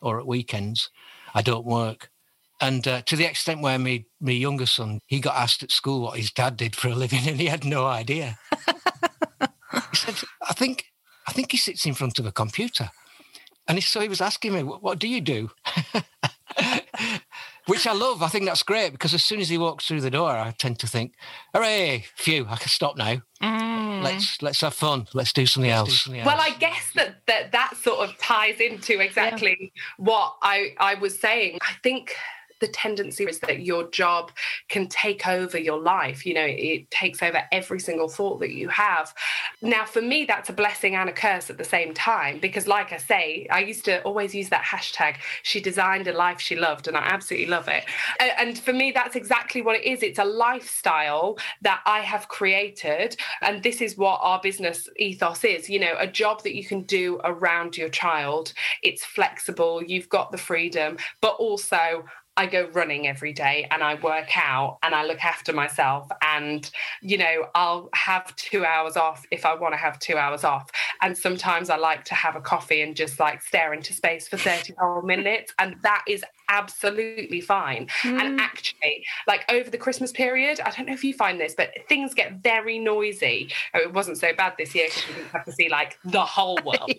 or 0.00 0.18
at 0.20 0.26
weekends, 0.26 0.90
I 1.34 1.42
don't 1.42 1.66
work. 1.66 2.10
And 2.60 2.86
uh, 2.88 3.02
to 3.02 3.16
the 3.16 3.24
extent 3.24 3.60
where 3.60 3.78
me, 3.78 4.06
my 4.20 4.32
younger 4.32 4.66
son, 4.66 5.00
he 5.06 5.20
got 5.20 5.36
asked 5.36 5.62
at 5.62 5.70
school 5.70 6.00
what 6.00 6.18
his 6.18 6.32
dad 6.32 6.56
did 6.56 6.74
for 6.74 6.88
a 6.88 6.94
living, 6.94 7.20
and 7.26 7.40
he 7.40 7.46
had 7.46 7.64
no 7.64 7.86
idea. 7.86 8.38
he 9.72 9.96
said, 9.96 10.16
"I 10.48 10.54
think, 10.54 10.86
I 11.28 11.32
think 11.32 11.52
he 11.52 11.56
sits 11.58 11.86
in 11.86 11.94
front 11.94 12.18
of 12.18 12.26
a 12.26 12.32
computer." 12.32 12.90
And 13.68 13.82
so 13.82 14.00
he 14.00 14.08
was 14.08 14.20
asking 14.20 14.54
me, 14.54 14.62
"What, 14.62 14.82
what 14.82 14.98
do 14.98 15.06
you 15.06 15.20
do?" 15.20 15.50
Which 17.66 17.86
I 17.86 17.92
love. 17.92 18.22
I 18.22 18.28
think 18.28 18.46
that's 18.46 18.62
great 18.62 18.92
because 18.92 19.12
as 19.12 19.22
soon 19.22 19.40
as 19.40 19.50
he 19.50 19.58
walks 19.58 19.86
through 19.86 20.00
the 20.00 20.10
door, 20.10 20.30
I 20.30 20.52
tend 20.52 20.78
to 20.78 20.86
think, 20.86 21.12
"Hooray, 21.54 22.06
phew! 22.16 22.46
I 22.48 22.56
can 22.56 22.68
stop 22.68 22.96
now. 22.96 23.20
Mm. 23.42 24.02
Let's 24.02 24.40
let's 24.40 24.62
have 24.62 24.72
fun. 24.72 25.06
Let's 25.12 25.34
do 25.34 25.44
something 25.44 25.70
Let's 25.70 25.80
else." 25.80 25.90
do 25.90 25.94
something 25.96 26.24
well, 26.24 26.40
I 26.40 26.54
guess 26.58 26.92
that, 26.94 27.26
that 27.26 27.52
that 27.52 27.76
sort 27.76 28.08
of 28.08 28.16
ties 28.18 28.58
into 28.58 29.00
exactly 29.00 29.72
what 29.98 30.36
I, 30.42 30.74
I 30.78 30.94
was 30.94 31.20
saying. 31.20 31.58
I 31.60 31.74
think 31.82 32.14
the 32.60 32.68
tendency 32.68 33.24
is 33.24 33.38
that 33.40 33.60
your 33.60 33.88
job 33.90 34.30
can 34.68 34.88
take 34.88 35.26
over 35.26 35.58
your 35.58 35.80
life. 35.80 36.26
You 36.26 36.34
know, 36.34 36.46
it 36.46 36.90
takes 36.90 37.22
over 37.22 37.42
every 37.52 37.80
single 37.80 38.08
thought 38.08 38.40
that 38.40 38.52
you 38.52 38.68
have. 38.68 39.14
Now, 39.62 39.84
for 39.84 40.02
me, 40.02 40.24
that's 40.24 40.48
a 40.48 40.52
blessing 40.52 40.94
and 40.96 41.08
a 41.08 41.12
curse 41.12 41.50
at 41.50 41.58
the 41.58 41.64
same 41.64 41.94
time, 41.94 42.38
because, 42.38 42.66
like 42.66 42.92
I 42.92 42.96
say, 42.96 43.46
I 43.50 43.60
used 43.60 43.84
to 43.84 44.02
always 44.02 44.34
use 44.34 44.48
that 44.48 44.64
hashtag, 44.64 45.16
she 45.42 45.60
designed 45.60 46.08
a 46.08 46.12
life 46.12 46.40
she 46.40 46.56
loved, 46.56 46.88
and 46.88 46.96
I 46.96 47.00
absolutely 47.00 47.48
love 47.48 47.68
it. 47.68 47.84
And 48.20 48.58
for 48.58 48.72
me, 48.72 48.92
that's 48.92 49.16
exactly 49.16 49.62
what 49.62 49.76
it 49.76 49.84
is. 49.84 50.02
It's 50.02 50.18
a 50.18 50.24
lifestyle 50.24 51.38
that 51.62 51.80
I 51.86 52.00
have 52.00 52.28
created. 52.28 53.16
And 53.42 53.62
this 53.62 53.80
is 53.80 53.96
what 53.96 54.20
our 54.22 54.40
business 54.40 54.88
ethos 54.96 55.44
is 55.44 55.68
you 55.68 55.78
know, 55.78 55.94
a 55.98 56.06
job 56.06 56.42
that 56.42 56.54
you 56.54 56.64
can 56.64 56.82
do 56.82 57.20
around 57.24 57.76
your 57.76 57.88
child. 57.88 58.52
It's 58.82 59.04
flexible, 59.04 59.82
you've 59.82 60.08
got 60.08 60.32
the 60.32 60.38
freedom, 60.38 60.98
but 61.20 61.34
also, 61.36 62.04
I 62.38 62.46
go 62.46 62.68
running 62.72 63.08
every 63.08 63.32
day 63.32 63.66
and 63.72 63.82
I 63.82 63.94
work 63.94 64.38
out 64.38 64.78
and 64.84 64.94
I 64.94 65.04
look 65.04 65.24
after 65.24 65.52
myself. 65.52 66.08
And, 66.22 66.70
you 67.02 67.18
know, 67.18 67.48
I'll 67.56 67.88
have 67.94 68.34
two 68.36 68.64
hours 68.64 68.96
off 68.96 69.26
if 69.32 69.44
I 69.44 69.56
want 69.56 69.74
to 69.74 69.76
have 69.76 69.98
two 69.98 70.16
hours 70.16 70.44
off. 70.44 70.70
And 71.02 71.18
sometimes 71.18 71.68
I 71.68 71.76
like 71.76 72.04
to 72.04 72.14
have 72.14 72.36
a 72.36 72.40
coffee 72.40 72.80
and 72.80 72.94
just 72.94 73.18
like 73.18 73.42
stare 73.42 73.74
into 73.74 73.92
space 73.92 74.28
for 74.28 74.36
30 74.36 74.74
whole 74.78 75.02
minutes. 75.02 75.52
And 75.58 75.82
that 75.82 76.04
is 76.06 76.24
absolutely 76.48 77.40
fine. 77.40 77.88
And 78.04 78.40
actually, 78.40 79.04
like 79.26 79.44
over 79.50 79.70
the 79.70 79.78
Christmas 79.78 80.12
period, 80.12 80.60
I 80.60 80.70
don't 80.70 80.86
know 80.86 80.92
if 80.92 81.04
you 81.04 81.14
find 81.14 81.40
this, 81.40 81.54
but 81.54 81.70
things 81.88 82.14
get 82.14 82.42
very 82.42 82.78
noisy. 82.78 83.50
Oh, 83.74 83.80
it 83.80 83.92
wasn't 83.92 84.18
so 84.18 84.32
bad 84.34 84.54
this 84.58 84.74
year 84.74 84.86
because 84.86 85.08
we 85.08 85.14
didn't 85.14 85.30
have 85.30 85.44
to 85.44 85.52
see 85.52 85.68
like 85.68 85.98
the 86.04 86.24
whole 86.24 86.58
world. 86.64 86.92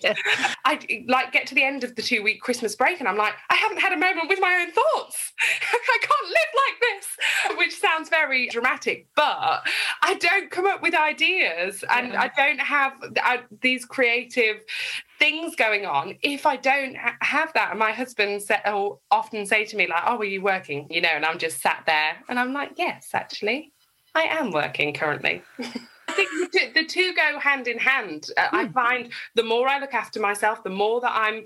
I 0.66 1.06
like 1.08 1.32
get 1.32 1.47
to 1.47 1.56
the 1.56 1.64
end 1.64 1.84
of 1.84 1.95
the 1.95 2.02
two 2.02 2.24
week 2.24 2.41
Christmas 2.41 2.76
break 2.76 3.00
and 3.00 3.08
I'm 3.08 3.18
like, 3.18 3.34
I 3.50 3.56
haven't 3.56 3.80
had 3.80 3.93
a 3.93 3.97
moment 3.97 4.30
with 4.30 4.39
my 4.39 4.54
own 4.62 4.72
thoughts. 4.72 5.34
I 5.62 5.97
can't 6.02 6.28
live 6.28 6.38
like 6.68 6.80
this, 6.82 7.58
which 7.58 7.80
sounds 7.80 8.10
very 8.10 8.47
dramatic, 8.50 9.08
but 9.16 9.66
I 10.02 10.16
don't 10.20 10.52
come 10.52 10.66
up 10.66 10.82
with 10.82 10.95
ideas 10.95 11.84
and 11.89 12.16
I 12.16 12.32
don't 12.36 12.60
have 12.60 12.93
uh, 13.24 13.38
these 13.62 13.86
creative 13.86 14.58
things 15.20 15.56
going 15.56 15.86
on 15.86 16.18
if 16.22 16.45
I 16.45 16.56
don't 16.56 16.95
have 17.30 17.53
that. 17.53 17.69
And 17.71 17.80
my 17.80 17.91
husband 17.91 18.41
sa- 18.41 18.59
will 18.65 19.01
often 19.11 19.45
say 19.45 19.65
to 19.65 19.77
me, 19.77 19.88
like, 19.88 20.03
oh, 20.05 20.17
are 20.17 20.25
you 20.25 20.41
working? 20.41 20.88
You 20.89 21.01
know, 21.01 21.09
and 21.13 21.25
I'm 21.25 21.38
just 21.38 21.61
sat 21.61 21.84
there 21.86 22.17
and 22.27 22.39
I'm 22.39 22.53
like, 22.53 22.71
yes, 22.77 23.09
actually, 23.13 23.71
I 24.15 24.23
am 24.23 24.51
working 24.51 24.93
currently. 24.93 25.43
I 26.09 26.13
think 26.13 26.30
the 26.32 26.59
two, 26.59 26.73
the 26.73 26.86
two 26.86 27.13
go 27.13 27.39
hand 27.39 27.67
in 27.67 27.77
hand. 27.77 28.30
Uh, 28.36 28.47
I 28.51 28.67
find 28.69 29.11
the 29.36 29.43
more 29.43 29.67
I 29.67 29.80
look 29.80 29.93
after 29.93 30.19
myself, 30.19 30.63
the 30.63 30.69
more 30.71 30.99
that 31.01 31.11
I'm, 31.13 31.43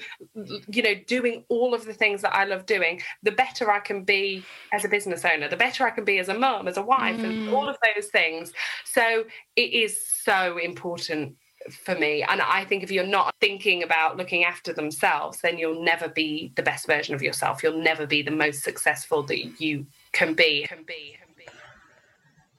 you 0.69 0.81
know, 0.81 0.95
doing 1.05 1.43
all 1.49 1.73
of 1.73 1.83
the 1.83 1.93
things 1.93 2.21
that 2.21 2.33
I 2.33 2.45
love 2.45 2.65
doing, 2.65 3.01
the 3.23 3.33
better 3.33 3.69
I 3.69 3.79
can 3.79 4.05
be 4.05 4.45
as 4.71 4.85
a 4.85 4.87
business 4.87 5.25
owner, 5.25 5.49
the 5.49 5.57
better 5.57 5.85
I 5.85 5.89
can 5.89 6.05
be 6.05 6.17
as 6.17 6.29
a 6.29 6.33
mum, 6.33 6.69
as 6.69 6.77
a 6.77 6.81
wife, 6.81 7.19
and 7.19 7.49
all 7.49 7.67
of 7.67 7.75
those 7.83 8.07
things. 8.07 8.53
So 8.85 9.25
it 9.57 9.73
is 9.73 10.01
so 10.23 10.57
important 10.57 11.35
for 11.71 11.95
me. 11.95 12.23
And 12.23 12.41
I 12.41 12.65
think 12.65 12.83
if 12.83 12.91
you're 12.91 13.05
not 13.05 13.35
thinking 13.39 13.83
about 13.83 14.17
looking 14.17 14.43
after 14.43 14.73
themselves, 14.73 15.39
then 15.41 15.57
you'll 15.57 15.83
never 15.83 16.07
be 16.07 16.51
the 16.55 16.63
best 16.63 16.87
version 16.87 17.15
of 17.15 17.21
yourself. 17.21 17.63
You'll 17.63 17.81
never 17.81 18.05
be 18.05 18.21
the 18.21 18.31
most 18.31 18.63
successful 18.63 19.23
that 19.23 19.61
you 19.61 19.85
can 20.11 20.33
be. 20.33 20.65
Can 20.67 20.83
be. 20.83 21.17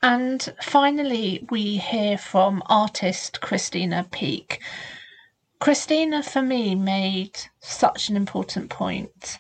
And 0.03 0.55
finally, 0.61 1.47
we 1.51 1.79
hear 1.79 2.19
from 2.19 2.63
artist 2.67 3.41
Christina 3.41 4.07
Peak. 4.11 4.61
Christina, 5.61 6.23
for 6.23 6.43
me, 6.43 6.75
made 6.75 7.39
such 7.61 8.11
an 8.11 8.17
important 8.17 8.69
point 8.69 9.39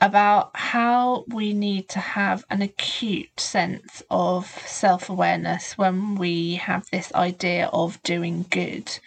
about 0.00 0.50
how 0.54 1.24
we 1.28 1.52
need 1.52 1.88
to 1.88 1.98
have 1.98 2.44
an 2.50 2.60
acute 2.62 3.40
sense 3.40 4.02
of 4.10 4.46
self 4.66 5.08
awareness 5.08 5.78
when 5.78 6.16
we 6.16 6.56
have 6.56 6.88
this 6.90 7.12
idea 7.14 7.66
of 7.72 8.02
doing 8.02 8.44
good. 8.50 8.98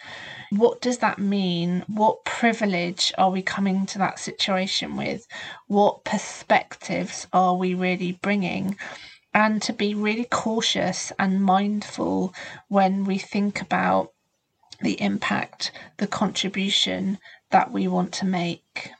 What 0.50 0.80
does 0.80 0.98
that 0.98 1.18
mean? 1.18 1.84
What 1.86 2.24
privilege 2.24 3.12
are 3.16 3.30
we 3.30 3.42
coming 3.42 3.86
to 3.86 3.98
that 3.98 4.18
situation 4.18 4.96
with? 4.96 5.26
What 5.68 6.04
perspectives 6.04 7.26
are 7.32 7.56
we 7.56 7.74
really 7.74 8.12
bringing? 8.20 8.76
and 9.32 9.62
to 9.62 9.72
be 9.72 9.94
really 9.94 10.24
cautious 10.24 11.12
and 11.18 11.42
mindful 11.42 12.34
when 12.68 13.04
we 13.04 13.18
think 13.18 13.60
about 13.60 14.12
the 14.80 15.00
impact, 15.00 15.70
the 15.98 16.06
contribution 16.06 17.18
that 17.50 17.70
we 17.70 17.86
want 17.86 18.12
to 18.12 18.24
make. 18.24 18.90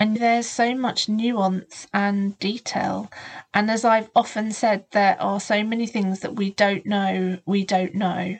And 0.00 0.16
there's 0.16 0.48
so 0.48 0.74
much 0.74 1.10
nuance 1.10 1.86
and 1.92 2.38
detail. 2.38 3.10
And 3.52 3.70
as 3.70 3.84
I've 3.84 4.10
often 4.16 4.50
said, 4.50 4.86
there 4.92 5.20
are 5.20 5.38
so 5.38 5.62
many 5.62 5.86
things 5.86 6.20
that 6.20 6.36
we 6.36 6.52
don't 6.52 6.86
know, 6.86 7.38
we 7.44 7.66
don't 7.66 7.94
know. 7.94 8.38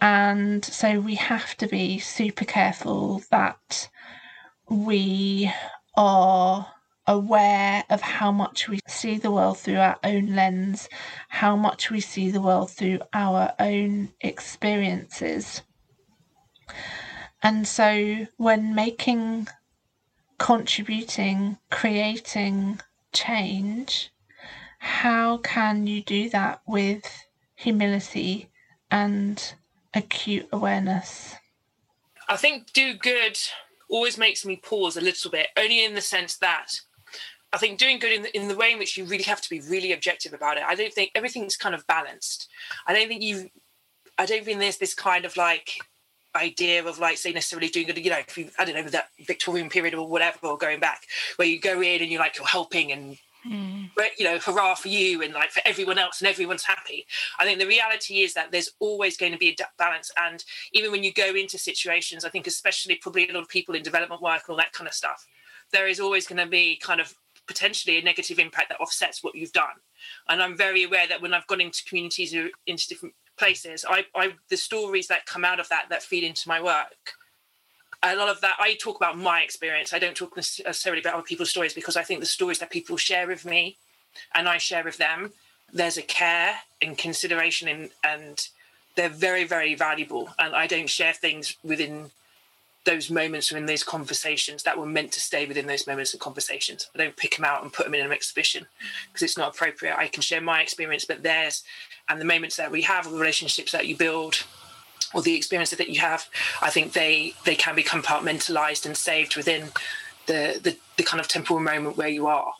And 0.00 0.64
so 0.64 0.98
we 0.98 1.16
have 1.16 1.54
to 1.58 1.66
be 1.66 1.98
super 1.98 2.46
careful 2.46 3.22
that 3.30 3.90
we 4.70 5.52
are 5.94 6.72
aware 7.06 7.84
of 7.90 8.00
how 8.00 8.32
much 8.32 8.68
we 8.68 8.80
see 8.86 9.18
the 9.18 9.30
world 9.30 9.58
through 9.58 9.78
our 9.78 9.98
own 10.04 10.34
lens, 10.34 10.88
how 11.28 11.54
much 11.54 11.90
we 11.90 12.00
see 12.00 12.30
the 12.30 12.40
world 12.40 12.70
through 12.70 13.00
our 13.12 13.52
own 13.58 14.10
experiences. 14.20 15.62
And 17.42 17.68
so, 17.68 18.26
when 18.36 18.74
making, 18.74 19.48
contributing, 20.38 21.58
creating 21.70 22.80
change, 23.12 24.10
how 24.78 25.38
can 25.38 25.86
you 25.86 26.02
do 26.02 26.30
that 26.30 26.62
with 26.66 27.24
humility 27.54 28.48
and 28.90 29.54
acute 29.94 30.48
awareness? 30.52 31.34
I 32.28 32.36
think 32.36 32.72
do 32.72 32.94
good 32.94 33.38
always 33.88 34.18
makes 34.18 34.44
me 34.44 34.56
pause 34.56 34.96
a 34.96 35.00
little 35.00 35.30
bit, 35.30 35.48
only 35.56 35.84
in 35.84 35.94
the 35.94 36.00
sense 36.00 36.36
that 36.38 36.80
I 37.52 37.58
think 37.58 37.78
doing 37.78 37.98
good 37.98 38.12
in 38.12 38.22
the, 38.22 38.36
in 38.36 38.48
the 38.48 38.56
way 38.56 38.72
in 38.72 38.78
which 38.78 38.96
you 38.96 39.04
really 39.04 39.24
have 39.24 39.40
to 39.40 39.50
be 39.50 39.60
really 39.60 39.92
objective 39.92 40.34
about 40.34 40.58
it. 40.58 40.64
I 40.66 40.74
don't 40.74 40.92
think 40.92 41.10
everything's 41.14 41.56
kind 41.56 41.74
of 41.74 41.86
balanced. 41.86 42.48
I 42.86 42.92
don't 42.92 43.08
think 43.08 43.22
you, 43.22 43.48
I 44.18 44.26
don't 44.26 44.44
think 44.44 44.60
there's 44.60 44.76
this 44.76 44.94
kind 44.94 45.24
of 45.24 45.36
like 45.36 45.78
idea 46.34 46.84
of 46.84 46.98
like 46.98 47.16
say 47.16 47.32
necessarily 47.32 47.68
doing 47.68 47.86
good. 47.86 47.98
You 47.98 48.10
know, 48.10 48.18
if 48.18 48.36
you 48.36 48.50
I 48.58 48.64
don't 48.64 48.74
know 48.74 48.90
that 48.90 49.08
Victorian 49.20 49.68
period 49.68 49.94
or 49.94 50.08
whatever, 50.08 50.38
or 50.42 50.58
going 50.58 50.80
back 50.80 51.02
where 51.36 51.48
you 51.48 51.60
go 51.60 51.80
in 51.80 52.02
and 52.02 52.10
you're 52.10 52.20
like 52.20 52.36
you're 52.36 52.46
helping 52.46 52.92
and 52.92 53.18
hmm. 53.42 53.84
you 54.18 54.24
know 54.24 54.38
hurrah 54.38 54.74
for 54.74 54.88
you 54.88 55.22
and 55.22 55.34
like 55.34 55.50
for 55.50 55.62
everyone 55.64 55.98
else 55.98 56.20
and 56.20 56.28
everyone's 56.28 56.64
happy 56.64 57.06
i 57.38 57.44
think 57.44 57.58
the 57.58 57.66
reality 57.66 58.20
is 58.20 58.34
that 58.34 58.50
there's 58.50 58.70
always 58.80 59.16
going 59.16 59.32
to 59.32 59.38
be 59.38 59.50
a 59.50 59.64
balance 59.78 60.10
and 60.20 60.44
even 60.72 60.90
when 60.90 61.04
you 61.04 61.12
go 61.12 61.34
into 61.34 61.56
situations 61.56 62.24
i 62.24 62.28
think 62.28 62.46
especially 62.46 62.96
probably 62.96 63.28
a 63.28 63.32
lot 63.32 63.42
of 63.42 63.48
people 63.48 63.74
in 63.74 63.82
development 63.82 64.20
work 64.20 64.42
and 64.46 64.50
all 64.50 64.56
that 64.56 64.72
kind 64.72 64.88
of 64.88 64.94
stuff 64.94 65.26
there 65.72 65.86
is 65.86 66.00
always 66.00 66.26
going 66.26 66.42
to 66.42 66.46
be 66.46 66.76
kind 66.76 67.00
of 67.00 67.14
potentially 67.46 67.98
a 67.98 68.02
negative 68.02 68.38
impact 68.38 68.68
that 68.68 68.80
offsets 68.80 69.22
what 69.22 69.34
you've 69.34 69.52
done 69.52 69.76
and 70.28 70.42
i'm 70.42 70.56
very 70.56 70.84
aware 70.84 71.06
that 71.06 71.22
when 71.22 71.32
i've 71.32 71.46
gone 71.46 71.60
into 71.60 71.84
communities 71.84 72.34
or 72.34 72.48
into 72.66 72.88
different 72.88 73.14
places 73.38 73.84
i, 73.88 74.04
I 74.14 74.32
the 74.48 74.56
stories 74.56 75.08
that 75.08 75.26
come 75.26 75.44
out 75.44 75.60
of 75.60 75.68
that 75.68 75.86
that 75.90 76.02
feed 76.02 76.24
into 76.24 76.48
my 76.48 76.60
work 76.62 77.12
a 78.02 78.14
lot 78.16 78.28
of 78.28 78.40
that 78.40 78.56
i 78.58 78.74
talk 78.74 78.96
about 78.96 79.18
my 79.18 79.40
experience. 79.40 79.92
I 79.92 79.98
don't 79.98 80.16
talk 80.16 80.36
necessarily 80.36 81.00
about 81.00 81.14
other 81.14 81.22
people's 81.22 81.50
stories 81.50 81.74
because 81.74 81.96
i 81.96 82.02
think 82.02 82.20
the 82.20 82.26
stories 82.26 82.58
that 82.60 82.70
people 82.70 82.96
share 82.96 83.26
with 83.26 83.44
me 83.44 83.76
and 84.34 84.48
i 84.48 84.58
share 84.58 84.84
with 84.84 84.98
them 84.98 85.32
there's 85.72 85.98
a 85.98 86.02
care 86.02 86.54
and 86.80 86.96
consideration 86.96 87.68
and 87.68 87.90
and 88.04 88.48
they're 88.96 89.08
very 89.08 89.44
very 89.44 89.74
valuable. 89.74 90.30
And 90.38 90.54
i 90.54 90.66
don't 90.66 90.90
share 90.90 91.12
things 91.12 91.56
within 91.62 92.10
those 92.84 93.10
moments 93.10 93.52
in 93.52 93.66
those 93.66 93.82
conversations 93.82 94.62
that 94.62 94.78
were 94.78 94.86
meant 94.86 95.12
to 95.12 95.20
stay 95.20 95.44
within 95.46 95.66
those 95.66 95.86
moments 95.86 96.14
of 96.14 96.20
conversations 96.20 96.88
i 96.94 96.98
don't 96.98 97.16
pick 97.16 97.36
them 97.36 97.44
out 97.44 97.62
and 97.62 97.72
put 97.72 97.84
them 97.84 97.94
in 97.94 98.04
an 98.04 98.12
exhibition 98.12 98.64
mm. 98.64 99.06
because 99.08 99.22
it's 99.22 99.38
not 99.38 99.54
appropriate 99.54 99.96
i 99.96 100.06
can 100.06 100.22
share 100.22 100.40
my 100.40 100.62
experience 100.62 101.04
but 101.04 101.22
theirs 101.22 101.64
and 102.08 102.20
the 102.20 102.24
moments 102.24 102.56
that 102.56 102.70
we 102.70 102.82
have 102.82 103.06
or 103.06 103.10
the 103.10 103.18
relationships 103.18 103.72
that 103.72 103.86
you 103.86 103.96
build 103.96 104.44
or 105.14 105.22
the 105.22 105.34
experiences 105.34 105.78
that 105.78 105.88
you 105.88 106.00
have, 106.00 106.28
I 106.60 106.70
think 106.70 106.92
they 106.92 107.34
they 107.44 107.54
can 107.54 107.74
be 107.74 107.82
compartmentalized 107.82 108.86
and 108.86 108.96
saved 108.96 109.36
within 109.36 109.68
the 110.26 110.60
the, 110.62 110.76
the 110.96 111.02
kind 111.02 111.20
of 111.20 111.28
temporal 111.28 111.60
moment 111.60 111.96
where 111.96 112.08
you 112.08 112.26
are. 112.26 112.52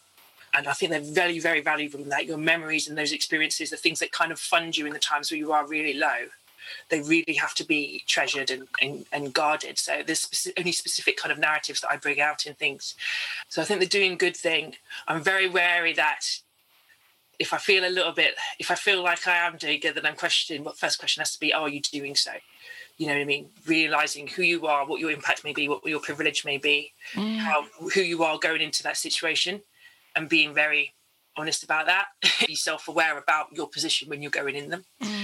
And 0.54 0.66
I 0.66 0.72
think 0.72 0.90
they're 0.90 1.00
very, 1.00 1.40
very 1.40 1.60
valuable 1.60 2.00
in 2.00 2.08
that. 2.08 2.24
Your 2.24 2.38
memories 2.38 2.88
and 2.88 2.96
those 2.96 3.12
experiences, 3.12 3.70
the 3.70 3.76
things 3.76 3.98
that 4.00 4.12
kind 4.12 4.32
of 4.32 4.40
fund 4.40 4.76
you 4.76 4.86
in 4.86 4.94
the 4.94 4.98
times 4.98 5.30
where 5.30 5.38
you 5.38 5.52
are 5.52 5.66
really 5.66 5.92
low, 5.92 6.28
they 6.88 7.00
really 7.00 7.34
have 7.34 7.54
to 7.54 7.64
be 7.64 8.04
treasured 8.06 8.50
and, 8.50 8.68
and, 8.80 9.06
and 9.12 9.32
guarded. 9.32 9.78
So 9.78 10.02
there's 10.04 10.20
specific, 10.20 10.58
only 10.58 10.72
specific 10.72 11.16
kind 11.16 11.32
of 11.32 11.38
narratives 11.38 11.80
that 11.80 11.90
I 11.90 11.96
bring 11.96 12.20
out 12.20 12.46
in 12.46 12.54
things. 12.54 12.94
So 13.48 13.62
I 13.62 13.64
think 13.64 13.80
the 13.80 13.86
doing 13.86 14.16
good 14.16 14.36
thing, 14.36 14.74
I'm 15.06 15.22
very 15.22 15.48
wary 15.48 15.92
that 15.94 16.40
if 17.38 17.52
I 17.52 17.58
feel 17.58 17.84
a 17.84 17.90
little 17.90 18.12
bit, 18.12 18.34
if 18.58 18.70
I 18.70 18.74
feel 18.74 19.02
like 19.02 19.26
I 19.26 19.36
am 19.36 19.56
doing 19.56 19.80
good, 19.80 19.94
then 19.94 20.06
I'm 20.06 20.16
questioning 20.16 20.64
what 20.64 20.78
first 20.78 20.98
question 20.98 21.20
has 21.20 21.32
to 21.34 21.40
be, 21.40 21.52
are 21.52 21.68
you 21.68 21.80
doing 21.80 22.14
so? 22.14 22.32
You 22.96 23.06
know 23.06 23.12
what 23.12 23.20
I 23.20 23.24
mean? 23.24 23.46
Realizing 23.66 24.26
who 24.26 24.42
you 24.42 24.66
are, 24.66 24.84
what 24.84 25.00
your 25.00 25.12
impact 25.12 25.44
may 25.44 25.52
be, 25.52 25.68
what 25.68 25.86
your 25.86 26.00
privilege 26.00 26.44
may 26.44 26.58
be, 26.58 26.92
mm. 27.14 27.36
how 27.36 27.64
who 27.94 28.00
you 28.00 28.24
are 28.24 28.38
going 28.38 28.60
into 28.60 28.82
that 28.82 28.96
situation, 28.96 29.62
and 30.16 30.28
being 30.28 30.52
very 30.52 30.94
honest 31.36 31.62
about 31.62 31.86
that. 31.86 32.06
Be 32.46 32.56
self-aware 32.56 33.16
about 33.16 33.52
your 33.52 33.68
position 33.68 34.08
when 34.08 34.20
you're 34.20 34.32
going 34.32 34.56
in 34.56 34.70
them. 34.70 34.84
Mm. 35.00 35.17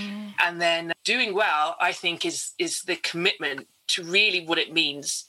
And 0.44 0.60
then 0.60 0.92
doing 1.04 1.34
well, 1.34 1.76
I 1.80 1.92
think, 1.92 2.26
is 2.26 2.52
is 2.58 2.82
the 2.82 2.96
commitment 2.96 3.66
to 3.88 4.04
really 4.04 4.44
what 4.46 4.58
it 4.58 4.72
means 4.72 5.24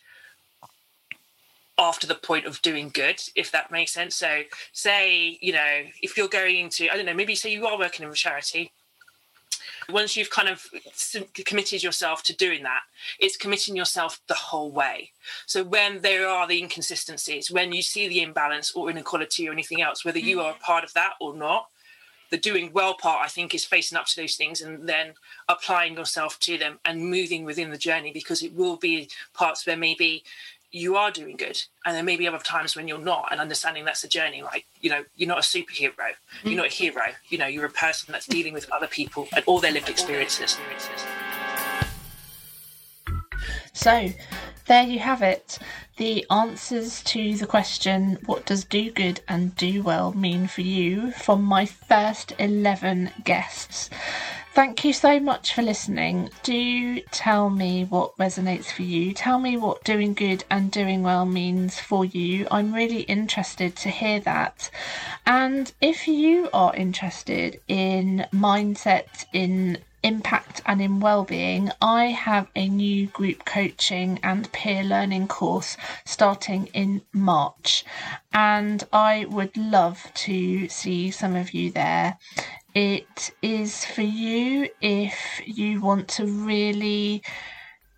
after 1.78 2.08
the 2.08 2.16
point 2.16 2.46
of 2.46 2.62
doing 2.62 2.90
good, 2.90 3.22
if 3.36 3.52
that 3.52 3.72
makes 3.72 3.92
sense. 3.92 4.16
So, 4.16 4.44
say, 4.72 5.38
you 5.42 5.54
know, 5.54 5.84
if 6.02 6.18
you're 6.18 6.28
going 6.28 6.58
into, 6.58 6.90
I 6.92 6.96
don't 6.96 7.06
know, 7.06 7.14
maybe 7.14 7.36
say 7.36 7.52
you 7.52 7.66
are 7.66 7.78
working 7.78 8.06
in 8.06 8.12
a 8.12 8.16
charity, 8.16 8.72
once 9.90 10.16
you've 10.16 10.30
kind 10.30 10.50
of 10.50 10.68
committed 11.46 11.84
yourself 11.84 12.24
to 12.24 12.36
doing 12.36 12.64
that, 12.64 12.82
it's 13.20 13.38
committing 13.38 13.76
yourself 13.76 14.20
the 14.28 14.34
whole 14.34 14.72
way. 14.72 15.12
So, 15.46 15.64
when 15.64 16.02
there 16.02 16.28
are 16.28 16.48
the 16.48 16.60
inconsistencies, 16.60 17.52
when 17.52 17.72
you 17.72 17.82
see 17.82 18.08
the 18.08 18.22
imbalance 18.22 18.72
or 18.74 18.90
inequality 18.90 19.48
or 19.48 19.52
anything 19.52 19.82
else, 19.82 20.04
whether 20.04 20.20
you 20.20 20.38
mm. 20.38 20.44
are 20.44 20.52
a 20.52 20.66
part 20.66 20.84
of 20.84 20.94
that 20.94 21.14
or 21.22 21.36
not, 21.36 21.68
the 22.30 22.38
doing 22.38 22.72
well 22.74 22.96
part, 22.96 23.24
I 23.24 23.28
think, 23.28 23.54
is 23.54 23.66
facing 23.66 23.98
up 23.98 24.06
to 24.08 24.16
those 24.16 24.36
things 24.36 24.62
and 24.62 24.88
then 24.88 25.14
applying 25.48 25.96
yourself 25.96 26.40
to 26.42 26.58
them 26.58 26.80
and 26.86 27.10
moving 27.10 27.46
within 27.46 27.72
the 27.72 27.78
journey 27.78 28.12
because 28.12 28.42
it 28.42 28.54
will 28.54 28.78
be 28.78 29.10
parts 29.34 29.66
where 29.66 29.78
maybe 29.78 30.24
you 30.72 30.98
are 30.98 31.10
doing 31.10 31.38
good 31.38 31.62
and 31.86 31.96
there 31.96 32.04
may 32.04 32.18
be 32.18 32.28
other 32.28 32.38
times 32.40 32.76
when 32.76 32.86
you're 32.86 32.98
not 32.98 33.30
and 33.32 33.40
understanding 33.40 33.86
that's 33.86 34.04
a 34.04 34.10
journey 34.10 34.42
like 34.42 34.66
you 34.82 34.90
know 34.90 35.06
you're 35.16 35.28
not 35.28 35.38
a 35.38 35.42
superhero 35.42 35.94
you're 36.44 36.54
mm. 36.54 36.58
not 36.58 36.66
a 36.66 36.70
hero 36.70 37.04
you 37.30 37.38
know 37.38 37.48
you're 37.48 37.66
a 37.66 37.70
person 37.70 38.12
that's 38.12 38.28
dealing 38.28 38.54
with 38.54 38.70
other 38.72 38.88
people 38.88 39.26
and 39.34 39.44
all 39.48 39.60
their 39.60 39.72
lived 39.72 39.88
experiences 39.88 40.58
so 43.72 44.10
there 44.68 44.84
you 44.84 45.00
have 45.00 45.22
it 45.22 45.60
the 45.98 46.26
answers 46.30 47.04
to 47.04 47.36
the 47.36 47.48
question 47.48 48.18
what 48.26 48.46
does 48.46 48.64
do 48.66 48.92
good 48.92 49.22
and 49.28 49.56
do 49.56 49.82
well 49.82 50.14
mean 50.14 50.48
for 50.48 50.62
you 50.62 51.12
from 51.12 51.44
my 51.44 51.66
first 51.66 52.34
11 52.40 53.12
guests 53.24 53.90
Thank 54.56 54.86
you 54.86 54.94
so 54.94 55.20
much 55.20 55.54
for 55.54 55.62
listening. 55.62 56.30
Do 56.42 57.02
tell 57.12 57.50
me 57.50 57.84
what 57.84 58.18
resonates 58.18 58.72
for 58.72 58.84
you. 58.84 59.12
Tell 59.12 59.38
me 59.38 59.58
what 59.58 59.84
doing 59.84 60.14
good 60.14 60.46
and 60.50 60.72
doing 60.72 61.04
well 61.04 61.26
means 61.26 61.78
for 61.78 62.06
you. 62.06 62.48
I'm 62.50 62.74
really 62.74 63.02
interested 63.02 63.76
to 63.76 63.90
hear 63.90 64.22
that. 64.22 64.72
And 65.26 65.74
if 65.82 66.08
you 66.08 66.48
are 66.54 66.74
interested 66.74 67.60
in 67.68 68.28
mindset, 68.32 69.26
in 69.34 69.80
impact 70.06 70.62
and 70.66 70.82
in 70.82 71.00
well-being 71.00 71.72
i 71.82 72.06
have 72.06 72.48
a 72.56 72.70
new 72.70 73.08
group 73.08 73.44
coaching 73.44 74.20
and 74.22 74.52
peer 74.52 74.84
learning 74.84 75.28
course 75.28 75.76
starting 76.06 76.68
in 76.74 77.02
march. 77.12 77.84
And 78.34 78.84
i 78.94 79.26
would 79.26 79.56
love 79.58 80.12
to 80.26 80.70
see 80.70 81.12
some 81.12 81.36
of 81.36 81.54
you 81.54 81.72
there. 81.72 82.18
It 82.74 83.32
is 83.42 83.86
for 83.86 84.02
you 84.02 84.70
if 84.82 85.42
you 85.46 85.82
want 85.82 86.08
to 86.10 86.26
really 86.26 87.24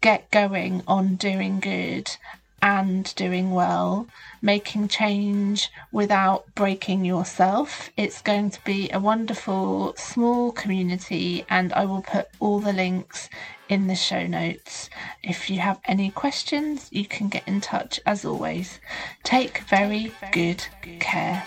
get 0.02 0.30
going 0.32 0.84
on 0.88 1.16
doing 1.16 1.60
good 1.60 2.16
and 2.62 3.14
doing 3.16 3.52
well, 3.52 4.08
making 4.42 4.88
change 4.88 5.70
without 5.92 6.54
breaking 6.56 7.06
yourself. 7.06 7.90
It's 7.98 8.22
going 8.22 8.52
to 8.52 8.64
be 8.64 8.90
a 8.92 9.00
wonderful 9.00 9.94
small 9.98 10.52
community, 10.52 11.46
and 11.50 11.74
I 11.74 11.86
will 11.86 12.02
put 12.02 12.28
all 12.40 12.60
the 12.60 12.74
links 12.74 13.30
in 13.70 13.88
the 13.88 13.96
show 13.96 14.26
notes. 14.26 14.90
If 15.24 15.50
you 15.50 15.60
have 15.60 15.80
any 15.86 16.12
questions, 16.12 16.88
you 16.92 17.06
can 17.06 17.28
get 17.30 17.48
in 17.48 17.62
touch 17.62 18.00
as 18.06 18.26
always. 18.26 18.80
Take 19.24 19.60
very 19.70 20.12
good 20.32 20.66
care. 21.00 21.44